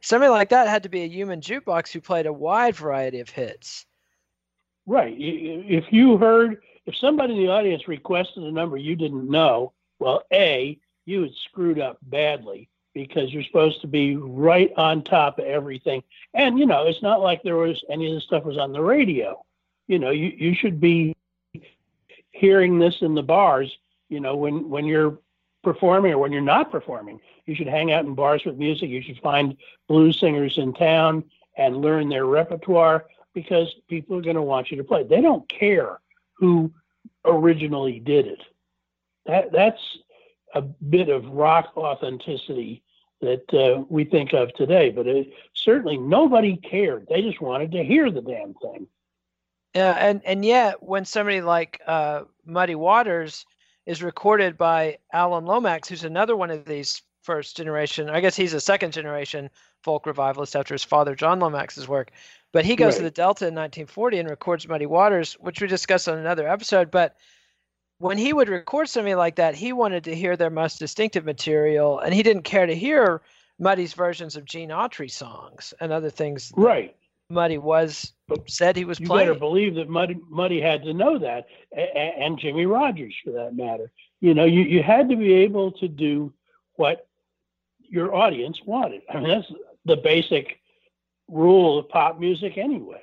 Somebody 0.00 0.30
like 0.30 0.48
that 0.48 0.66
had 0.66 0.82
to 0.82 0.88
be 0.88 1.02
a 1.02 1.08
human 1.08 1.40
jukebox 1.40 1.92
who 1.92 2.00
played 2.00 2.26
a 2.26 2.32
wide 2.32 2.74
variety 2.74 3.20
of 3.20 3.30
hits. 3.30 3.86
Right. 4.86 5.14
If 5.16 5.84
you 5.90 6.16
heard, 6.16 6.60
if 6.86 6.96
somebody 6.96 7.34
in 7.34 7.40
the 7.40 7.52
audience 7.52 7.88
requested 7.88 8.42
a 8.42 8.50
number 8.50 8.76
you 8.76 8.96
didn't 8.96 9.28
know, 9.28 9.72
well, 9.98 10.22
A, 10.32 10.78
you 11.04 11.22
had 11.22 11.34
screwed 11.34 11.78
up 11.78 11.98
badly 12.02 12.68
because 12.94 13.32
you're 13.32 13.44
supposed 13.44 13.80
to 13.80 13.86
be 13.86 14.16
right 14.16 14.72
on 14.76 15.02
top 15.02 15.38
of 15.38 15.44
everything. 15.44 16.02
And 16.34 16.58
you 16.58 16.66
know, 16.66 16.86
it's 16.86 17.02
not 17.02 17.20
like 17.20 17.42
there 17.42 17.56
was 17.56 17.82
any 17.88 18.08
of 18.08 18.14
the 18.14 18.20
stuff 18.20 18.44
was 18.44 18.58
on 18.58 18.72
the 18.72 18.82
radio. 18.82 19.44
You 19.86 19.98
know, 19.98 20.10
you, 20.10 20.32
you 20.36 20.54
should 20.54 20.80
be 20.80 21.16
hearing 22.30 22.78
this 22.78 23.02
in 23.02 23.14
the 23.14 23.22
bars, 23.22 23.76
you 24.08 24.20
know, 24.20 24.36
when 24.36 24.68
when 24.68 24.86
you're 24.86 25.18
performing 25.62 26.12
or 26.12 26.18
when 26.18 26.32
you're 26.32 26.40
not 26.40 26.70
performing. 26.70 27.20
You 27.46 27.54
should 27.54 27.66
hang 27.66 27.92
out 27.92 28.04
in 28.04 28.14
bars 28.14 28.44
with 28.44 28.56
music. 28.56 28.88
You 28.88 29.02
should 29.02 29.20
find 29.20 29.56
blues 29.88 30.18
singers 30.18 30.58
in 30.58 30.72
town 30.72 31.24
and 31.56 31.82
learn 31.82 32.08
their 32.08 32.26
repertoire 32.26 33.06
because 33.34 33.74
people 33.88 34.16
are 34.16 34.22
going 34.22 34.36
to 34.36 34.42
want 34.42 34.70
you 34.70 34.76
to 34.76 34.84
play. 34.84 35.02
They 35.02 35.20
don't 35.20 35.48
care 35.48 36.00
who 36.40 36.72
originally 37.24 38.00
did 38.00 38.26
it. 38.26 38.40
That 39.26 39.52
that's 39.52 39.80
a 40.54 40.62
bit 40.62 41.08
of 41.10 41.26
rock 41.26 41.76
authenticity 41.76 42.82
that 43.20 43.54
uh, 43.54 43.84
we 43.88 44.04
think 44.04 44.32
of 44.32 44.52
today. 44.54 44.90
But 44.90 45.06
it, 45.06 45.30
certainly 45.54 45.98
nobody 45.98 46.56
cared. 46.56 47.06
They 47.08 47.22
just 47.22 47.40
wanted 47.40 47.70
to 47.72 47.84
hear 47.84 48.10
the 48.10 48.22
damn 48.22 48.54
thing. 48.54 48.88
Yeah, 49.74 49.92
and 49.92 50.20
and 50.24 50.44
yet 50.44 50.82
when 50.82 51.04
somebody 51.04 51.42
like 51.42 51.80
uh, 51.86 52.22
Muddy 52.44 52.74
Waters 52.74 53.46
is 53.86 54.02
recorded 54.02 54.56
by 54.56 54.98
Alan 55.12 55.44
Lomax, 55.44 55.88
who's 55.88 56.04
another 56.04 56.36
one 56.36 56.50
of 56.50 56.64
these 56.64 57.02
first 57.22 57.56
generation, 57.56 58.08
I 58.08 58.20
guess 58.20 58.34
he's 58.34 58.54
a 58.54 58.60
second 58.60 58.92
generation 58.92 59.50
folk 59.84 60.06
revivalist 60.06 60.56
after 60.56 60.74
his 60.74 60.84
father 60.84 61.14
John 61.14 61.38
Lomax's 61.38 61.86
work. 61.86 62.10
But 62.52 62.64
he 62.64 62.76
goes 62.76 62.94
right. 62.94 62.98
to 62.98 63.02
the 63.04 63.10
Delta 63.10 63.44
in 63.44 63.54
1940 63.54 64.18
and 64.18 64.28
records 64.28 64.66
Muddy 64.66 64.86
Waters, 64.86 65.34
which 65.34 65.60
we 65.60 65.68
discussed 65.68 66.08
on 66.08 66.18
another 66.18 66.48
episode. 66.48 66.90
But 66.90 67.16
when 67.98 68.18
he 68.18 68.32
would 68.32 68.48
record 68.48 68.88
something 68.88 69.16
like 69.16 69.36
that, 69.36 69.54
he 69.54 69.72
wanted 69.72 70.04
to 70.04 70.14
hear 70.14 70.36
their 70.36 70.50
most 70.50 70.78
distinctive 70.78 71.24
material, 71.24 72.00
and 72.00 72.12
he 72.12 72.22
didn't 72.22 72.42
care 72.42 72.66
to 72.66 72.74
hear 72.74 73.22
Muddy's 73.58 73.92
versions 73.92 74.36
of 74.36 74.44
Gene 74.44 74.70
Autry 74.70 75.10
songs 75.10 75.74
and 75.80 75.92
other 75.92 76.10
things. 76.10 76.52
Right. 76.56 76.96
Muddy 77.28 77.58
was 77.58 78.12
said 78.46 78.76
he 78.76 78.84
was 78.84 78.98
you 78.98 79.06
playing. 79.06 79.26
You 79.26 79.34
better 79.34 79.38
believe 79.38 79.74
that 79.76 79.88
Muddy, 79.88 80.18
Muddy 80.28 80.60
had 80.60 80.82
to 80.84 80.92
know 80.92 81.18
that, 81.18 81.46
and, 81.72 82.14
and 82.24 82.38
Jimmie 82.38 82.66
Rodgers 82.66 83.14
for 83.24 83.30
that 83.32 83.54
matter. 83.54 83.92
You 84.20 84.34
know, 84.34 84.44
you, 84.44 84.62
you 84.62 84.82
had 84.82 85.08
to 85.08 85.16
be 85.16 85.32
able 85.32 85.72
to 85.72 85.86
do 85.86 86.32
what 86.74 87.06
your 87.88 88.14
audience 88.14 88.60
wanted. 88.64 89.02
I 89.08 89.20
mean, 89.20 89.28
that's 89.28 89.52
the 89.84 89.96
basic 89.96 90.59
rule 91.30 91.78
of 91.78 91.88
pop 91.88 92.18
music 92.18 92.58
anyway. 92.58 93.02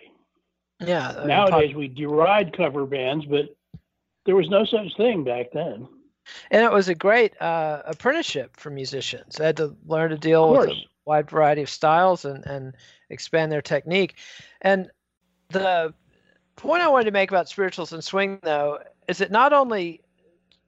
Yeah. 0.80 1.24
Nowadays 1.26 1.72
pop- 1.72 1.78
we 1.78 1.88
deride 1.88 2.56
cover 2.56 2.86
bands, 2.86 3.26
but 3.26 3.56
there 4.26 4.36
was 4.36 4.50
no 4.50 4.66
such 4.66 4.96
thing 4.98 5.24
back 5.24 5.48
then. 5.54 5.88
And 6.52 6.64
it 6.64 6.72
was 6.72 6.90
a 6.90 6.96
great 6.96 7.40
uh, 7.42 7.84
apprenticeship 7.86 8.58
for 8.58 8.70
musicians. 8.70 9.36
They 9.36 9.46
had 9.46 9.58
to 9.58 9.76
learn 9.86 10.10
to 10.10 10.18
deal 10.18 10.52
with 10.52 10.70
a 10.70 10.86
wide 11.06 11.30
variety 11.30 11.62
of 11.62 11.70
styles 11.70 12.26
and, 12.26 12.46
and 12.46 12.76
expand 13.10 13.52
their 13.52 13.62
technique. 13.62 14.16
And 14.62 14.92
the 15.50 15.94
point 16.58 16.84
I 16.84 16.90
wanted 16.90 17.06
to 17.06 17.12
make 17.12 17.32
about 17.32 17.48
spirituals 17.48 17.94
and 17.94 18.04
swing, 18.04 18.40
though, 18.44 18.80
is 19.08 19.22
it 19.22 19.32
not 19.32 19.54
only 19.54 20.02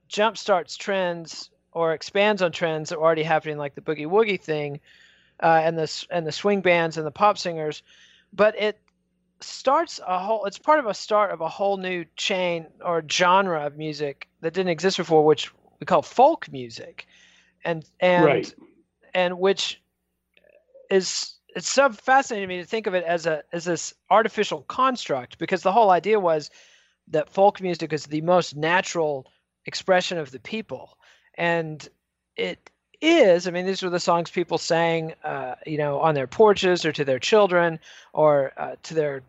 jumpstarts 0.08 0.78
trends 0.78 1.50
or 1.72 1.92
expands 1.92 2.40
on 2.40 2.52
trends 2.52 2.88
that 2.88 2.98
were 2.98 3.04
already 3.04 3.22
happening, 3.22 3.58
like 3.58 3.74
the 3.74 3.82
boogie 3.82 4.06
woogie 4.06 4.40
thing, 4.40 4.80
uh, 5.42 5.60
and 5.62 5.78
the 5.78 6.06
and 6.10 6.26
the 6.26 6.32
swing 6.32 6.60
bands 6.60 6.96
and 6.96 7.06
the 7.06 7.10
pop 7.10 7.38
singers, 7.38 7.82
but 8.32 8.58
it 8.60 8.78
starts 9.40 10.00
a 10.06 10.18
whole 10.18 10.44
it's 10.44 10.58
part 10.58 10.78
of 10.78 10.86
a 10.86 10.94
start 10.94 11.30
of 11.30 11.40
a 11.40 11.48
whole 11.48 11.76
new 11.76 12.04
chain 12.16 12.66
or 12.84 13.02
genre 13.10 13.64
of 13.64 13.76
music 13.76 14.28
that 14.42 14.52
didn't 14.52 14.70
exist 14.70 14.98
before 14.98 15.24
which 15.24 15.50
we 15.80 15.86
call 15.86 16.02
folk 16.02 16.50
music 16.52 17.06
and 17.64 17.84
and 18.00 18.24
right. 18.24 18.54
and 19.14 19.38
which 19.38 19.80
is 20.90 21.34
it's 21.56 21.68
so 21.68 21.88
fascinating 21.90 22.48
to 22.48 22.54
me 22.54 22.60
to 22.60 22.66
think 22.66 22.86
of 22.86 22.94
it 22.94 23.04
as 23.04 23.26
a 23.26 23.42
as 23.52 23.64
this 23.64 23.94
artificial 24.10 24.62
construct 24.62 25.38
because 25.38 25.62
the 25.62 25.72
whole 25.72 25.90
idea 25.90 26.20
was 26.20 26.50
that 27.08 27.30
folk 27.30 27.60
music 27.60 27.92
is 27.92 28.04
the 28.04 28.20
most 28.20 28.54
natural 28.54 29.26
expression 29.64 30.18
of 30.18 30.30
the 30.30 30.40
people 30.40 30.98
and 31.34 31.88
it 32.36 32.70
is 33.00 33.46
i 33.46 33.50
mean 33.50 33.66
these 33.66 33.82
were 33.82 33.90
the 33.90 34.00
songs 34.00 34.30
people 34.30 34.58
sang 34.58 35.14
uh, 35.24 35.54
you 35.66 35.78
know 35.78 36.00
on 36.00 36.14
their 36.14 36.26
porches 36.26 36.84
or 36.84 36.92
to 36.92 37.04
their 37.04 37.18
children 37.18 37.78
or 38.12 38.52
uh, 38.56 38.76
to 38.82 38.94
their 38.94 39.22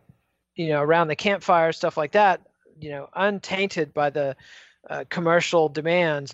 you 0.55 0.67
know 0.67 0.81
around 0.81 1.07
the 1.07 1.15
campfire 1.15 1.71
stuff 1.71 1.97
like 1.97 2.11
that 2.11 2.41
you 2.79 2.89
know 2.89 3.07
untainted 3.15 3.93
by 3.93 4.09
the 4.09 4.35
uh, 4.89 5.05
commercial 5.09 5.69
demands. 5.69 6.33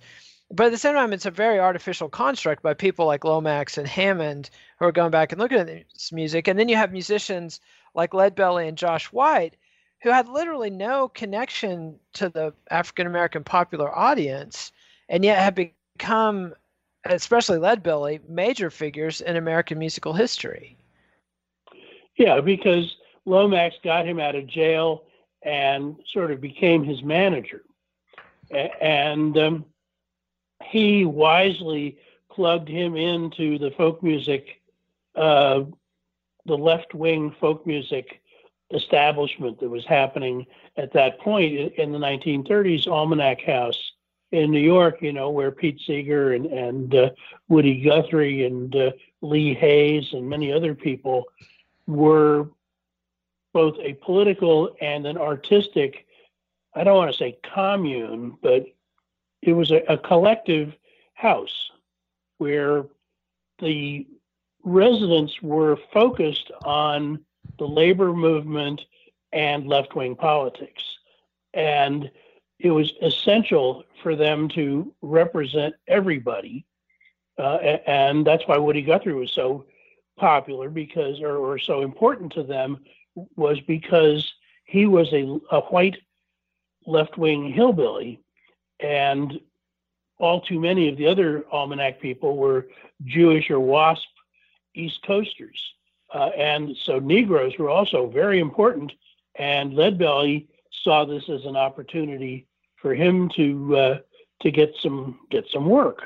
But 0.49 0.67
at 0.67 0.71
the 0.71 0.77
same 0.77 0.95
time 0.95 1.13
it's 1.13 1.25
a 1.25 1.31
very 1.31 1.59
artificial 1.59 2.09
construct 2.09 2.63
by 2.63 2.73
people 2.73 3.05
like 3.05 3.25
lomax 3.25 3.77
and 3.77 3.87
hammond 3.87 4.49
who 4.79 4.85
are 4.85 4.93
going 4.93 5.11
back 5.11 5.31
and 5.31 5.41
looking 5.41 5.59
at 5.59 5.67
this 5.67 6.11
music. 6.11 6.47
And 6.47 6.57
then 6.57 6.69
you 6.69 6.77
have 6.77 6.91
musicians 6.91 7.59
like 7.93 8.11
leadbelly 8.11 8.67
and 8.67 8.77
josh 8.77 9.07
white 9.07 9.55
who 10.01 10.11
had 10.11 10.29
literally 10.29 10.69
no 10.69 11.07
connection 11.09 11.99
to 12.13 12.29
the 12.29 12.53
african 12.69 13.07
american 13.07 13.43
popular 13.43 13.93
audience 13.93 14.71
and 15.09 15.25
yet 15.25 15.39
have 15.39 15.55
become 15.55 16.53
especially 17.05 17.57
leadbelly 17.57 18.19
major 18.29 18.69
figures 18.69 19.21
in 19.21 19.35
american 19.35 19.77
musical 19.77 20.13
history 20.13 20.77
yeah 22.17 22.41
because 22.41 22.95
Lomax 23.27 23.75
got 23.83 24.07
him 24.07 24.19
out 24.19 24.35
of 24.35 24.47
jail 24.47 25.03
and 25.43 25.97
sort 26.11 26.31
of 26.31 26.41
became 26.41 26.83
his 26.83 27.03
manager. 27.03 27.61
And 28.49 29.37
um, 29.37 29.65
he 30.63 31.03
wisely 31.05 31.97
plugged 32.31 32.69
him 32.69 32.95
into 32.95 33.59
the 33.59 33.71
folk 33.71 34.01
music, 34.01 34.61
uh, 35.15 35.63
the 36.45 36.57
left 36.57 36.93
wing 36.93 37.35
folk 37.39 37.67
music 37.67 38.21
establishment 38.73 39.59
that 39.59 39.69
was 39.69 39.85
happening 39.85 40.45
at 40.77 40.93
that 40.93 41.19
point 41.19 41.53
in 41.53 41.91
the 41.91 41.99
1930s, 41.99 42.87
Almanac 42.87 43.41
House 43.41 43.91
in 44.31 44.51
New 44.51 44.59
York, 44.59 45.01
you 45.01 45.13
know, 45.13 45.29
where 45.29 45.51
Pete 45.51 45.79
Seeger 45.85 46.33
and, 46.33 46.45
and 46.47 46.93
uh, 46.93 47.09
Woody 47.47 47.81
Guthrie 47.81 48.45
and 48.45 48.75
uh, 48.75 48.91
Lee 49.21 49.53
Hays 49.53 50.11
and 50.13 50.29
many 50.29 50.51
other 50.51 50.75
people 50.75 51.25
were 51.85 52.49
both 53.53 53.75
a 53.79 53.93
political 53.93 54.75
and 54.81 55.07
an 55.07 55.17
artistic, 55.17 56.05
I 56.75 56.83
don't 56.83 56.97
want 56.97 57.11
to 57.11 57.17
say 57.17 57.37
commune, 57.53 58.37
but 58.41 58.65
it 59.41 59.53
was 59.53 59.71
a, 59.71 59.77
a 59.87 59.97
collective 59.97 60.75
house 61.13 61.71
where 62.37 62.85
the 63.59 64.05
residents 64.63 65.41
were 65.41 65.77
focused 65.93 66.51
on 66.63 67.19
the 67.57 67.67
labor 67.67 68.13
movement 68.13 68.81
and 69.31 69.67
left 69.67 69.95
wing 69.95 70.15
politics. 70.15 70.83
And 71.53 72.11
it 72.59 72.71
was 72.71 72.93
essential 73.01 73.83
for 74.01 74.15
them 74.15 74.49
to 74.49 74.93
represent 75.01 75.75
everybody. 75.87 76.65
Uh, 77.37 77.57
and 77.85 78.25
that's 78.25 78.47
why 78.47 78.57
Woody 78.57 78.81
Guthrie 78.81 79.13
was 79.13 79.31
so 79.31 79.65
popular 80.17 80.69
because, 80.69 81.21
or, 81.21 81.37
or 81.37 81.59
so 81.59 81.81
important 81.81 82.31
to 82.33 82.43
them, 82.43 82.79
was 83.35 83.59
because 83.61 84.33
he 84.65 84.85
was 84.85 85.11
a, 85.13 85.39
a 85.51 85.61
white 85.61 85.97
left 86.87 87.17
wing 87.17 87.51
hillbilly, 87.51 88.19
and 88.79 89.39
all 90.17 90.41
too 90.41 90.59
many 90.59 90.89
of 90.89 90.97
the 90.97 91.05
other 91.05 91.45
almanac 91.51 91.99
people 91.99 92.37
were 92.37 92.67
Jewish 93.05 93.51
or 93.51 93.59
WASP 93.59 94.07
East 94.73 95.03
Coasters. 95.05 95.73
Uh, 96.13 96.29
and 96.35 96.75
so 96.75 96.97
Negroes 96.99 97.57
were 97.59 97.69
also 97.69 98.07
very 98.07 98.39
important, 98.39 98.93
and 99.35 99.73
Leadbelly 99.73 100.47
saw 100.83 101.05
this 101.05 101.29
as 101.29 101.45
an 101.45 101.55
opportunity 101.55 102.46
for 102.81 102.93
him 102.93 103.29
to 103.35 103.77
uh, 103.77 103.99
to 104.41 104.51
get 104.51 104.73
some 104.81 105.19
get 105.29 105.45
some 105.51 105.67
work, 105.67 106.03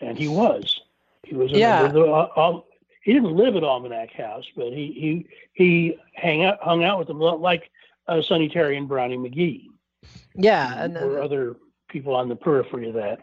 and 0.00 0.18
he 0.18 0.28
was. 0.28 0.80
He 1.24 1.34
was 1.34 1.50
yeah. 1.52 1.88
the, 1.88 2.04
uh, 2.04 2.60
he 3.02 3.12
didn't 3.12 3.36
live 3.36 3.56
at 3.56 3.64
Almanac 3.64 4.12
House, 4.12 4.46
but 4.56 4.72
he 4.72 4.92
he 4.92 5.26
he 5.52 5.98
hang 6.14 6.44
out 6.44 6.58
hung 6.62 6.84
out 6.84 6.98
with 6.98 7.08
them 7.08 7.18
like 7.18 7.70
uh, 8.08 8.22
Sonny 8.22 8.48
Terry 8.48 8.76
and 8.76 8.88
Brownie 8.88 9.16
McGhee. 9.16 9.66
Yeah, 10.34 10.82
and 10.82 10.96
or 10.96 11.20
other 11.20 11.56
people 11.88 12.14
on 12.14 12.28
the 12.28 12.36
periphery 12.36 12.88
of 12.88 12.94
that. 12.94 13.20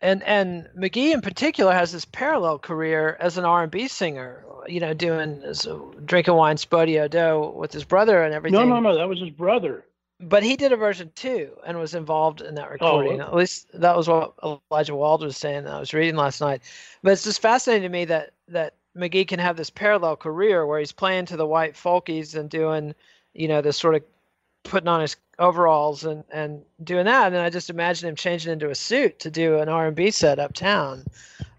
and 0.00 0.22
and 0.22 0.68
McGhee 0.76 1.12
in 1.12 1.20
particular 1.20 1.72
has 1.72 1.92
this 1.92 2.04
parallel 2.04 2.58
career 2.58 3.16
as 3.20 3.36
an 3.38 3.44
R&B 3.44 3.88
singer. 3.88 4.44
You 4.68 4.80
know, 4.80 4.94
doing 4.94 5.42
so, 5.54 5.94
drinking 6.04 6.34
wine, 6.34 6.56
Spo-Dee-O-Dee 6.56 7.56
with 7.56 7.72
his 7.72 7.84
brother 7.84 8.22
and 8.24 8.34
everything. 8.34 8.58
No, 8.58 8.66
no, 8.66 8.80
no. 8.80 8.96
That 8.96 9.08
was 9.08 9.20
his 9.20 9.30
brother. 9.30 9.84
But 10.18 10.42
he 10.42 10.56
did 10.56 10.72
a 10.72 10.76
version 10.76 11.12
too 11.14 11.50
and 11.66 11.78
was 11.78 11.94
involved 11.94 12.40
in 12.40 12.54
that 12.54 12.68
Oh, 12.68 12.72
recording. 12.72 13.20
At 13.20 13.34
least 13.34 13.68
that 13.74 13.96
was 13.96 14.08
what 14.08 14.32
Elijah 14.72 14.94
Wald 14.94 15.22
was 15.22 15.36
saying 15.36 15.64
that 15.64 15.74
I 15.74 15.80
was 15.80 15.92
reading 15.92 16.16
last 16.16 16.40
night. 16.40 16.62
But 17.02 17.12
it's 17.12 17.24
just 17.24 17.42
fascinating 17.42 17.82
to 17.82 17.88
me 17.90 18.04
that 18.06 18.32
that 18.48 18.74
McGhee 18.96 19.28
can 19.28 19.38
have 19.38 19.56
this 19.58 19.68
parallel 19.68 20.16
career 20.16 20.66
where 20.66 20.78
he's 20.78 20.92
playing 20.92 21.26
to 21.26 21.36
the 21.36 21.46
white 21.46 21.74
folkies 21.74 22.34
and 22.34 22.48
doing, 22.48 22.94
you 23.34 23.46
know, 23.46 23.60
this 23.60 23.76
sort 23.76 23.94
of 23.94 24.02
putting 24.62 24.88
on 24.88 25.02
his 25.02 25.16
overalls 25.38 26.04
and 26.04 26.24
and 26.32 26.62
doing 26.82 27.04
that. 27.04 27.26
And 27.26 27.34
then 27.34 27.44
I 27.44 27.50
just 27.50 27.68
imagine 27.68 28.08
him 28.08 28.16
changing 28.16 28.52
into 28.52 28.70
a 28.70 28.74
suit 28.74 29.18
to 29.18 29.30
do 29.30 29.58
an 29.58 29.68
R 29.68 29.88
and 29.88 29.96
B 29.96 30.10
set 30.10 30.38
uptown. 30.38 31.04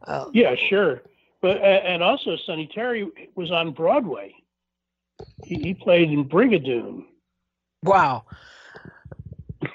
Uh, 0.08 0.26
Yeah, 0.34 0.55
sure. 0.55 1.03
But 1.41 1.58
and 1.62 2.01
also 2.01 2.36
Sonny 2.38 2.66
Terry 2.74 3.08
was 3.36 3.51
on 3.51 3.72
Broadway. 3.72 4.34
He, 5.43 5.55
he 5.62 5.74
played 5.76 6.10
in 6.10 6.28
Brigadoon. 6.28 7.05
Wow. 7.84 8.26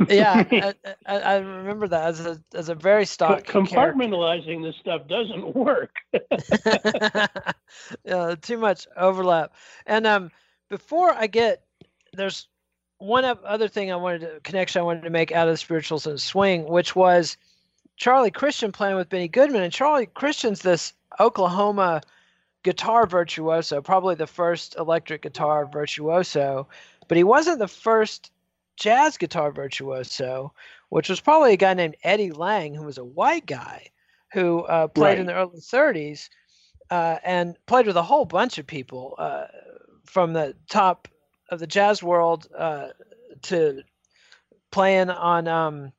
Yeah, 0.08 0.44
I, 1.06 1.18
I, 1.18 1.36
remember 1.36 1.88
that 1.88 2.04
as 2.04 2.24
a 2.24 2.40
as 2.54 2.68
a 2.68 2.74
very 2.74 3.04
stock 3.04 3.44
compartmentalizing 3.44 4.62
this 4.62 4.76
stuff 4.76 5.08
doesn't 5.08 5.54
work. 5.54 5.96
uh, 8.10 8.36
too 8.40 8.58
much 8.58 8.86
overlap. 8.96 9.52
And 9.86 10.06
um, 10.06 10.30
before 10.68 11.12
I 11.12 11.26
get 11.26 11.64
there's 12.12 12.48
one 12.98 13.24
other 13.24 13.68
thing 13.68 13.90
I 13.90 13.96
wanted 13.96 14.20
to 14.20 14.40
connection 14.40 14.80
I 14.80 14.84
wanted 14.84 15.02
to 15.02 15.10
make 15.10 15.32
out 15.32 15.48
of 15.48 15.54
the 15.54 15.58
spirituals 15.58 16.06
and 16.06 16.20
swing, 16.20 16.64
which 16.68 16.94
was 16.94 17.36
Charlie 17.96 18.30
Christian 18.30 18.70
playing 18.70 18.96
with 18.96 19.08
Benny 19.08 19.28
Goodman, 19.28 19.62
and 19.62 19.72
Charlie 19.72 20.06
Christian's 20.06 20.62
this 20.62 20.92
Oklahoma 21.18 22.02
guitar 22.62 23.06
virtuoso, 23.06 23.82
probably 23.82 24.14
the 24.14 24.26
first 24.26 24.76
electric 24.76 25.22
guitar 25.22 25.66
virtuoso, 25.66 26.68
but 27.12 27.18
he 27.18 27.24
wasn't 27.24 27.58
the 27.58 27.68
first 27.68 28.30
jazz 28.76 29.18
guitar 29.18 29.52
virtuoso, 29.52 30.50
which 30.88 31.10
was 31.10 31.20
probably 31.20 31.52
a 31.52 31.58
guy 31.58 31.74
named 31.74 31.94
Eddie 32.02 32.30
Lang, 32.30 32.74
who 32.74 32.84
was 32.84 32.96
a 32.96 33.04
white 33.04 33.44
guy 33.44 33.86
who 34.32 34.60
uh, 34.60 34.88
played 34.88 35.18
in 35.18 35.26
the 35.26 35.34
early 35.34 35.60
30s 35.60 36.30
uh, 36.90 37.18
and 37.22 37.54
played 37.66 37.86
with 37.86 37.98
a 37.98 38.02
whole 38.02 38.24
bunch 38.24 38.56
of 38.56 38.66
people 38.66 39.14
uh, 39.18 39.44
from 40.06 40.32
the 40.32 40.56
top 40.70 41.06
of 41.50 41.60
the 41.60 41.66
jazz 41.66 42.02
world 42.02 42.48
uh, 42.56 42.88
to 43.42 43.82
playing 44.70 45.10
on 45.10 45.46
um, 45.48 45.92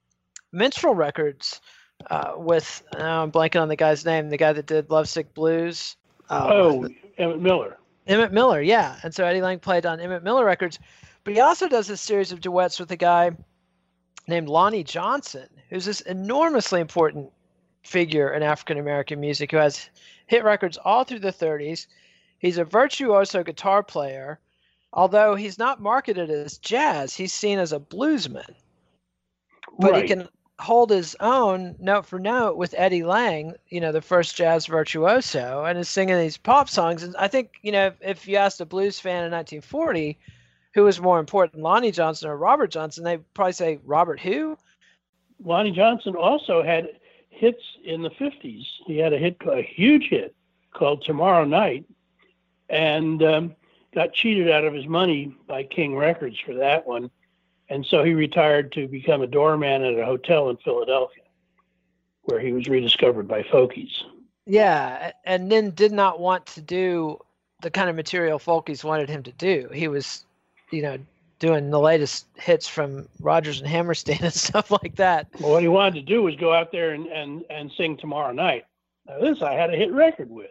minstrel 0.51 0.95
records 0.95 1.61
uh, 2.09 2.33
with 2.37 2.81
now 2.97 3.21
I'm 3.21 3.31
blanking 3.31 3.61
on 3.61 3.67
the 3.67 3.75
guy's 3.75 4.03
name, 4.03 4.31
the 4.31 4.37
guy 4.37 4.53
that 4.53 4.65
did 4.65 4.89
Lovesick 4.89 5.35
Blues. 5.35 5.95
Uh, 6.31 6.47
oh, 6.51 6.89
Emmett 7.19 7.39
Miller. 7.39 7.77
Emmett 8.07 8.33
Miller, 8.33 8.61
yeah. 8.61 8.97
And 9.03 9.13
so 9.13 9.25
Eddie 9.25 9.41
Lang 9.41 9.59
played 9.59 9.85
on 9.85 9.99
Emmett 9.99 10.23
Miller 10.23 10.45
records, 10.45 10.79
but 11.23 11.33
he 11.33 11.39
also 11.39 11.67
does 11.67 11.89
a 11.89 11.97
series 11.97 12.31
of 12.31 12.41
duets 12.41 12.79
with 12.79 12.91
a 12.91 12.97
guy 12.97 13.31
named 14.27 14.49
Lonnie 14.49 14.83
Johnson, 14.83 15.47
who's 15.69 15.85
this 15.85 16.01
enormously 16.01 16.81
important 16.81 17.31
figure 17.83 18.33
in 18.33 18.43
African 18.43 18.77
American 18.77 19.19
music 19.19 19.51
who 19.51 19.57
has 19.57 19.89
hit 20.27 20.43
records 20.43 20.77
all 20.77 21.03
through 21.03 21.19
the 21.19 21.31
30s. 21.31 21.87
He's 22.39 22.57
a 22.57 22.65
virtuoso 22.65 23.43
guitar 23.43 23.83
player, 23.83 24.39
although 24.91 25.35
he's 25.35 25.57
not 25.57 25.81
marketed 25.81 26.29
as 26.29 26.57
jazz, 26.57 27.15
he's 27.15 27.33
seen 27.33 27.59
as 27.59 27.73
a 27.73 27.79
bluesman. 27.79 28.55
But 29.79 29.91
right. 29.91 30.01
he 30.03 30.07
can 30.07 30.29
hold 30.59 30.91
his 30.91 31.15
own 31.19 31.75
note 31.79 32.05
for 32.05 32.19
note 32.19 32.57
with 32.57 32.75
Eddie 32.77 33.03
Lang, 33.03 33.55
you 33.69 33.81
know, 33.81 33.91
the 33.91 34.01
first 34.01 34.35
jazz 34.35 34.65
virtuoso, 34.65 35.65
and 35.65 35.77
is 35.79 35.89
singing 35.89 36.17
these 36.17 36.37
pop 36.37 36.69
songs. 36.69 37.03
And 37.03 37.15
I 37.17 37.27
think, 37.27 37.59
you 37.61 37.71
know, 37.71 37.87
if, 37.87 37.95
if 38.01 38.27
you 38.27 38.37
asked 38.37 38.61
a 38.61 38.65
blues 38.65 38.99
fan 38.99 39.25
in 39.25 39.31
1940 39.31 40.17
who 40.73 40.83
was 40.83 40.99
more 40.99 41.19
important, 41.19 41.61
Lonnie 41.61 41.91
Johnson 41.91 42.29
or 42.29 42.37
Robert 42.37 42.71
Johnson, 42.71 43.03
they'd 43.03 43.33
probably 43.33 43.53
say 43.53 43.79
Robert 43.85 44.19
who? 44.19 44.57
Lonnie 45.43 45.71
Johnson 45.71 46.15
also 46.15 46.63
had 46.63 46.89
hits 47.29 47.61
in 47.83 48.01
the 48.01 48.09
50s. 48.09 48.65
He 48.85 48.97
had 48.97 49.13
a 49.13 49.17
hit, 49.17 49.37
a 49.47 49.61
huge 49.61 50.09
hit 50.09 50.35
called 50.73 51.03
Tomorrow 51.03 51.45
Night, 51.45 51.85
and 52.69 53.21
um, 53.23 53.55
got 53.93 54.13
cheated 54.13 54.49
out 54.49 54.63
of 54.63 54.73
his 54.73 54.87
money 54.87 55.35
by 55.47 55.63
King 55.63 55.95
Records 55.95 56.39
for 56.39 56.53
that 56.55 56.87
one. 56.87 57.11
And 57.69 57.85
so 57.85 58.03
he 58.03 58.13
retired 58.13 58.71
to 58.73 58.87
become 58.87 59.21
a 59.21 59.27
doorman 59.27 59.83
at 59.83 59.97
a 59.97 60.05
hotel 60.05 60.49
in 60.49 60.57
Philadelphia, 60.57 61.23
where 62.23 62.39
he 62.39 62.51
was 62.51 62.67
rediscovered 62.67 63.27
by 63.27 63.43
folkies. 63.43 64.03
Yeah, 64.45 65.11
and 65.23 65.51
then 65.51 65.71
did 65.71 65.91
not 65.91 66.19
want 66.19 66.45
to 66.47 66.61
do 66.61 67.19
the 67.61 67.71
kind 67.71 67.89
of 67.89 67.95
material 67.95 68.39
Folkies 68.39 68.83
wanted 68.83 69.09
him 69.09 69.23
to 69.23 69.31
do. 69.31 69.69
He 69.73 69.87
was, 69.87 70.25
you 70.73 70.81
know, 70.81 70.97
doing 71.39 71.69
the 71.69 71.79
latest 71.79 72.25
hits 72.35 72.67
from 72.67 73.07
Rodgers 73.19 73.59
and 73.59 73.69
Hammerstein 73.69 74.19
and 74.21 74.33
stuff 74.33 74.71
like 74.71 74.95
that. 74.95 75.27
Well, 75.39 75.51
what 75.51 75.61
he 75.61 75.67
wanted 75.67 75.95
to 75.95 76.01
do 76.01 76.23
was 76.23 76.35
go 76.35 76.53
out 76.53 76.71
there 76.71 76.91
and, 76.91 77.05
and, 77.07 77.43
and 77.49 77.71
sing 77.77 77.97
Tomorrow 77.97 78.33
Night. 78.33 78.65
Now, 79.07 79.19
this 79.19 79.41
I 79.41 79.53
had 79.53 79.73
a 79.73 79.77
hit 79.77 79.91
record 79.91 80.29
with. 80.29 80.49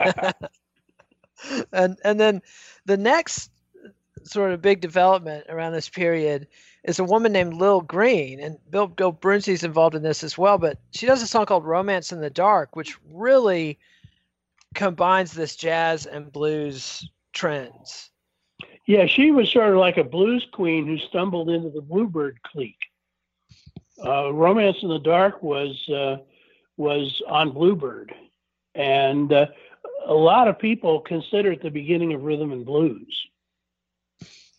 and 1.72 1.96
and 2.04 2.18
then 2.18 2.42
the 2.84 2.96
next 2.96 3.50
sort 4.24 4.50
of 4.50 4.60
big 4.60 4.80
development 4.80 5.46
around 5.48 5.72
this 5.72 5.88
period 5.88 6.48
is 6.82 6.98
a 6.98 7.04
woman 7.04 7.32
named 7.32 7.54
Lil 7.54 7.80
Green, 7.80 8.40
and 8.40 8.58
Bill 8.70 8.88
Bill 8.88 9.12
Broonzy's 9.12 9.62
involved 9.62 9.94
in 9.94 10.02
this 10.02 10.24
as 10.24 10.36
well. 10.36 10.58
But 10.58 10.78
she 10.90 11.06
does 11.06 11.22
a 11.22 11.28
song 11.28 11.46
called 11.46 11.64
"Romance 11.64 12.10
in 12.10 12.20
the 12.20 12.30
Dark," 12.30 12.74
which 12.74 12.98
really 13.12 13.78
combines 14.74 15.32
this 15.32 15.54
jazz 15.54 16.06
and 16.06 16.32
blues 16.32 17.08
trends. 17.32 18.10
Yeah, 18.86 19.06
she 19.06 19.32
was 19.32 19.50
sort 19.50 19.70
of 19.70 19.78
like 19.78 19.96
a 19.96 20.04
blues 20.04 20.46
queen 20.52 20.86
who 20.86 20.96
stumbled 20.98 21.50
into 21.50 21.70
the 21.70 21.80
Bluebird 21.80 22.40
clique. 22.42 22.78
Uh, 24.04 24.32
Romance 24.32 24.76
in 24.82 24.88
the 24.88 24.98
Dark 24.98 25.42
was 25.42 25.88
uh, 25.88 26.18
was 26.76 27.20
on 27.28 27.50
Bluebird, 27.50 28.14
and 28.74 29.32
uh, 29.32 29.46
a 30.06 30.14
lot 30.14 30.46
of 30.46 30.58
people 30.58 31.00
consider 31.00 31.52
it 31.52 31.62
the 31.62 31.70
beginning 31.70 32.12
of 32.12 32.22
rhythm 32.22 32.52
and 32.52 32.64
blues. 32.64 33.26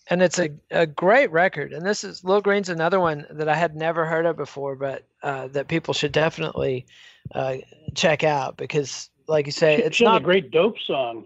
and 0.09 0.21
it's 0.21 0.39
a, 0.39 0.49
a 0.71 0.85
great 0.85 1.31
record. 1.31 1.73
And 1.73 1.85
this 1.85 2.03
is 2.03 2.23
Lil 2.23 2.41
Green's 2.41 2.69
another 2.69 2.99
one 2.99 3.25
that 3.29 3.49
I 3.49 3.55
had 3.55 3.75
never 3.75 4.05
heard 4.05 4.25
of 4.25 4.37
before, 4.37 4.75
but 4.75 5.05
uh, 5.23 5.47
that 5.49 5.67
people 5.67 5.93
should 5.93 6.11
definitely 6.11 6.85
uh, 7.33 7.57
check 7.95 8.23
out 8.23 8.57
because, 8.57 9.09
like 9.27 9.45
you 9.45 9.51
say, 9.51 9.77
it's 9.77 9.97
she 9.97 10.05
not 10.05 10.21
a 10.21 10.23
great 10.23 10.51
dope 10.51 10.79
song 10.79 11.25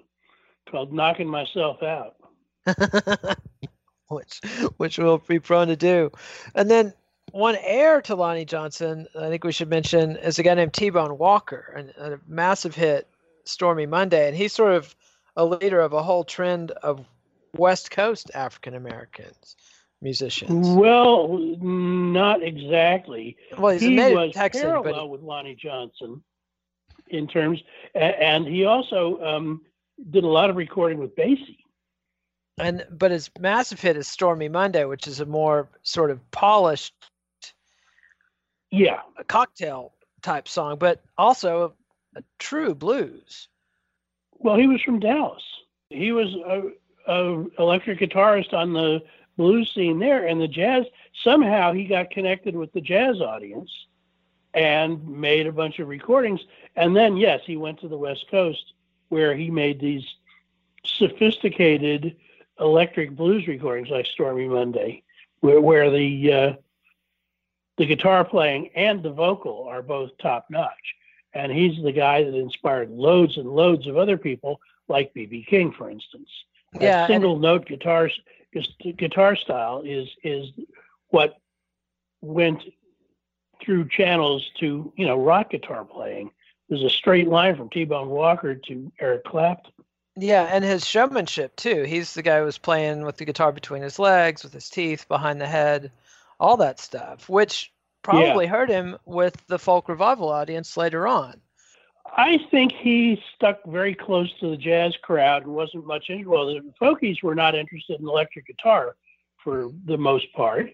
called 0.70 0.92
"Knocking 0.94 1.28
Myself 1.28 1.84
Out." 1.84 2.16
which 4.10 4.42
which 4.78 4.98
we'll 4.98 5.18
be 5.20 5.40
prone 5.40 5.68
to 5.68 5.76
do. 5.76 6.12
And 6.56 6.70
then 6.70 6.94
one 7.32 7.56
heir 7.62 8.02
to 8.02 8.16
Lonnie 8.16 8.46
Johnson, 8.46 9.08
I 9.18 9.30
think 9.30 9.44
we 9.44 9.52
should 9.52 9.70
mention, 9.70 10.18
is 10.18 10.40
a 10.40 10.44
guy 10.44 10.54
named 10.54 10.74
T 10.74 10.90
Bone 10.90 11.18
Walker, 11.18 11.74
and 11.76 12.14
a 12.14 12.20
massive 12.28 12.76
hit, 12.76 13.08
"Stormy 13.46 13.86
Monday," 13.86 14.28
and 14.28 14.36
he's 14.36 14.54
sort 14.54 14.74
of 14.74 14.96
a 15.36 15.46
leader 15.46 15.80
of 15.80 15.94
a 15.94 16.04
whole 16.04 16.24
trend 16.24 16.72
of 16.72 17.06
West 17.56 17.92
Coast 17.92 18.32
African 18.34 18.76
Americans 18.76 19.56
musicians. 20.02 20.68
Well, 20.70 21.38
not 21.38 22.44
exactly. 22.44 23.38
Well, 23.58 23.74
he's 23.74 23.82
he 23.82 23.96
was 23.96 24.34
Texan, 24.34 24.64
but 24.64 24.84
parallel 24.84 25.10
with 25.10 25.22
Lonnie 25.22 25.56
Johnson 25.56 26.24
in 27.10 27.28
terms, 27.28 27.62
and 27.94 28.48
he 28.48 28.66
also 28.66 29.22
um, 29.22 29.62
did 30.10 30.24
a 30.24 30.28
lot 30.28 30.50
of 30.50 30.56
recording 30.56 30.98
with 30.98 31.16
Basie. 31.16 31.58
And 32.62 32.86
but 32.92 33.12
his 33.12 33.30
massive 33.40 33.80
hit 33.82 33.98
is 33.98 34.08
Stormy 34.08 34.48
Monday, 34.50 34.86
which 34.86 35.08
is 35.08 35.20
a 35.20 35.26
more 35.26 35.70
sort 35.84 36.12
of 36.12 36.20
polished 36.32 36.94
Yeah, 38.72 39.02
a 39.18 39.24
cocktail 39.24 39.94
type 40.22 40.48
song, 40.48 40.78
but 40.78 41.04
also 41.18 41.74
a 42.16 42.24
true 42.40 42.76
blues. 42.76 43.48
well, 44.40 44.58
he 44.58 44.68
was 44.68 44.82
from 44.82 45.00
Dallas. 45.00 45.44
He 45.90 46.12
was 46.12 46.34
a, 46.36 46.72
a 47.12 47.46
electric 47.60 48.00
guitarist 48.00 48.54
on 48.54 48.74
the 48.74 49.02
blues 49.38 49.72
scene 49.74 50.00
there, 50.00 50.26
and 50.28 50.40
the 50.40 50.48
jazz. 50.48 50.86
Somehow 51.24 51.74
he 51.74 51.86
got 51.86 52.12
connected 52.12 52.56
with 52.56 52.72
the 52.74 52.82
jazz 52.82 53.20
audience 53.22 53.72
and 54.54 55.06
made 55.08 55.48
a 55.48 55.52
bunch 55.52 55.80
of 55.80 55.88
recordings. 55.88 56.42
And 56.76 56.96
then, 56.96 57.18
yes, 57.18 57.42
he 57.46 57.58
went 57.58 57.80
to 57.82 57.88
the 57.88 57.98
West 57.98 58.26
Coast 58.30 58.74
where 59.10 59.36
he 59.36 59.50
made 59.50 59.80
these 59.80 60.06
sophisticated 60.86 62.16
electric 62.62 63.16
blues 63.16 63.48
recordings 63.48 63.90
like 63.90 64.06
Stormy 64.06 64.48
Monday, 64.48 65.04
where, 65.42 65.60
where 65.60 65.90
the 65.90 66.34
uh, 66.34 66.54
the 67.78 67.86
guitar 67.86 68.24
playing 68.24 68.70
and 68.76 69.02
the 69.02 69.12
vocal 69.12 69.66
are 69.68 69.82
both 69.82 70.12
top 70.20 70.46
notch. 70.50 70.96
And 71.34 71.52
he's 71.52 71.82
the 71.82 71.94
guy 71.94 72.24
that 72.24 72.36
inspired 72.36 72.92
loads 72.92 73.38
and 73.38 73.50
loads 73.50 73.88
of 73.88 73.98
other 73.98 74.18
people, 74.18 74.60
like 74.90 75.14
B.B. 75.14 75.46
King, 75.50 75.72
for 75.72 75.90
instance. 75.90 76.30
Yeah, 76.80 77.08
single 77.08 77.40
note 77.40 77.66
guitars 77.66 78.18
guitar 78.98 79.36
style 79.36 79.82
is 79.86 80.08
is 80.24 80.48
what 81.10 81.38
went 82.22 82.62
through 83.64 83.88
channels 83.90 84.50
to 84.60 84.92
you 84.96 85.06
know 85.06 85.18
rock 85.18 85.52
guitar 85.52 85.86
playing. 85.86 86.32
There's 86.70 86.84
a 86.84 86.90
straight 86.90 87.28
line 87.28 87.58
from 87.58 87.70
T-Bone 87.70 88.10
Walker 88.10 88.56
to 88.56 88.92
Eric 89.00 89.26
Clapton. 89.26 89.74
Yeah, 90.22 90.44
and 90.44 90.64
his 90.64 90.86
showmanship 90.86 91.56
too. 91.56 91.82
He's 91.82 92.14
the 92.14 92.22
guy 92.22 92.38
who 92.40 92.46
was 92.46 92.60
playing 92.60 93.06
with 93.06 93.18
the 93.18 93.26
guitar 93.26 93.52
between 93.52 93.82
his 93.82 93.98
legs, 93.98 94.44
with 94.44 94.54
his 94.54 94.70
teeth 94.70 95.08
behind 95.08 95.42
the 95.42 95.48
head, 95.48 95.92
all 96.40 96.58
that 96.58 96.80
stuff, 96.80 97.28
which 97.28 97.74
probably 98.04 98.46
yeah. 98.46 98.52
hurt 98.52 98.70
him 98.70 98.98
with 99.06 99.36
the 99.48 99.58
folk 99.58 99.90
revival 99.90 100.30
audience 100.30 100.78
later 100.78 101.08
on. 101.08 101.42
I 102.16 102.40
think 102.52 102.72
he 102.72 103.20
stuck 103.34 103.66
very 103.66 103.96
close 103.96 104.32
to 104.42 104.52
the 104.52 104.58
jazz 104.58 104.96
crowd 105.02 105.44
and 105.44 105.56
wasn't 105.56 105.88
much 105.88 106.12
interested. 106.12 106.30
Well, 106.30 106.46
the 106.46 106.74
folkies 106.80 107.24
were 107.24 107.36
not 107.36 107.56
interested 107.56 108.00
in 108.00 108.08
electric 108.08 108.46
guitar 108.46 108.96
for 109.44 109.72
the 109.86 109.98
most 109.98 110.32
part, 110.34 110.72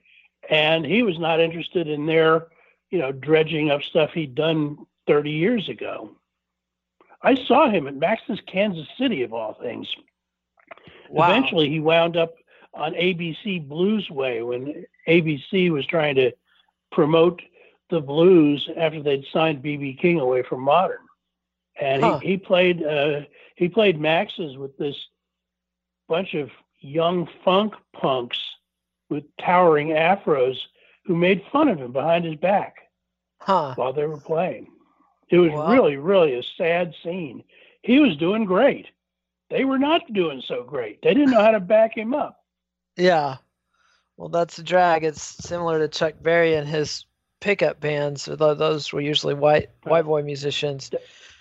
and 0.49 0.85
he 0.85 1.03
was 1.03 1.19
not 1.19 1.39
interested 1.39 1.87
in 1.87 2.05
their, 2.05 2.47
you 2.89 2.99
know, 2.99 3.13
dredging 3.13 3.71
up 3.71 3.83
stuff 3.83 4.11
he'd 4.11 4.35
done 4.35 4.77
30 5.05 5.31
years 5.31 5.69
ago. 5.69 6.11
I 7.21 7.35
saw 7.35 7.69
him 7.69 7.87
at 7.87 7.95
Max's 7.95 8.39
Kansas 8.45 8.87
City, 8.97 9.23
of 9.23 9.33
all 9.33 9.53
things. 9.53 9.87
Wow. 11.09 11.29
Eventually, 11.29 11.69
he 11.69 11.79
wound 11.79 12.15
up 12.15 12.35
on 12.73 12.93
ABC 12.93 13.67
Bluesway 13.67 14.45
when 14.45 14.85
ABC 15.07 15.71
was 15.71 15.85
trying 15.85 16.15
to 16.15 16.31
promote 16.91 17.41
the 17.89 18.01
blues 18.01 18.69
after 18.77 19.01
they'd 19.01 19.25
signed 19.31 19.63
BB 19.63 19.99
King 19.99 20.19
away 20.19 20.43
from 20.43 20.61
modern 20.61 20.99
and 21.79 22.03
huh. 22.03 22.19
he, 22.19 22.29
he 22.29 22.37
played 22.37 22.83
uh, 22.83 23.21
he 23.55 23.67
played 23.67 23.99
Max's 23.99 24.57
with 24.57 24.77
this 24.77 24.95
bunch 26.07 26.33
of 26.33 26.49
young 26.79 27.27
funk 27.43 27.73
punks 27.93 28.39
with 29.09 29.23
towering 29.37 29.89
afros 29.89 30.57
who 31.05 31.15
made 31.15 31.43
fun 31.51 31.67
of 31.69 31.79
him 31.79 31.91
behind 31.91 32.25
his 32.25 32.35
back 32.35 32.75
huh. 33.39 33.73
while 33.75 33.93
they 33.93 34.05
were 34.05 34.19
playing. 34.19 34.67
It 35.29 35.37
was 35.37 35.51
wow. 35.51 35.71
really, 35.71 35.97
really 35.97 36.35
a 36.35 36.43
sad 36.43 36.93
scene. 37.03 37.43
He 37.81 37.99
was 37.99 38.15
doing 38.17 38.45
great. 38.45 38.87
They 39.49 39.65
were 39.65 39.79
not 39.79 40.11
doing 40.13 40.41
so 40.45 40.63
great. 40.63 41.01
They 41.01 41.13
didn't 41.13 41.31
know 41.31 41.41
how 41.41 41.51
to 41.51 41.59
back 41.59 41.97
him 41.97 42.13
up. 42.13 42.43
Yeah. 42.95 43.37
Well, 44.17 44.29
that's 44.29 44.57
a 44.59 44.63
drag. 44.63 45.03
It's 45.03 45.21
similar 45.21 45.79
to 45.79 45.87
Chuck 45.87 46.15
Berry 46.21 46.55
and 46.55 46.67
his 46.67 47.05
pickup 47.39 47.79
bands. 47.79 48.27
Although 48.27 48.55
those 48.55 48.91
were 48.91 49.01
usually 49.01 49.35
white 49.35 49.69
white 49.83 50.05
boy 50.05 50.23
musicians 50.23 50.89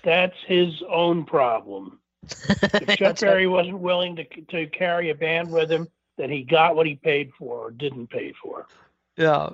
that's 0.07 0.37
his 0.47 0.82
own 0.89 1.24
problem. 1.24 1.99
If 2.49 2.99
Chuck 2.99 3.18
Berry 3.18 3.47
wasn't 3.47 3.80
willing 3.80 4.16
to 4.16 4.24
to 4.24 4.66
carry 4.68 5.11
a 5.11 5.14
band 5.14 5.51
with 5.51 5.70
him, 5.70 5.89
then 6.16 6.30
he 6.30 6.43
got 6.43 6.76
what 6.76 6.87
he 6.87 6.95
paid 6.95 7.32
for 7.37 7.66
or 7.66 7.70
didn't 7.70 8.09
pay 8.09 8.32
for. 8.41 8.66
Yeah, 9.16 9.50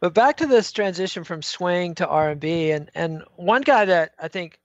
but 0.00 0.14
back 0.14 0.36
to 0.38 0.46
this 0.46 0.72
transition 0.72 1.24
from 1.24 1.42
swing 1.42 1.94
to 1.96 2.06
R 2.06 2.30
and 2.30 2.40
B, 2.40 2.70
and 2.70 3.22
one 3.36 3.62
guy 3.62 3.84
that 3.84 4.14
I 4.18 4.28
think, 4.28 4.60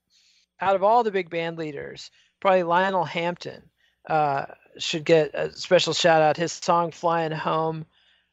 out 0.59 0.75
of 0.75 0.83
all 0.83 1.03
the 1.03 1.11
big 1.11 1.29
band 1.29 1.57
leaders, 1.57 2.11
probably 2.39 2.63
Lionel 2.63 3.05
Hampton 3.05 3.63
uh, 4.07 4.45
should 4.77 5.05
get 5.05 5.33
a 5.33 5.51
special 5.53 5.93
shout 5.93 6.21
out. 6.21 6.37
His 6.37 6.51
song 6.51 6.91
"Flying 6.91 7.31
Home." 7.31 7.85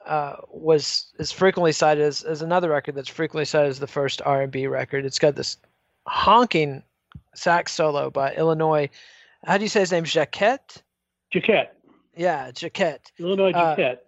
Uh, 0.07 0.37
was 0.49 1.13
is 1.19 1.31
frequently 1.31 1.73
cited 1.73 2.03
as, 2.03 2.23
as 2.23 2.41
another 2.41 2.71
record 2.71 2.95
that's 2.95 3.11
frequently 3.11 3.45
cited 3.45 3.69
as 3.69 3.79
the 3.79 3.87
first 3.87 4.23
R 4.25 4.41
and 4.41 4.51
B 4.51 4.67
record. 4.67 5.05
It's 5.05 5.19
got 5.19 5.35
this 5.35 5.59
honking 6.07 6.83
sax 7.35 7.73
solo 7.73 8.09
by 8.09 8.33
Illinois. 8.35 8.89
How 9.45 9.59
do 9.59 9.65
you 9.65 9.69
say 9.69 9.81
his 9.81 9.93
name? 9.93 10.05
Jacquet. 10.05 10.83
Jacquet. 11.31 11.69
Yeah, 12.17 12.51
Jacquet. 12.53 13.13
Illinois 13.19 13.51
uh, 13.51 13.77
Jacquet. 13.77 13.99
Uh, 13.99 14.08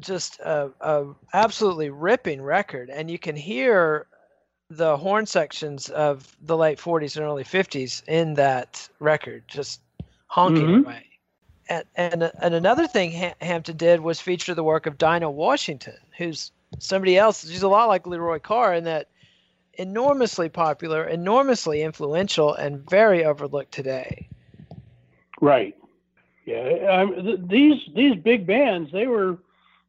just 0.00 0.40
a, 0.40 0.70
a 0.80 1.06
absolutely 1.32 1.90
ripping 1.90 2.42
record, 2.42 2.90
and 2.90 3.10
you 3.10 3.18
can 3.18 3.36
hear 3.36 4.06
the 4.70 4.96
horn 4.96 5.26
sections 5.26 5.88
of 5.90 6.36
the 6.42 6.56
late 6.56 6.78
40s 6.78 7.16
and 7.16 7.24
early 7.24 7.44
50s 7.44 8.02
in 8.08 8.34
that 8.34 8.88
record, 8.98 9.44
just 9.46 9.80
honking 10.26 10.66
mm-hmm. 10.66 10.84
away. 10.84 11.06
And, 11.68 11.84
and 11.96 12.32
and 12.42 12.54
another 12.54 12.86
thing 12.86 13.10
Hampton 13.40 13.76
did 13.76 14.00
was 14.00 14.20
feature 14.20 14.54
the 14.54 14.64
work 14.64 14.84
of 14.84 14.98
Dinah 14.98 15.30
Washington, 15.30 15.96
who's 16.18 16.52
somebody 16.78 17.16
else. 17.16 17.48
She's 17.48 17.62
a 17.62 17.68
lot 17.68 17.88
like 17.88 18.06
Leroy 18.06 18.38
Carr 18.38 18.74
in 18.74 18.84
that 18.84 19.08
enormously 19.78 20.48
popular, 20.48 21.04
enormously 21.04 21.82
influential, 21.82 22.54
and 22.54 22.88
very 22.88 23.24
overlooked 23.24 23.72
today. 23.72 24.28
Right. 25.40 25.76
Yeah. 26.44 26.68
Um, 26.90 27.14
th- 27.14 27.40
these 27.44 27.80
these 27.94 28.16
big 28.16 28.46
bands, 28.46 28.92
they 28.92 29.06
were, 29.06 29.38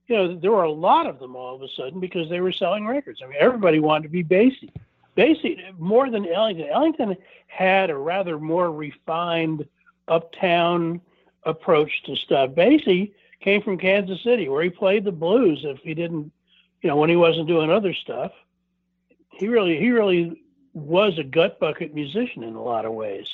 you 0.07 0.15
know, 0.15 0.35
there 0.35 0.51
were 0.51 0.63
a 0.63 0.71
lot 0.71 1.07
of 1.07 1.19
them 1.19 1.35
all 1.35 1.55
of 1.55 1.61
a 1.61 1.67
sudden 1.69 1.99
because 1.99 2.29
they 2.29 2.41
were 2.41 2.51
selling 2.51 2.85
records. 2.85 3.21
I 3.23 3.27
mean, 3.27 3.37
everybody 3.39 3.79
wanted 3.79 4.03
to 4.03 4.09
be 4.09 4.23
Basie. 4.23 4.71
Basie 5.17 5.57
more 5.79 6.09
than 6.09 6.27
Ellington. 6.27 6.67
Ellington 6.69 7.15
had 7.47 7.89
a 7.89 7.97
rather 7.97 8.37
more 8.37 8.71
refined 8.71 9.65
uptown 10.07 11.01
approach 11.43 12.03
to 12.03 12.15
stuff. 12.15 12.51
Basie 12.51 13.13
came 13.39 13.61
from 13.61 13.77
Kansas 13.77 14.21
City, 14.23 14.49
where 14.49 14.63
he 14.63 14.69
played 14.69 15.05
the 15.05 15.11
blues. 15.11 15.61
If 15.63 15.79
he 15.79 15.93
didn't, 15.93 16.31
you 16.81 16.89
know, 16.89 16.97
when 16.97 17.09
he 17.09 17.15
wasn't 17.15 17.47
doing 17.47 17.71
other 17.71 17.93
stuff 17.93 18.31
he 19.35 19.47
really 19.47 19.77
he 19.77 19.91
really 19.91 20.41
was 20.73 21.17
a 21.17 21.23
gut 21.23 21.59
bucket 21.59 21.93
musician 21.93 22.43
in 22.43 22.55
a 22.55 22.61
lot 22.61 22.85
of 22.85 22.93
ways. 22.93 23.27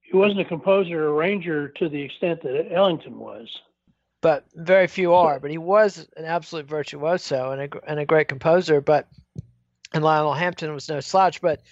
He 0.00 0.16
wasn't 0.16 0.40
a 0.40 0.44
composer 0.44 1.04
or 1.04 1.14
arranger 1.14 1.68
to 1.68 1.88
the 1.88 2.00
extent 2.00 2.42
that 2.42 2.72
Ellington 2.72 3.18
was. 3.18 3.48
But 4.20 4.44
very 4.54 4.86
few 4.86 5.14
are. 5.14 5.38
But 5.38 5.50
he 5.50 5.58
was 5.58 6.08
an 6.16 6.24
absolute 6.24 6.66
virtuoso 6.66 7.52
and 7.52 7.62
a, 7.62 7.90
and 7.90 8.00
a 8.00 8.06
great 8.06 8.28
composer. 8.28 8.80
But 8.80 9.08
and 9.92 10.04
Lionel 10.04 10.34
Hampton 10.34 10.74
was 10.74 10.88
no 10.88 11.00
slouch. 11.00 11.40
But 11.40 11.62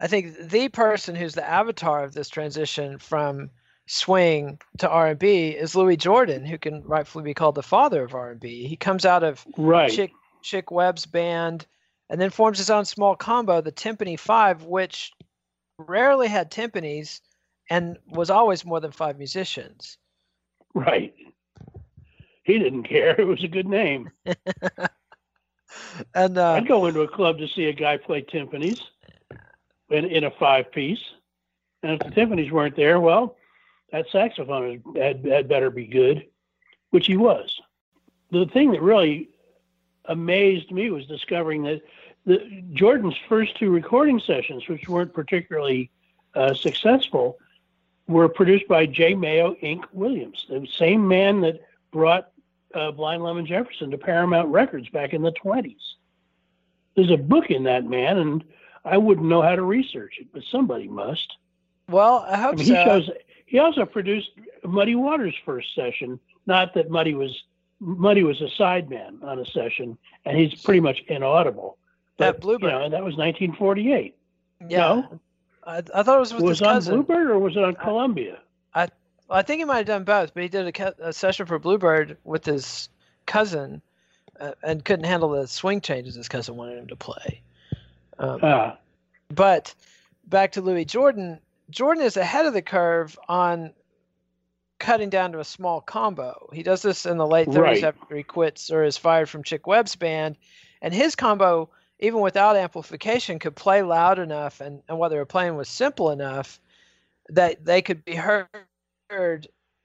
I 0.00 0.06
think 0.06 0.36
the 0.38 0.68
person 0.68 1.14
who's 1.14 1.34
the 1.34 1.48
avatar 1.48 2.04
of 2.04 2.12
this 2.12 2.28
transition 2.28 2.98
from 2.98 3.50
swing 3.86 4.58
to 4.78 4.88
R&B 4.88 5.48
is 5.50 5.74
Louis 5.74 5.96
Jordan, 5.96 6.44
who 6.44 6.58
can 6.58 6.82
rightfully 6.84 7.24
be 7.24 7.34
called 7.34 7.54
the 7.54 7.62
father 7.62 8.04
of 8.04 8.14
R&B. 8.14 8.66
He 8.68 8.76
comes 8.76 9.04
out 9.04 9.22
of 9.22 9.44
right. 9.56 9.90
Chick, 9.90 10.12
Chick 10.42 10.70
Webb's 10.70 11.06
band 11.06 11.66
and 12.12 12.20
then 12.20 12.30
forms 12.30 12.58
his 12.58 12.70
own 12.70 12.84
small 12.84 13.16
combo, 13.16 13.62
the 13.62 13.72
Tympany 13.72 14.18
Five, 14.18 14.64
which 14.64 15.12
rarely 15.78 16.28
had 16.28 16.50
timpanis 16.50 17.20
and 17.70 17.96
was 18.06 18.28
always 18.28 18.64
more 18.64 18.80
than 18.80 18.92
five 18.92 19.16
musicians. 19.16 19.96
Right. 20.74 21.14
He 22.42 22.58
didn't 22.58 22.84
care. 22.84 23.14
It 23.18 23.26
was 23.26 23.42
a 23.44 23.48
good 23.48 23.68
name. 23.68 24.10
and 26.14 26.38
uh, 26.38 26.52
I'd 26.52 26.68
go 26.68 26.86
into 26.86 27.02
a 27.02 27.08
club 27.08 27.38
to 27.38 27.48
see 27.48 27.66
a 27.66 27.72
guy 27.72 27.96
play 27.96 28.22
timpanis 28.22 28.80
in, 29.90 30.04
in 30.06 30.24
a 30.24 30.30
five 30.30 30.70
piece. 30.72 31.02
And 31.82 31.92
if 31.92 31.98
the 32.00 32.20
timpanis 32.20 32.50
weren't 32.50 32.76
there, 32.76 33.00
well, 33.00 33.36
that 33.90 34.06
saxophone 34.10 34.82
had, 34.96 35.24
had 35.24 35.48
better 35.48 35.70
be 35.70 35.86
good, 35.86 36.26
which 36.90 37.06
he 37.06 37.16
was. 37.16 37.60
The 38.30 38.46
thing 38.46 38.72
that 38.72 38.82
really 38.82 39.28
amazed 40.06 40.70
me 40.70 40.90
was 40.90 41.06
discovering 41.06 41.62
that 41.64 41.82
the, 42.24 42.62
Jordan's 42.72 43.16
first 43.28 43.56
two 43.56 43.70
recording 43.70 44.20
sessions, 44.20 44.68
which 44.68 44.88
weren't 44.88 45.12
particularly 45.12 45.90
uh, 46.34 46.54
successful, 46.54 47.38
were 48.06 48.28
produced 48.28 48.68
by 48.68 48.86
J. 48.86 49.14
Mayo 49.14 49.54
Ink 49.60 49.84
Williams, 49.92 50.46
the 50.48 50.66
same 50.66 51.06
man 51.06 51.40
that 51.42 51.60
brought 51.92 52.31
uh, 52.74 52.90
Blind 52.90 53.22
Lemon 53.22 53.46
Jefferson 53.46 53.90
to 53.90 53.98
Paramount 53.98 54.48
Records 54.48 54.88
back 54.88 55.12
in 55.12 55.22
the 55.22 55.32
20s. 55.32 55.76
There's 56.94 57.10
a 57.10 57.16
book 57.16 57.50
in 57.50 57.64
that 57.64 57.84
man, 57.84 58.18
and 58.18 58.44
I 58.84 58.98
wouldn't 58.98 59.26
know 59.26 59.42
how 59.42 59.56
to 59.56 59.62
research 59.62 60.14
it, 60.20 60.28
but 60.32 60.42
somebody 60.50 60.88
must. 60.88 61.36
Well, 61.88 62.26
I 62.28 62.36
hope 62.36 62.54
I 62.54 62.56
mean, 62.56 62.66
so. 62.66 62.74
He, 62.74 62.84
shows, 62.84 63.10
he 63.46 63.58
also 63.58 63.84
produced 63.86 64.30
Muddy 64.64 64.94
Waters' 64.94 65.34
first 65.44 65.74
session. 65.74 66.20
Not 66.46 66.74
that 66.74 66.90
Muddy 66.90 67.14
was 67.14 67.44
Muddy 67.80 68.22
was 68.22 68.40
a 68.40 68.48
sideman 68.62 69.22
on 69.24 69.40
a 69.40 69.46
session, 69.46 69.98
and 70.24 70.38
he's 70.38 70.54
pretty 70.62 70.80
much 70.80 71.02
inaudible. 71.08 71.78
But, 72.16 72.34
that 72.34 72.40
Bluebird. 72.40 72.72
You 72.72 72.78
know, 72.78 72.88
that 72.90 73.04
was 73.04 73.16
1948. 73.16 74.16
Yeah. 74.68 74.78
No? 74.78 75.20
I, 75.64 75.82
I 75.94 76.02
thought 76.02 76.16
it 76.16 76.20
was 76.20 76.32
with 76.32 76.42
was 76.42 76.58
his 76.58 76.66
cousin. 76.66 76.94
on 76.94 77.02
Bluebird 77.02 77.30
or 77.30 77.38
was 77.38 77.56
it 77.56 77.64
on 77.64 77.76
I, 77.76 77.82
Columbia? 77.84 78.38
I 78.74 78.88
I 79.30 79.42
think 79.42 79.60
he 79.60 79.64
might 79.64 79.78
have 79.78 79.86
done 79.86 80.04
both, 80.04 80.34
but 80.34 80.42
he 80.42 80.48
did 80.48 80.78
a, 80.78 81.08
a 81.08 81.12
session 81.12 81.46
for 81.46 81.58
Bluebird 81.58 82.18
with 82.24 82.44
his 82.44 82.88
cousin, 83.26 83.82
uh, 84.38 84.52
and 84.62 84.84
couldn't 84.84 85.04
handle 85.04 85.30
the 85.30 85.46
swing 85.46 85.80
changes 85.80 86.14
his 86.14 86.28
cousin 86.28 86.56
wanted 86.56 86.78
him 86.78 86.88
to 86.88 86.96
play. 86.96 87.42
Um, 88.18 88.40
ah. 88.42 88.78
But 89.28 89.74
back 90.26 90.52
to 90.52 90.60
Louis 90.60 90.84
Jordan. 90.84 91.40
Jordan 91.70 92.04
is 92.04 92.16
ahead 92.16 92.46
of 92.46 92.52
the 92.52 92.62
curve 92.62 93.18
on 93.28 93.72
cutting 94.78 95.10
down 95.10 95.32
to 95.32 95.40
a 95.40 95.44
small 95.44 95.80
combo. 95.80 96.50
He 96.52 96.62
does 96.62 96.82
this 96.82 97.06
in 97.06 97.16
the 97.16 97.26
late 97.26 97.48
30s 97.48 97.60
right. 97.60 97.84
after 97.84 98.16
he 98.16 98.22
quits 98.22 98.70
or 98.70 98.82
is 98.82 98.98
fired 98.98 99.28
from 99.28 99.44
Chick 99.44 99.66
Webb's 99.66 99.96
band, 99.96 100.36
and 100.82 100.92
his 100.92 101.14
combo 101.14 101.70
even 102.02 102.20
without 102.20 102.56
amplification, 102.56 103.38
could 103.38 103.54
play 103.54 103.80
loud 103.80 104.18
enough 104.18 104.60
and, 104.60 104.82
and 104.88 104.98
what 104.98 105.08
they 105.08 105.16
were 105.16 105.24
playing 105.24 105.54
was 105.56 105.68
simple 105.68 106.10
enough 106.10 106.60
that 107.28 107.64
they 107.64 107.80
could 107.80 108.04
be 108.04 108.16
heard 108.16 108.48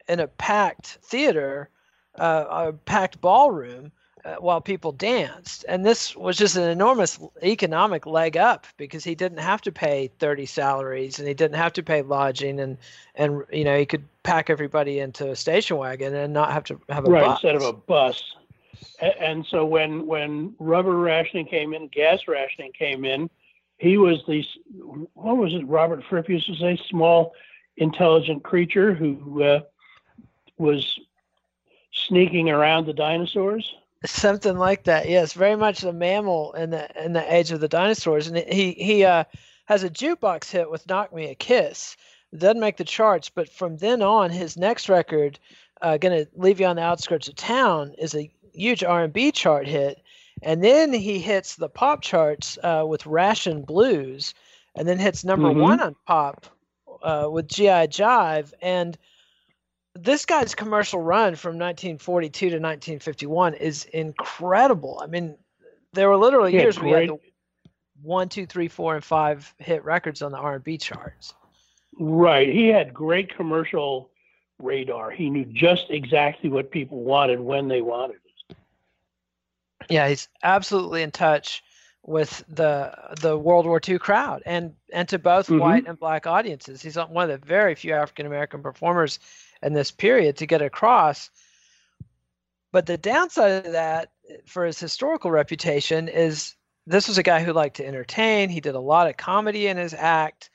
in 0.07 0.19
a 0.19 0.28
packed 0.28 0.99
theater 1.03 1.69
uh, 2.17 2.45
a 2.49 2.73
packed 2.73 3.21
ballroom 3.21 3.91
uh, 4.25 4.36
while 4.39 4.59
people 4.59 4.91
danced. 4.91 5.63
And 5.67 5.86
this 5.86 6.15
was 6.15 6.36
just 6.36 6.55
an 6.55 6.63
enormous 6.63 7.19
economic 7.43 8.05
leg 8.05 8.36
up 8.36 8.65
because 8.78 9.03
he 9.03 9.15
didn't 9.15 9.38
have 9.38 9.61
to 9.61 9.71
pay 9.71 10.09
30 10.19 10.45
salaries 10.45 11.19
and 11.19 11.28
he 11.28 11.34
didn't 11.34 11.57
have 11.57 11.73
to 11.73 11.84
pay 11.84 12.01
lodging 12.01 12.59
and 12.59 12.78
and 13.15 13.43
you 13.51 13.63
know 13.63 13.78
he 13.78 13.86
could 13.86 14.03
pack 14.23 14.49
everybody 14.49 14.99
into 14.99 15.30
a 15.30 15.36
station 15.36 15.78
wagon 15.78 16.13
and 16.13 16.34
not 16.34 16.51
have 16.51 16.63
to 16.65 16.80
have 16.89 17.07
a 17.07 17.11
right 17.11 17.25
bus. 17.25 17.43
instead 17.43 17.55
of 17.55 17.63
a 17.63 17.73
bus. 17.73 18.36
And 19.19 19.45
so 19.45 19.65
when 19.65 20.07
when 20.07 20.55
rubber 20.59 20.97
rationing 20.97 21.45
came 21.45 21.73
in, 21.73 21.88
gas 21.88 22.28
rationing 22.28 22.71
came 22.73 23.05
in, 23.05 23.30
he 23.78 23.97
was 23.97 24.23
the 24.28 24.43
what 25.13 25.38
was 25.38 25.53
it? 25.53 25.65
Robert 25.67 26.03
Fripp 26.09 26.30
used 26.30 26.47
to 26.47 26.55
say, 26.55 26.80
small, 26.89 27.34
intelligent 27.78 28.43
creature 28.43 28.93
who 28.93 29.43
uh, 29.43 29.59
was 30.57 30.99
sneaking 31.91 32.49
around 32.49 32.86
the 32.86 32.93
dinosaurs. 32.93 33.73
Something 34.05 34.57
like 34.57 34.84
that. 34.84 35.09
Yes, 35.09 35.34
very 35.34 35.55
much 35.55 35.84
a 35.84 35.91
mammal 35.91 36.53
in 36.53 36.69
the 36.69 37.03
in 37.03 37.13
the 37.13 37.34
age 37.34 37.51
of 37.51 37.59
the 37.59 37.67
dinosaurs, 37.67 38.28
and 38.28 38.38
he 38.38 38.73
he 38.73 39.03
uh, 39.03 39.23
has 39.65 39.84
a 39.84 39.89
jukebox 39.89 40.51
hit 40.51 40.69
with 40.69 40.88
"Knock 40.88 41.13
Me 41.13 41.30
a 41.32 41.36
Kiss." 41.36 41.97
It 42.32 42.39
doesn't 42.39 42.59
make 42.59 42.78
the 42.78 42.84
charts, 42.84 43.30
but 43.30 43.49
from 43.49 43.78
then 43.78 44.01
on, 44.01 44.30
his 44.30 44.57
next 44.57 44.88
record, 44.89 45.39
uh, 45.82 45.97
"Gonna 45.97 46.28
Leave 46.36 46.59
You 46.59 46.67
on 46.67 46.75
the 46.75 46.84
Outskirts 46.84 47.28
of 47.28 47.36
Town," 47.36 47.93
is 47.97 48.13
a 48.13 48.30
huge 48.53 48.84
R&B 48.84 49.32
chart 49.32 49.67
hit, 49.67 50.01
and 50.43 50.63
then 50.63 50.93
he 50.93 51.19
hits 51.19 51.55
the 51.55 51.69
pop 51.69 52.01
charts 52.01 52.59
uh, 52.63 52.84
with 52.88 53.05
"Ration 53.07 53.63
Blues," 53.63 54.36
and 54.75 54.88
then 54.88 54.99
hits 54.99 55.23
number 55.23 55.49
Mhm. 55.49 55.61
one 55.61 55.80
on 55.80 55.95
pop 56.05 56.45
uh, 57.02 57.28
with 57.30 57.48
"GI 57.48 57.88
Jive," 57.88 58.54
and 58.62 58.98
this 59.95 60.26
guy's 60.26 60.56
commercial 60.56 61.02
run 61.02 61.36
from 61.36 61.58
1942 61.58 62.50
to 62.50 62.56
1951 62.56 63.56
is 63.56 63.86
incredible. 63.86 65.00
I 65.02 65.08
mean, 65.08 65.36
there 65.93 66.10
were 66.10 66.18
literally 66.18 66.54
had 66.54 66.62
years 66.62 66.80
we 66.80 66.91
had 66.91 67.10
the 67.10 67.20
one, 68.02 68.30
two, 68.30 68.45
three, 68.45 68.68
four, 68.68 68.95
and 68.95 69.04
five 69.04 69.54
hit 69.58 69.84
records 69.84 70.22
on 70.22 70.32
the 70.32 70.38
R&B 70.38 70.78
charts. 70.78 71.34
Right. 72.00 72.48
He 72.48 72.68
had 72.68 72.93
great 72.93 73.36
commercial 73.36 74.12
radar. 74.60 75.10
He 75.10 75.30
knew 75.30 75.45
just 75.45 75.89
exactly 75.89 76.50
what 76.50 76.70
people 76.70 77.00
wanted 77.00 77.39
when 77.39 77.68
they 77.68 77.82
wanted 77.82 78.18
it. 78.50 78.58
Yeah, 79.89 80.08
he's 80.10 80.28
absolutely 80.43 81.02
in 81.02 81.12
touch 81.12 81.64
with 82.08 82.43
the 82.47 82.91
the 83.22 83.38
World 83.38 83.66
War 83.66 83.82
II 83.88 83.99
crowd 83.99 84.41
and 84.45 84.74
and 84.93 85.08
to 85.10 85.20
both 85.20 85.49
Mhm. 85.49 85.60
white 85.60 85.88
and 85.88 85.99
black 85.99 86.26
audiences. 86.26 86.82
He's 86.82 86.95
one 86.95 87.30
of 87.30 87.41
the 87.41 87.45
very 87.45 87.76
few 87.76 87.93
African 87.93 88.26
American 88.26 88.64
performers 88.64 89.20
in 89.62 89.74
this 89.74 89.91
period 89.91 90.38
to 90.38 90.47
get 90.47 90.62
across. 90.62 91.30
But 92.72 92.86
the 92.86 92.97
downside 92.97 93.66
of 93.66 93.74
that 93.74 94.12
for 94.45 94.66
his 94.66 94.80
historical 94.80 95.32
reputation 95.32 96.08
is 96.08 96.55
this 96.86 97.10
was 97.10 97.18
a 97.18 97.24
guy 97.24 97.43
who 97.43 97.51
liked 97.51 97.76
to 97.78 97.86
entertain. 97.86 98.49
He 98.49 98.62
did 98.62 98.76
a 98.76 98.80
lot 98.80 99.10
of 99.10 99.18
comedy 99.18 99.68
in 99.68 99.76
his 99.76 99.93
act, 99.93 100.49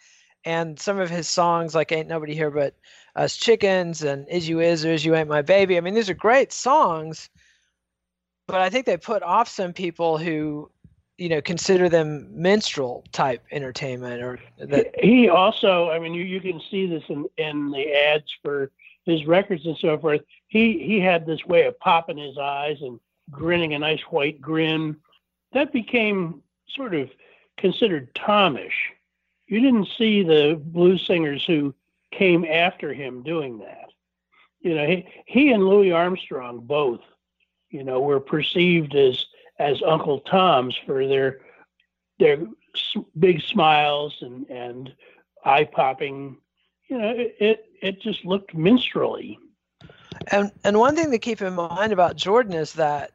and 0.44 0.80
some 0.80 0.98
of 0.98 1.11
his 1.11 1.28
songs 1.28 1.74
like 1.74 1.92
"Ain't 1.92 2.09
Nobody 2.09 2.34
Here 2.34 2.50
But 2.50 2.74
Us 3.14 3.36
Chickens" 3.36 4.03
and 4.03 4.26
"Is 4.30 4.48
You 4.48 4.61
Is 4.61 4.86
or 4.86 4.92
Is 4.92 5.05
You 5.05 5.14
Ain't 5.14 5.28
My 5.28 5.42
Baby." 5.42 5.76
I 5.76 5.80
mean, 5.82 5.92
these 5.92 6.09
are 6.09 6.14
great 6.14 6.50
songs, 6.50 7.28
but 8.46 8.62
I 8.62 8.70
think 8.70 8.86
they 8.86 8.96
put 8.96 9.22
off 9.22 9.48
some 9.48 9.74
people 9.74 10.16
who, 10.16 10.70
you 11.22 11.28
know, 11.28 11.40
consider 11.40 11.88
them 11.88 12.26
minstrel 12.32 13.04
type 13.12 13.44
entertainment 13.52 14.20
or 14.20 14.40
that. 14.58 14.92
He 15.00 15.28
also, 15.28 15.88
I 15.90 16.00
mean, 16.00 16.14
you, 16.14 16.24
you 16.24 16.40
can 16.40 16.60
see 16.68 16.86
this 16.86 17.04
in, 17.08 17.26
in 17.36 17.70
the 17.70 17.92
ads 17.92 18.26
for 18.42 18.72
his 19.04 19.24
records 19.24 19.64
and 19.64 19.76
so 19.78 19.96
forth. 19.98 20.22
He 20.48 20.84
he 20.84 20.98
had 20.98 21.24
this 21.24 21.44
way 21.46 21.64
of 21.66 21.78
popping 21.78 22.18
his 22.18 22.38
eyes 22.38 22.78
and 22.80 22.98
grinning 23.30 23.72
a 23.72 23.78
nice 23.78 24.00
white 24.10 24.40
grin. 24.40 24.96
That 25.52 25.72
became 25.72 26.42
sort 26.74 26.92
of 26.92 27.08
considered 27.56 28.12
Tomish. 28.14 28.90
You 29.46 29.60
didn't 29.60 29.88
see 29.96 30.24
the 30.24 30.60
blues 30.60 31.06
singers 31.06 31.44
who 31.46 31.72
came 32.10 32.44
after 32.44 32.92
him 32.92 33.22
doing 33.22 33.58
that. 33.60 33.90
You 34.60 34.74
know, 34.74 34.86
he, 34.86 35.06
he 35.26 35.52
and 35.52 35.68
Louis 35.68 35.92
Armstrong 35.92 36.60
both, 36.60 37.00
you 37.70 37.84
know, 37.84 38.00
were 38.00 38.20
perceived 38.20 38.96
as 38.96 39.24
as 39.62 39.82
Uncle 39.86 40.20
Toms 40.20 40.76
for 40.84 41.06
their 41.06 41.40
their 42.18 42.38
big 43.18 43.40
smiles 43.42 44.16
and 44.20 44.48
and 44.50 44.92
eye 45.44 45.64
popping. 45.64 46.36
You 46.88 46.98
know, 46.98 47.10
it, 47.10 47.36
it 47.38 47.64
it 47.80 48.00
just 48.02 48.24
looked 48.24 48.54
minstrelly. 48.54 49.38
And 50.30 50.50
and 50.64 50.78
one 50.78 50.94
thing 50.96 51.10
to 51.10 51.18
keep 51.18 51.40
in 51.40 51.54
mind 51.54 51.92
about 51.92 52.16
Jordan 52.16 52.54
is 52.54 52.72
that 52.74 53.12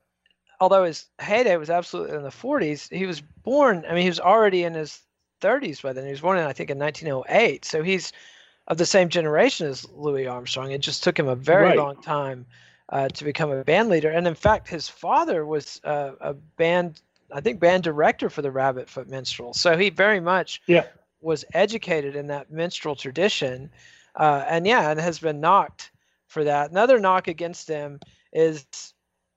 although 0.59 0.83
his 0.83 1.05
heyday 1.19 1.57
was 1.57 1.69
absolutely 1.69 2.15
in 2.15 2.23
the 2.23 2.29
40s, 2.29 2.91
he 2.93 3.05
was 3.05 3.21
born. 3.21 3.85
I 3.87 3.93
mean, 3.93 4.03
he 4.03 4.09
was 4.09 4.19
already 4.19 4.63
in 4.63 4.73
his 4.73 5.01
30s 5.41 5.81
by 5.81 5.93
then. 5.93 6.05
He 6.05 6.11
was 6.11 6.21
born 6.21 6.37
in 6.37 6.45
I 6.45 6.53
think 6.53 6.69
in 6.69 6.79
1908, 6.79 7.65
so 7.65 7.83
he's 7.83 8.11
of 8.67 8.77
the 8.77 8.85
same 8.85 9.09
generation 9.09 9.67
as 9.67 9.87
Louis 9.91 10.27
Armstrong. 10.27 10.71
It 10.71 10.81
just 10.81 11.03
took 11.03 11.17
him 11.17 11.27
a 11.27 11.35
very 11.35 11.67
Right. 11.67 11.77
long 11.77 11.97
time 12.01 12.45
uh, 12.89 13.09
to 13.09 13.23
become 13.23 13.51
a 13.51 13.63
band 13.63 13.89
leader. 13.89 14.09
And 14.09 14.27
in 14.27 14.35
fact, 14.35 14.67
his 14.67 14.87
father 14.87 15.45
was 15.45 15.81
uh, 15.83 16.11
a 16.21 16.33
band, 16.33 17.01
I 17.33 17.41
think, 17.41 17.59
band 17.59 17.83
director 17.83 18.29
for 18.29 18.41
the 18.41 18.51
Rabbit 18.51 18.89
Foot 18.89 19.09
Minstrels. 19.09 19.59
So 19.59 19.77
he 19.77 19.89
very 19.89 20.19
much 20.19 20.61
Yeah. 20.67 20.85
was 21.21 21.43
educated 21.53 22.15
in 22.15 22.27
that 22.27 22.51
minstrel 22.51 22.95
tradition. 22.95 23.69
Uh, 24.15 24.43
and 24.47 24.65
yeah, 24.65 24.89
and 24.89 24.99
has 24.99 25.19
been 25.19 25.39
knocked 25.39 25.91
for 26.27 26.43
that. 26.43 26.71
Another 26.71 26.99
knock 26.99 27.27
against 27.27 27.67
him 27.67 27.99
is 28.33 28.65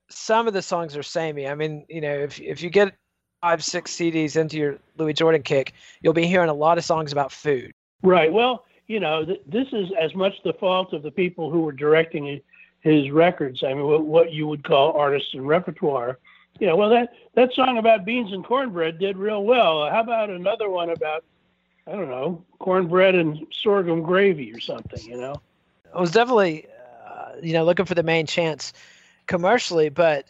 some 0.09 0.49
of 0.49 0.55
the 0.55 0.63
songs 0.63 0.97
are 0.97 1.03
samey. 1.03 1.47
I 1.47 1.55
mean, 1.55 1.85
you 1.89 2.01
know, 2.01 2.15
if 2.19 2.41
if 2.41 2.63
you 2.63 2.71
get 2.71 2.95
five, 3.41 3.65
six 3.65 3.93
CDs 3.93 4.37
into 4.37 4.57
your 4.59 4.79
Louis 4.97 5.13
Jordan 5.13 5.43
kick, 5.43 5.73
you'll 6.03 6.13
be 6.13 6.27
hearing 6.27 6.49
a 6.51 6.55
lot 6.55 6.79
of 6.79 6.85
songs 6.85 7.13
about 7.13 7.33
food. 7.33 7.73
Right. 8.03 8.33
Well, 8.33 8.65
you 8.87 9.01
know, 9.01 9.25
th- 9.25 9.41
this 9.47 9.69
is 9.73 9.89
as 10.01 10.15
much 10.15 10.33
the 10.45 10.53
fault 10.55 10.93
of 10.93 11.03
the 11.03 11.11
people 11.11 11.51
who 11.51 11.61
were 11.61 11.73
directing 11.73 12.41
his 12.81 13.11
records. 13.11 13.63
I 13.63 13.75
mean, 13.75 13.85
what, 13.85 14.05
what 14.05 14.33
you 14.33 14.47
would 14.47 14.65
call 14.65 14.93
artists 14.93 15.35
and 15.35 15.47
repertoire. 15.47 16.19
You 16.59 16.67
know, 16.67 16.77
well, 16.77 16.91
that 16.91 17.13
that 17.35 17.53
song 17.55 17.79
about 17.79 18.05
beans 18.05 18.33
and 18.33 18.45
cornbread 18.45 18.99
did 18.99 19.17
real 19.17 19.45
well. 19.45 19.89
How 19.89 20.01
about 20.01 20.31
another 20.31 20.69
one 20.69 20.91
about, 20.91 21.25
I 21.87 21.93
don't 21.93 22.11
know, 22.11 22.45
cornbread 22.59 23.15
and 23.15 23.47
sorghum 23.63 24.03
gravy 24.03 24.53
or 24.53 24.61
something? 24.61 25.03
You 25.03 25.19
know. 25.19 25.41
I 25.95 26.01
was 26.01 26.11
definitely, 26.11 26.67
uh, 27.09 27.33
you 27.43 27.53
know, 27.53 27.65
looking 27.65 27.87
for 27.87 27.95
the 27.95 28.03
main 28.03 28.27
chance 28.27 28.73
commercially, 29.27 29.89
but 29.89 30.27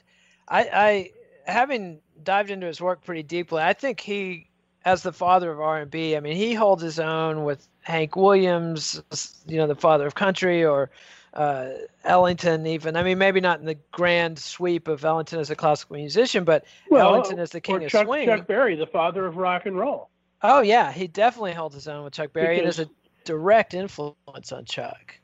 I, 0.48 0.60
I, 0.72 1.10
having 1.50 2.00
dived 2.22 2.50
into 2.50 2.66
his 2.66 2.80
work 2.80 3.04
pretty 3.04 3.22
deeply, 3.22 3.62
I 3.62 3.72
think 3.72 4.00
he, 4.00 4.48
as 4.84 5.02
the 5.02 5.12
father 5.12 5.50
of 5.50 5.60
R&B, 5.60 6.16
I 6.16 6.20
mean, 6.20 6.36
he 6.36 6.54
holds 6.54 6.82
his 6.82 6.98
own 6.98 7.44
with 7.44 7.66
Hank 7.82 8.16
Williams, 8.16 9.02
you 9.46 9.58
know, 9.58 9.66
the 9.66 9.74
father 9.74 10.06
of 10.06 10.14
country, 10.14 10.64
or 10.64 10.90
uh, 11.34 11.68
Ellington, 12.04 12.66
even. 12.66 12.96
I 12.96 13.02
mean, 13.02 13.18
maybe 13.18 13.40
not 13.40 13.60
in 13.60 13.66
the 13.66 13.78
grand 13.92 14.38
sweep 14.38 14.88
of 14.88 15.04
Ellington 15.04 15.38
as 15.38 15.50
a 15.50 15.56
classical 15.56 15.96
musician, 15.96 16.44
but 16.44 16.64
Ellington 16.92 17.38
as 17.38 17.50
the 17.50 17.60
king 17.60 17.82
or 17.82 17.86
of 17.86 17.90
swing. 17.92 18.26
Chuck 18.26 18.46
Berry, 18.46 18.74
the 18.76 18.86
father 18.86 19.26
of 19.26 19.36
rock 19.36 19.66
and 19.66 19.76
roll. 19.76 20.08
Oh 20.42 20.60
yeah, 20.62 20.90
he 20.90 21.06
definitely 21.06 21.52
held 21.52 21.74
his 21.74 21.86
own 21.86 22.04
with 22.04 22.14
Chuck 22.14 22.32
Berry. 22.32 22.58
It 22.58 22.66
is 22.66 22.78
Because- 22.78 22.90
a 22.92 23.24
direct 23.26 23.74
influence 23.74 24.50
on 24.52 24.64
Chuck. 24.64 25.14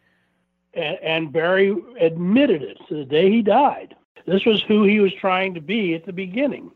and, 0.74 0.98
and 1.02 1.32
Berry 1.32 1.74
admitted 1.98 2.62
it 2.62 2.76
to 2.88 2.94
the 2.94 3.04
day 3.06 3.30
he 3.30 3.40
died. 3.42 3.96
This 4.26 4.44
was 4.44 4.62
who 4.62 4.84
he 4.84 5.00
was 5.00 5.14
trying 5.14 5.54
to 5.54 5.60
be 5.60 5.94
at 5.94 6.04
the 6.04 6.12
beginning. 6.12 6.70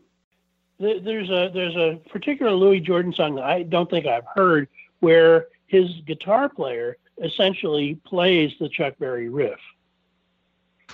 There's 0.79 1.29
a 1.29 1.51
there's 1.53 1.75
a 1.75 1.99
particular 2.09 2.51
Louis 2.53 2.79
Jordan 2.79 3.13
song 3.13 3.35
that 3.35 3.43
I 3.43 3.61
don't 3.61 3.87
think 3.89 4.07
I've 4.07 4.25
heard 4.33 4.67
where 4.99 5.47
his 5.67 5.87
guitar 6.07 6.49
player 6.49 6.97
essentially 7.23 7.95
plays 8.05 8.51
the 8.59 8.69
Chuck 8.69 8.95
Berry 8.99 9.29
riff. 9.29 9.59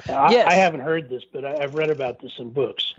I, 0.10 0.32
Yes. 0.32 0.48
I 0.48 0.54
haven't 0.54 0.82
heard 0.82 1.10
this, 1.10 1.24
but 1.32 1.44
I, 1.46 1.64
I've 1.64 1.76
read 1.76 1.90
about 1.90 2.20
this 2.20 2.34
in 2.38 2.52
books. 2.52 2.94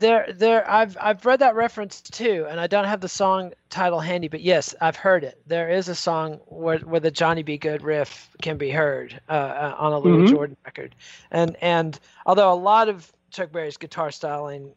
There, 0.00 0.26
there. 0.34 0.68
I've 0.68 0.96
I've 1.00 1.24
read 1.24 1.38
that 1.38 1.54
reference 1.54 2.00
too, 2.00 2.46
and 2.50 2.58
I 2.58 2.66
don't 2.66 2.84
have 2.84 3.00
the 3.00 3.08
song 3.08 3.52
title 3.70 4.00
handy, 4.00 4.26
but 4.26 4.40
yes, 4.40 4.74
I've 4.80 4.96
heard 4.96 5.22
it. 5.22 5.40
There 5.46 5.70
is 5.70 5.88
a 5.88 5.94
song 5.94 6.40
where 6.46 6.78
where 6.80 7.00
the 7.00 7.12
Johnny 7.12 7.44
B. 7.44 7.56
Goode 7.56 7.82
riff 7.82 8.28
can 8.42 8.58
be 8.58 8.70
heard 8.70 9.18
uh, 9.28 9.32
uh, 9.32 9.74
on 9.78 9.92
a 9.92 9.98
Louis 10.00 10.24
Mhm. 10.28 10.30
Jordan 10.30 10.56
record, 10.64 10.96
and 11.30 11.56
and 11.60 11.98
although 12.26 12.52
a 12.52 12.54
lot 12.54 12.88
of 12.88 13.10
Chuck 13.30 13.52
Berry's 13.52 13.76
guitar 13.76 14.10
styling 14.10 14.72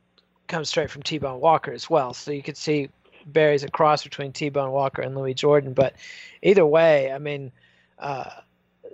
comes 0.48 0.70
straight 0.70 0.92
from 0.92 1.02
T 1.02 1.18
Bone 1.18 1.42
Walker 1.42 1.72
as 1.74 1.90
well, 1.90 2.14
so 2.14 2.32
you 2.32 2.44
could 2.44 2.56
see 2.58 2.90
Berry's 3.26 3.64
a 3.64 3.70
cross 3.72 4.04
between 4.04 4.32
T 4.32 4.50
Bone 4.50 4.72
Walker 4.72 5.02
and 5.02 5.16
Louis 5.16 5.34
Jordan. 5.34 5.74
But 5.74 5.96
either 6.44 6.66
way, 6.66 7.12
I 7.12 7.18
mean. 7.18 7.52
Uh, 8.00 8.30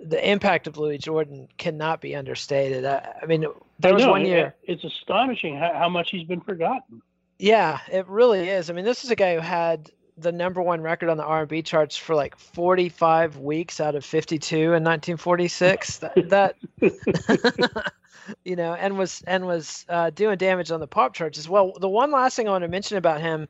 the 0.02 0.30
impact 0.30 0.66
of 0.66 0.76
Louis 0.76 0.98
Jordan 0.98 1.48
cannot 1.56 2.00
be 2.00 2.16
understated. 2.16 2.84
I, 2.84 3.14
I 3.22 3.26
mean, 3.26 3.46
there 3.78 3.92
I 3.92 3.94
was 3.94 4.04
know, 4.04 4.10
one 4.10 4.22
it- 4.22 4.28
year. 4.28 4.54
It's 4.64 4.84
astonishing 4.84 5.56
how, 5.58 5.72
how 5.74 5.88
much 5.88 6.10
he's 6.10 6.26
been 6.26 6.40
forgotten. 6.40 7.02
Yeah, 7.38 7.80
it 7.90 8.06
really 8.08 8.48
is. 8.48 8.70
I 8.70 8.72
mean, 8.74 8.84
this 8.84 9.04
is 9.04 9.10
a 9.10 9.16
guy 9.16 9.34
who 9.34 9.40
had 9.40 9.90
the 10.16 10.30
number 10.30 10.62
one 10.62 10.80
record 10.80 11.08
on 11.08 11.16
the 11.16 11.24
R&B 11.24 11.62
charts 11.62 11.96
for 11.96 12.14
like 12.14 12.36
45 12.36 13.38
weeks 13.38 13.80
out 13.80 13.96
of 13.96 14.04
52 14.04 14.56
in 14.56 14.84
1946. 14.84 15.98
That, 15.98 16.28
that 16.30 16.56
you 18.44 18.56
know, 18.56 18.74
and 18.74 18.96
was 18.96 19.22
and 19.26 19.46
was 19.46 19.84
uh, 19.88 20.10
doing 20.10 20.38
damage 20.38 20.70
on 20.70 20.80
the 20.80 20.86
pop 20.86 21.14
charts 21.14 21.38
as 21.38 21.48
well. 21.48 21.72
The 21.78 21.88
one 21.88 22.10
last 22.10 22.36
thing 22.36 22.48
I 22.48 22.52
want 22.52 22.62
to 22.62 22.68
mention 22.68 22.96
about 22.96 23.20
him 23.20 23.48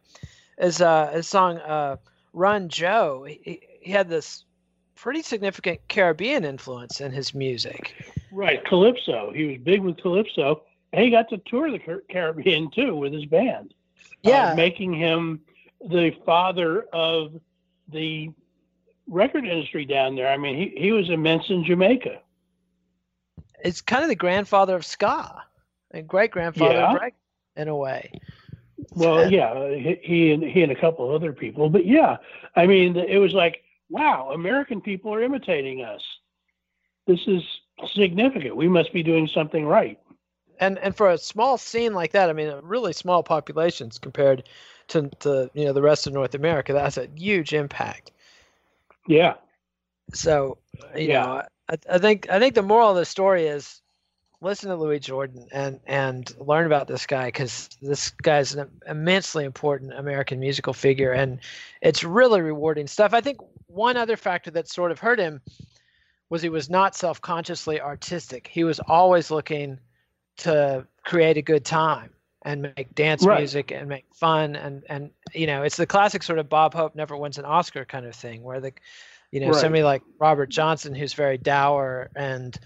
is 0.58 0.80
uh, 0.80 1.10
his 1.12 1.26
song 1.28 1.58
uh, 1.58 1.96
"Run 2.32 2.68
Joe." 2.68 3.24
He, 3.28 3.60
he 3.80 3.92
had 3.92 4.08
this 4.08 4.44
pretty 4.94 5.22
significant 5.22 5.80
Caribbean 5.88 6.44
influence 6.44 7.00
in 7.00 7.12
his 7.12 7.34
music. 7.34 7.94
Right, 8.32 8.64
calypso. 8.64 9.32
He 9.34 9.44
was 9.44 9.58
big 9.58 9.80
with 9.80 9.96
calypso, 9.98 10.62
and 10.92 11.04
he 11.04 11.10
got 11.10 11.28
to 11.30 11.38
tour 11.38 11.70
the 11.70 12.02
Caribbean 12.08 12.70
too 12.70 12.96
with 12.96 13.12
his 13.12 13.26
band. 13.26 13.74
Uh, 14.24 14.30
yeah, 14.30 14.52
uh, 14.52 14.54
making 14.54 14.92
him 14.92 15.40
the 15.88 16.12
father 16.24 16.82
of 16.92 17.40
the 17.88 18.30
record 19.06 19.44
industry 19.44 19.84
down 19.84 20.16
there. 20.16 20.28
I 20.28 20.36
mean, 20.36 20.56
he, 20.56 20.80
he 20.80 20.92
was 20.92 21.10
immense 21.10 21.50
in 21.50 21.64
Jamaica. 21.64 22.20
It's 23.62 23.80
kind 23.80 24.02
of 24.02 24.08
the 24.08 24.14
grandfather 24.14 24.76
of 24.76 24.84
ska 24.84 25.42
and 25.90 26.06
great 26.06 26.30
grandfather 26.30 26.74
yeah. 26.74 26.92
of 26.92 27.00
reggae 27.00 27.12
in 27.56 27.68
a 27.68 27.76
way. 27.76 28.10
Well, 28.90 29.30
yeah, 29.30 29.74
he, 29.74 29.98
he 30.02 30.32
and 30.32 30.42
he 30.42 30.62
and 30.62 30.70
a 30.72 30.74
couple 30.74 31.08
of 31.08 31.14
other 31.14 31.32
people, 31.32 31.70
but 31.70 31.86
yeah, 31.86 32.18
I 32.56 32.66
mean, 32.66 32.96
it 32.96 33.18
was 33.18 33.32
like, 33.32 33.63
wow, 33.90 34.30
American 34.32 34.80
people 34.80 35.12
are 35.14 35.22
imitating 35.22 35.82
us. 35.82 36.02
This 37.06 37.20
is 37.26 37.42
significant. 37.94 38.56
We 38.56 38.68
must 38.68 38.92
be 38.92 39.02
doing 39.02 39.28
something 39.28 39.66
right. 39.66 39.98
And 40.60 40.78
and 40.78 40.96
for 40.96 41.10
a 41.10 41.18
small 41.18 41.58
scene 41.58 41.94
like 41.94 42.12
that, 42.12 42.30
I 42.30 42.32
mean, 42.32 42.52
really 42.62 42.92
small 42.92 43.22
populations 43.22 43.98
compared 43.98 44.48
to, 44.88 45.10
to 45.20 45.50
you 45.54 45.64
know 45.64 45.72
the 45.72 45.82
rest 45.82 46.06
of 46.06 46.12
North 46.12 46.34
America, 46.34 46.72
that's 46.72 46.96
a 46.96 47.08
huge 47.16 47.52
impact. 47.52 48.12
Yeah. 49.08 49.34
So 50.12 50.58
you 50.94 51.08
yeah. 51.08 51.22
know, 51.22 51.42
I, 51.68 51.76
I 51.90 51.98
think 51.98 52.30
I 52.30 52.38
think 52.38 52.54
the 52.54 52.62
moral 52.62 52.90
of 52.90 52.96
the 52.96 53.04
story 53.04 53.46
is 53.46 53.80
listen 54.40 54.68
to 54.68 54.76
Louis 54.76 55.00
Jordan 55.00 55.48
and 55.52 55.80
and 55.86 56.32
learn 56.38 56.66
about 56.66 56.86
this 56.86 57.06
guy 57.06 57.26
because 57.26 57.70
this 57.82 58.10
guy's 58.10 58.54
an 58.54 58.70
immensely 58.86 59.44
important 59.44 59.92
American 59.94 60.38
musical 60.38 60.72
figure 60.72 61.12
and 61.12 61.40
it's 61.80 62.04
really 62.04 62.42
rewarding 62.42 62.86
stuff. 62.86 63.14
I 63.14 63.20
think 63.20 63.38
one 63.74 63.96
other 63.96 64.16
factor 64.16 64.50
that 64.52 64.68
sort 64.68 64.90
of 64.90 64.98
hurt 64.98 65.18
him 65.18 65.40
was 66.30 66.42
he 66.42 66.48
was 66.48 66.70
not 66.70 66.94
self-consciously 66.94 67.80
artistic. 67.80 68.48
He 68.50 68.64
was 68.64 68.80
always 68.80 69.30
looking 69.30 69.78
to 70.38 70.86
create 71.04 71.36
a 71.36 71.42
good 71.42 71.64
time 71.64 72.10
and 72.44 72.62
make 72.76 72.94
dance 72.94 73.24
right. 73.24 73.38
music 73.38 73.70
and 73.70 73.88
make 73.88 74.04
fun 74.14 74.56
and 74.56 74.84
and 74.88 75.10
you 75.32 75.46
know 75.46 75.62
it's 75.62 75.76
the 75.76 75.86
classic 75.86 76.22
sort 76.22 76.38
of 76.38 76.48
Bob 76.48 76.74
Hope 76.74 76.94
never 76.94 77.16
wins 77.16 77.38
an 77.38 77.44
Oscar 77.44 77.84
kind 77.84 78.04
of 78.04 78.14
thing 78.14 78.42
where 78.42 78.60
the 78.60 78.72
you 79.30 79.40
know 79.40 79.48
right. 79.48 79.60
somebody 79.60 79.82
like 79.82 80.02
Robert 80.18 80.50
Johnson 80.50 80.94
who's 80.94 81.14
very 81.14 81.38
dour 81.38 82.10
and 82.16 82.58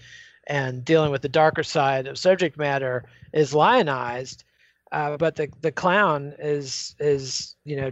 and 0.47 0.83
dealing 0.83 1.11
with 1.11 1.21
the 1.21 1.29
darker 1.29 1.63
side 1.63 2.07
of 2.07 2.17
subject 2.17 2.57
matter 2.57 3.05
is 3.33 3.53
lionized 3.53 4.43
uh, 4.91 5.15
but 5.17 5.35
the 5.35 5.47
the 5.61 5.71
clown 5.71 6.33
is 6.39 6.95
is 6.99 7.55
you 7.63 7.75
know 7.75 7.91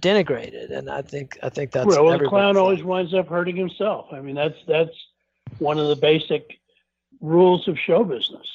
denigrated 0.00 0.70
and 0.70 0.90
I 0.90 1.02
think 1.02 1.38
I 1.42 1.48
think 1.48 1.72
that's 1.72 1.86
well 1.86 2.18
the 2.18 2.26
clown 2.26 2.56
always 2.56 2.82
winds 2.82 3.14
up 3.14 3.28
hurting 3.28 3.56
himself 3.56 4.06
I 4.12 4.20
mean 4.20 4.34
that's 4.34 4.58
that's 4.66 4.94
one 5.58 5.78
of 5.78 5.88
the 5.88 5.96
basic 5.96 6.58
rules 7.20 7.66
of 7.68 7.78
show 7.78 8.04
business 8.04 8.46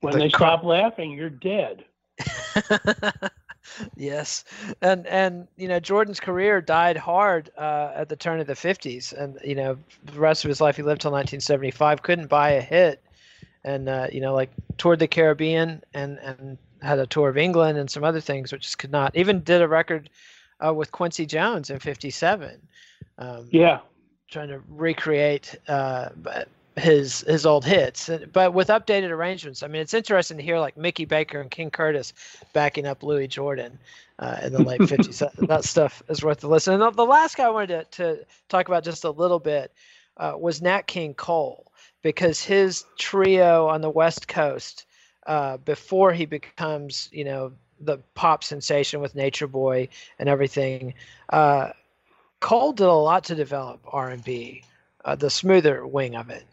when 0.00 0.14
the 0.14 0.20
they 0.20 0.28
stop 0.28 0.64
laughing 0.64 1.12
you're 1.12 1.30
dead 1.30 1.84
yes, 3.96 4.44
and 4.82 5.06
and 5.06 5.46
you 5.56 5.68
know 5.68 5.80
Jordan's 5.80 6.20
career 6.20 6.60
died 6.60 6.96
hard 6.96 7.50
uh, 7.56 7.92
at 7.94 8.08
the 8.08 8.16
turn 8.16 8.40
of 8.40 8.46
the 8.46 8.54
'50s, 8.54 9.12
and 9.12 9.38
you 9.44 9.54
know 9.54 9.76
the 10.04 10.18
rest 10.18 10.44
of 10.44 10.48
his 10.48 10.60
life 10.60 10.76
he 10.76 10.82
lived 10.82 11.00
till 11.00 11.12
1975. 11.12 12.02
Couldn't 12.02 12.28
buy 12.28 12.50
a 12.50 12.60
hit, 12.60 13.02
and 13.64 13.88
uh, 13.88 14.06
you 14.12 14.20
know 14.20 14.34
like 14.34 14.50
toured 14.78 14.98
the 14.98 15.08
Caribbean 15.08 15.82
and 15.94 16.18
and 16.18 16.58
had 16.82 16.98
a 16.98 17.06
tour 17.06 17.28
of 17.28 17.36
England 17.36 17.78
and 17.78 17.90
some 17.90 18.04
other 18.04 18.20
things, 18.20 18.52
which 18.52 18.62
just 18.62 18.78
could 18.78 18.92
not. 18.92 19.14
Even 19.14 19.40
did 19.40 19.62
a 19.62 19.68
record 19.68 20.10
uh, 20.64 20.72
with 20.72 20.92
Quincy 20.92 21.26
Jones 21.26 21.70
in 21.70 21.78
'57. 21.78 22.60
Um, 23.18 23.48
yeah, 23.50 23.80
trying 24.30 24.48
to 24.48 24.62
recreate 24.68 25.56
uh, 25.68 26.10
his 26.76 27.20
his 27.20 27.46
old 27.46 27.64
hits, 27.64 28.10
but 28.32 28.54
with 28.54 28.68
updated 28.68 29.10
arrangements. 29.10 29.62
I 29.62 29.66
mean, 29.66 29.82
it's 29.82 29.94
interesting 29.94 30.36
to 30.36 30.42
hear 30.42 30.58
like 30.58 30.76
Mickey 30.76 31.04
Baker 31.04 31.40
and 31.40 31.50
King 31.50 31.70
Curtis 31.70 32.12
backing 32.52 32.86
up 32.86 33.02
Louis 33.02 33.28
Jordan 33.28 33.78
uh, 34.18 34.38
in 34.42 34.52
the 34.52 34.62
late 34.62 34.80
'50s. 34.82 35.46
that, 35.46 35.64
stuff 35.64 36.02
is 36.08 36.22
worth 36.22 36.40
the 36.40 36.48
listen. 36.48 36.74
And 36.74 36.82
the, 36.82 36.90
the 36.90 37.06
last 37.06 37.36
guy 37.36 37.44
I 37.44 37.50
wanted 37.50 37.90
to, 37.92 38.16
to 38.16 38.26
talk 38.48 38.68
about 38.68 38.84
just 38.84 39.04
a 39.04 39.10
little 39.10 39.38
bit 39.40 39.72
uh, 40.16 40.34
was 40.38 40.62
Nat 40.62 40.86
King 40.86 41.14
Cole 41.14 41.70
because 42.02 42.42
his 42.42 42.84
trio 42.98 43.66
on 43.66 43.80
the 43.80 43.90
West 43.90 44.28
Coast 44.28 44.86
uh, 45.26 45.58
before 45.58 46.12
he 46.12 46.24
becomes, 46.24 47.08
you 47.12 47.24
know, 47.24 47.52
the 47.80 47.98
pop 48.14 48.44
sensation 48.44 49.00
with 49.00 49.14
Nature 49.14 49.46
Boy 49.46 49.88
and 50.18 50.28
everything. 50.28 50.94
Uh, 51.28 51.70
Cole 52.40 52.72
did 52.72 52.86
a 52.86 52.92
lot 52.92 53.24
to 53.24 53.34
develop 53.34 53.80
R&B, 53.86 54.62
uh, 55.04 55.14
the 55.14 55.30
smoother 55.30 55.86
wing 55.86 56.16
of 56.16 56.30
it. 56.30 56.44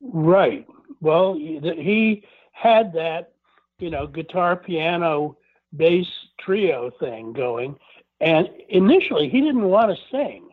Right. 0.00 0.66
Well, 1.00 1.34
he 1.34 2.24
had 2.52 2.92
that, 2.94 3.32
you 3.78 3.90
know, 3.90 4.06
guitar, 4.06 4.56
piano, 4.56 5.36
bass 5.76 6.06
trio 6.38 6.90
thing 7.00 7.32
going. 7.32 7.76
And 8.20 8.48
initially, 8.68 9.28
he 9.28 9.40
didn't 9.40 9.64
want 9.64 9.90
to 9.90 10.02
sing, 10.10 10.48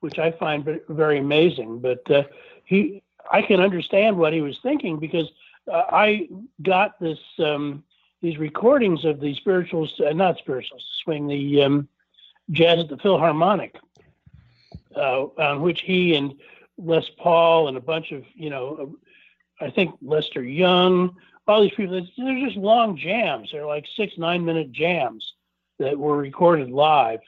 which 0.00 0.18
I 0.18 0.32
find 0.32 0.80
very 0.88 1.18
amazing. 1.18 1.80
But 1.80 2.08
uh, 2.10 2.24
he, 2.64 3.02
I 3.30 3.42
can 3.42 3.60
understand 3.60 4.16
what 4.16 4.32
he 4.32 4.40
was 4.40 4.58
thinking 4.62 4.98
because 4.98 5.30
uh, 5.70 5.82
I 5.90 6.28
got 6.62 6.98
this 7.00 7.18
um, 7.38 7.84
these 8.22 8.38
recordings 8.38 9.04
of 9.04 9.20
the 9.20 9.34
spirituals, 9.34 10.00
uh, 10.00 10.12
not 10.12 10.38
spirituals, 10.38 10.86
swing 11.02 11.26
the 11.26 11.62
um, 11.62 11.88
jazz 12.50 12.78
at 12.78 12.88
the 12.88 12.96
Philharmonic, 12.96 13.76
uh, 14.96 15.24
on 15.38 15.60
which 15.60 15.82
he 15.82 16.14
and 16.14 16.34
Les 16.78 17.08
Paul 17.18 17.68
and 17.68 17.76
a 17.76 17.80
bunch 17.80 18.12
of, 18.12 18.24
you 18.34 18.48
know, 18.48 18.96
I 19.60 19.70
think 19.70 19.96
Lester 20.00 20.42
Young, 20.42 21.16
all 21.46 21.62
these 21.62 21.74
people, 21.74 22.06
they're 22.16 22.46
just 22.46 22.56
long 22.56 22.96
jams. 22.96 23.50
They're 23.50 23.66
like 23.66 23.86
six, 23.96 24.16
nine 24.16 24.44
minute 24.44 24.70
jams 24.72 25.34
that 25.78 25.98
were 25.98 26.16
recorded 26.16 26.70
live 26.70 27.20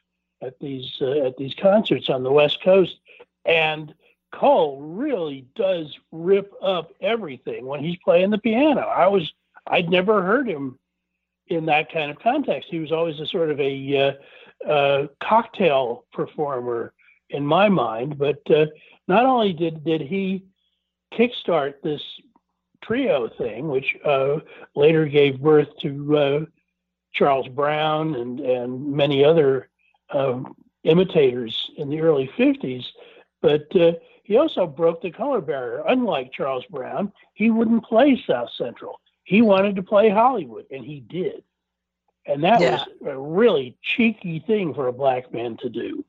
at 0.42 0.58
these 0.60 0.92
uh, 1.00 1.26
at 1.26 1.36
these 1.36 1.54
concerts 1.54 2.08
on 2.08 2.22
the 2.22 2.32
West 2.32 2.62
Coast. 2.62 2.98
And 3.44 3.94
Cole 4.32 4.80
really 4.80 5.46
does 5.54 5.96
rip 6.12 6.52
up 6.62 6.92
everything 7.00 7.66
when 7.66 7.82
he's 7.82 7.96
playing 8.04 8.30
the 8.30 8.38
piano. 8.38 8.82
I 8.82 9.08
was 9.08 9.32
I'd 9.66 9.90
never 9.90 10.22
heard 10.22 10.48
him 10.48 10.78
in 11.48 11.66
that 11.66 11.92
kind 11.92 12.10
of 12.10 12.18
context. 12.18 12.68
He 12.70 12.78
was 12.78 12.92
always 12.92 13.20
a 13.20 13.26
sort 13.26 13.50
of 13.50 13.60
a 13.60 14.16
uh, 14.64 14.68
uh, 14.68 15.06
cocktail 15.22 16.04
performer 16.12 16.92
in 17.30 17.44
my 17.44 17.68
mind, 17.68 18.18
but 18.18 18.40
uh, 18.50 18.66
not 19.08 19.24
only 19.24 19.52
did 19.52 19.84
did 19.84 20.00
he 20.00 20.44
kickstart 21.12 21.74
this 21.82 22.02
trio 22.82 23.28
thing, 23.28 23.68
which 23.68 23.96
uh, 24.04 24.36
later 24.74 25.06
gave 25.06 25.40
birth 25.40 25.68
to 25.80 26.16
uh, 26.16 26.40
Charles 27.12 27.48
Brown 27.48 28.14
and 28.14 28.40
and 28.40 28.92
many 28.92 29.24
other 29.24 29.68
uh, 30.10 30.40
imitators 30.84 31.70
in 31.76 31.88
the 31.88 32.00
early 32.00 32.30
'50s. 32.38 32.84
But 33.42 33.74
uh, 33.76 33.92
he 34.22 34.38
also 34.38 34.66
broke 34.66 35.02
the 35.02 35.10
color 35.10 35.40
barrier. 35.40 35.82
Unlike 35.86 36.32
Charles 36.32 36.64
Brown, 36.70 37.12
he 37.34 37.50
wouldn't 37.50 37.84
play 37.84 38.22
South 38.26 38.48
Central. 38.56 39.00
He 39.24 39.42
wanted 39.42 39.76
to 39.76 39.82
play 39.82 40.10
Hollywood, 40.10 40.66
and 40.70 40.84
he 40.84 41.00
did. 41.00 41.42
And 42.26 42.44
that 42.44 42.60
yeah. 42.60 42.72
was 42.72 42.86
a 43.06 43.18
really 43.18 43.76
cheeky 43.82 44.42
thing 44.46 44.72
for 44.74 44.86
a 44.86 44.92
black 44.92 45.32
man 45.32 45.56
to 45.58 45.68
do. 45.68 46.04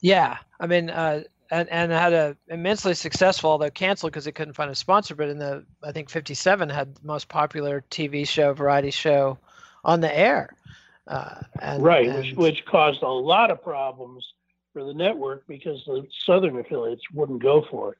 Yeah, 0.00 0.38
I 0.58 0.66
mean, 0.66 0.90
uh, 0.90 1.22
and 1.50 1.68
and 1.68 1.92
had 1.92 2.12
a 2.12 2.36
immensely 2.48 2.94
successful, 2.94 3.50
although 3.50 3.70
canceled 3.70 4.12
because 4.12 4.26
it 4.26 4.32
couldn't 4.32 4.54
find 4.54 4.70
a 4.70 4.74
sponsor. 4.74 5.14
But 5.14 5.28
in 5.28 5.38
the 5.38 5.64
I 5.84 5.92
think 5.92 6.10
'57 6.10 6.68
had 6.68 6.94
the 6.96 7.06
most 7.06 7.28
popular 7.28 7.84
TV 7.90 8.26
show, 8.26 8.52
variety 8.54 8.90
show, 8.90 9.38
on 9.84 10.00
the 10.00 10.16
air. 10.16 10.56
Uh, 11.06 11.42
and, 11.60 11.82
right, 11.82 12.08
and, 12.08 12.18
which 12.18 12.34
which 12.34 12.64
caused 12.64 13.02
a 13.02 13.08
lot 13.08 13.50
of 13.50 13.62
problems 13.62 14.32
for 14.72 14.82
the 14.84 14.94
network 14.94 15.46
because 15.46 15.84
the 15.84 16.06
southern 16.24 16.58
affiliates 16.58 17.02
wouldn't 17.12 17.42
go 17.42 17.64
for 17.70 17.92
it. 17.92 17.98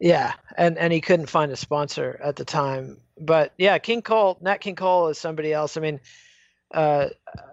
Yeah, 0.00 0.32
and 0.56 0.76
and 0.78 0.92
he 0.92 1.00
couldn't 1.00 1.26
find 1.26 1.52
a 1.52 1.56
sponsor 1.56 2.20
at 2.22 2.36
the 2.36 2.44
time. 2.44 2.98
But 3.20 3.52
yeah, 3.58 3.78
King 3.78 4.02
Cole, 4.02 4.38
Nat 4.40 4.58
King 4.58 4.74
Cole 4.74 5.08
is 5.08 5.18
somebody 5.18 5.52
else. 5.52 5.76
I 5.76 5.80
mean, 5.80 6.00
uh, 6.72 7.08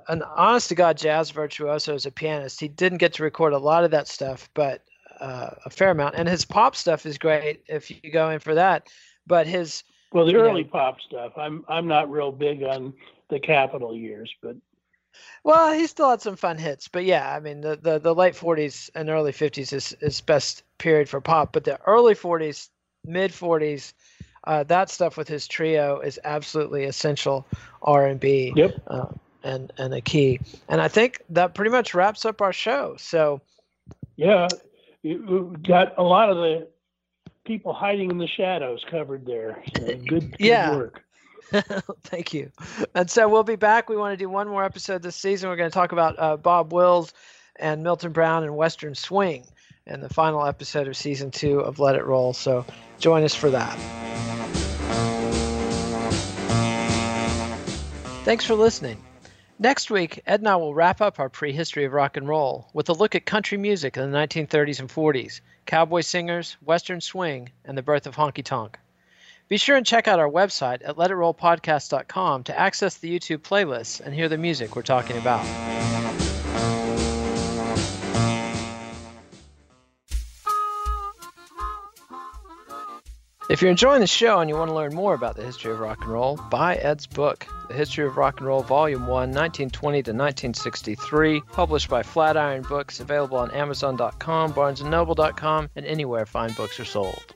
an 0.08 0.24
honest 0.24 0.70
to 0.70 0.76
God 0.76 0.98
jazz 0.98 1.32
virtuoso 1.32 1.94
as 1.94 2.06
a 2.06 2.12
pianist. 2.12 2.60
He 2.60 2.68
didn't 2.68 2.98
get 2.98 3.14
to 3.14 3.24
record 3.24 3.54
a 3.54 3.60
lot 3.60 3.84
of 3.84 3.92
that 3.92 4.08
stuff, 4.08 4.50
but 4.54 4.84
uh, 5.20 5.52
a 5.66 5.70
fair 5.70 5.92
amount. 5.92 6.16
And 6.16 6.28
his 6.28 6.44
pop 6.44 6.76
stuff 6.76 7.06
is 7.06 7.18
great 7.18 7.64
if 7.68 7.92
you 7.92 8.12
go 8.12 8.32
in 8.32 8.40
for 8.40 8.56
that. 8.56 8.88
But 9.28 9.46
his 9.46 9.84
well, 10.12 10.26
the 10.26 10.36
early 10.36 10.64
know, 10.64 10.70
pop 10.70 11.00
stuff. 11.02 11.34
I'm 11.38 11.64
I'm 11.70 11.88
not 11.88 12.10
real 12.10 12.32
big 12.32 12.64
on 12.64 12.94
the 13.30 13.40
Capitol 13.40 13.96
years, 13.96 14.34
but 14.42 14.56
well, 15.44 15.74
he 15.74 15.88
still 15.88 16.10
had 16.10 16.22
some 16.22 16.36
fun 16.36 16.58
hits. 16.58 16.88
But 16.88 17.06
yeah, 17.06 17.34
I 17.34 17.40
mean 17.40 17.62
the 17.62 17.76
the, 17.76 18.00
the 18.00 18.16
late 18.16 18.36
40s 18.36 18.90
and 18.96 19.10
early 19.10 19.32
50s 19.32 19.74
is 19.74 19.96
is 20.02 20.22
best 20.22 20.64
period 20.78 21.10
for 21.10 21.22
pop. 21.22 21.54
But 21.54 21.64
the 21.64 21.80
early 21.86 22.16
40s, 22.16 22.70
mid 23.06 23.32
40s, 23.32 23.94
uh, 24.46 24.64
that 24.64 24.90
stuff 24.90 25.18
with 25.18 25.28
his 25.28 25.48
trio 25.48 26.00
is 26.00 26.20
absolutely 26.24 26.86
essential 26.86 27.46
R 27.82 28.08
and 28.08 28.20
B. 28.20 28.54
Yep. 28.56 28.82
Uh, 28.88 29.08
and 29.44 29.74
and 29.78 29.94
a 29.94 30.02
key. 30.02 30.40
And 30.70 30.82
I 30.82 30.88
think 30.88 31.22
that 31.30 31.56
pretty 31.56 31.72
much 31.72 31.94
wraps 31.94 32.26
up 32.26 32.42
our 32.42 32.54
show. 32.54 32.96
So 32.98 33.42
yeah, 34.16 34.48
you 35.02 35.56
got 35.68 35.98
a 35.98 36.04
lot 36.04 36.30
of 36.30 36.38
the 36.38 36.68
people 37.46 37.74
hiding 37.74 38.12
in 38.12 38.18
the 38.18 38.28
shadows 38.28 38.84
covered 38.90 39.26
there. 39.26 39.64
So 39.78 39.86
good, 39.86 40.08
good 40.08 40.36
yeah. 40.40 40.76
work. 40.76 41.04
Thank 42.04 42.34
you. 42.34 42.52
And 42.96 43.10
so 43.10 43.28
we'll 43.28 43.44
be 43.44 43.56
back. 43.56 43.90
We 43.90 43.98
want 43.98 44.14
to 44.14 44.18
do 44.18 44.30
one 44.30 44.48
more 44.48 44.64
episode 44.64 45.02
this 45.02 45.16
season. 45.16 45.50
We're 45.50 45.58
going 45.58 45.70
to 45.70 45.74
talk 45.74 45.92
about 45.92 46.18
uh, 46.18 46.38
Bob 46.38 46.72
Wills 46.74 47.14
and 47.58 47.84
Milton 47.84 48.12
Brown 48.12 48.44
and 48.44 48.56
Western 48.56 48.96
Swing 48.96 49.46
and 49.86 50.02
the 50.02 50.10
final 50.10 50.46
episode 50.46 50.88
of 50.88 50.96
season 50.96 51.32
two 51.32 51.60
of 51.60 51.80
Let 51.80 51.96
It 51.96 52.06
Roll. 52.06 52.34
So 52.34 52.66
join 53.00 53.24
us 53.24 53.36
for 53.36 53.50
that. 53.50 53.78
Thanks 58.24 58.46
for 58.46 58.56
listening. 58.56 59.04
Next 59.60 59.92
week, 59.92 60.22
Ed 60.26 60.40
and 60.40 60.48
I 60.48 60.56
will 60.56 60.74
wrap 60.74 61.02
up 61.02 61.20
our 61.20 61.30
prehistory 61.30 61.86
of 61.86 61.94
rock 61.94 62.18
and 62.18 62.28
roll 62.28 62.70
with 62.74 62.90
a 62.90 62.94
look 62.94 63.14
at 63.14 63.26
country 63.26 63.58
music 63.58 63.98
in 63.98 64.10
the 64.10 64.18
1930s 64.18 64.80
and 64.80 64.90
40s, 64.90 65.42
cowboy 65.66 66.02
singers, 66.02 66.58
western 66.64 67.02
swing, 67.02 67.52
and 67.66 67.78
the 67.78 67.84
birth 67.84 68.08
of 68.08 68.16
honky 68.16 68.44
tonk. 68.44 68.80
Be 69.52 69.58
sure 69.58 69.76
and 69.76 69.86
check 69.86 70.08
out 70.08 70.18
our 70.18 70.30
website 70.30 70.80
at 70.86 70.96
letitrollpodcast.com 70.96 72.44
to 72.46 72.58
access 72.58 72.96
the 72.96 73.14
YouTube 73.14 73.40
playlists 73.40 74.00
and 74.00 74.16
hear 74.16 74.30
the 74.30 74.38
music 74.38 74.78
we're 74.78 74.82
talking 74.82 75.18
about. 75.18 75.46
If 83.50 83.62
you're 83.62 83.70
enjoying 83.70 84.00
the 84.00 84.08
show 84.08 84.40
and 84.40 84.50
you 84.50 84.56
want 84.56 84.70
to 84.70 84.74
learn 84.74 84.96
more 84.96 85.14
about 85.14 85.36
the 85.36 85.44
history 85.44 85.74
of 85.74 85.82
rock 85.82 85.98
and 86.04 86.14
roll, 86.14 86.38
buy 86.50 86.78
Ed's 86.78 87.06
book, 87.06 87.46
The 87.68 87.74
History 87.74 88.06
of 88.06 88.16
Rock 88.16 88.40
and 88.40 88.48
Roll, 88.48 88.64
Volume 88.64 89.02
1, 89.02 89.10
1920 89.10 90.04
to 90.04 90.12
1963, 90.12 91.42
published 91.52 91.90
by 91.90 92.04
Flatiron 92.04 92.62
Books, 92.62 93.02
available 93.02 93.38
on 93.38 93.52
Amazon.com, 93.52 94.54
BarnesandNoble.com, 94.54 95.70
and 95.76 95.86
anywhere 95.86 96.26
fine 96.26 96.54
books 96.54 96.80
are 96.80 96.86
sold. 96.86 97.36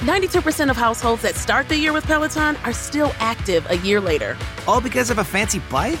92% 0.00 0.70
of 0.70 0.78
households 0.78 1.20
that 1.22 1.34
start 1.34 1.68
the 1.68 1.76
year 1.76 1.92
with 1.92 2.06
Peloton 2.06 2.56
are 2.64 2.72
still 2.72 3.12
active 3.18 3.66
a 3.68 3.76
year 3.76 4.00
later. 4.00 4.34
All 4.66 4.80
because 4.80 5.10
of 5.10 5.18
a 5.18 5.24
fancy 5.24 5.58
bike? 5.70 6.00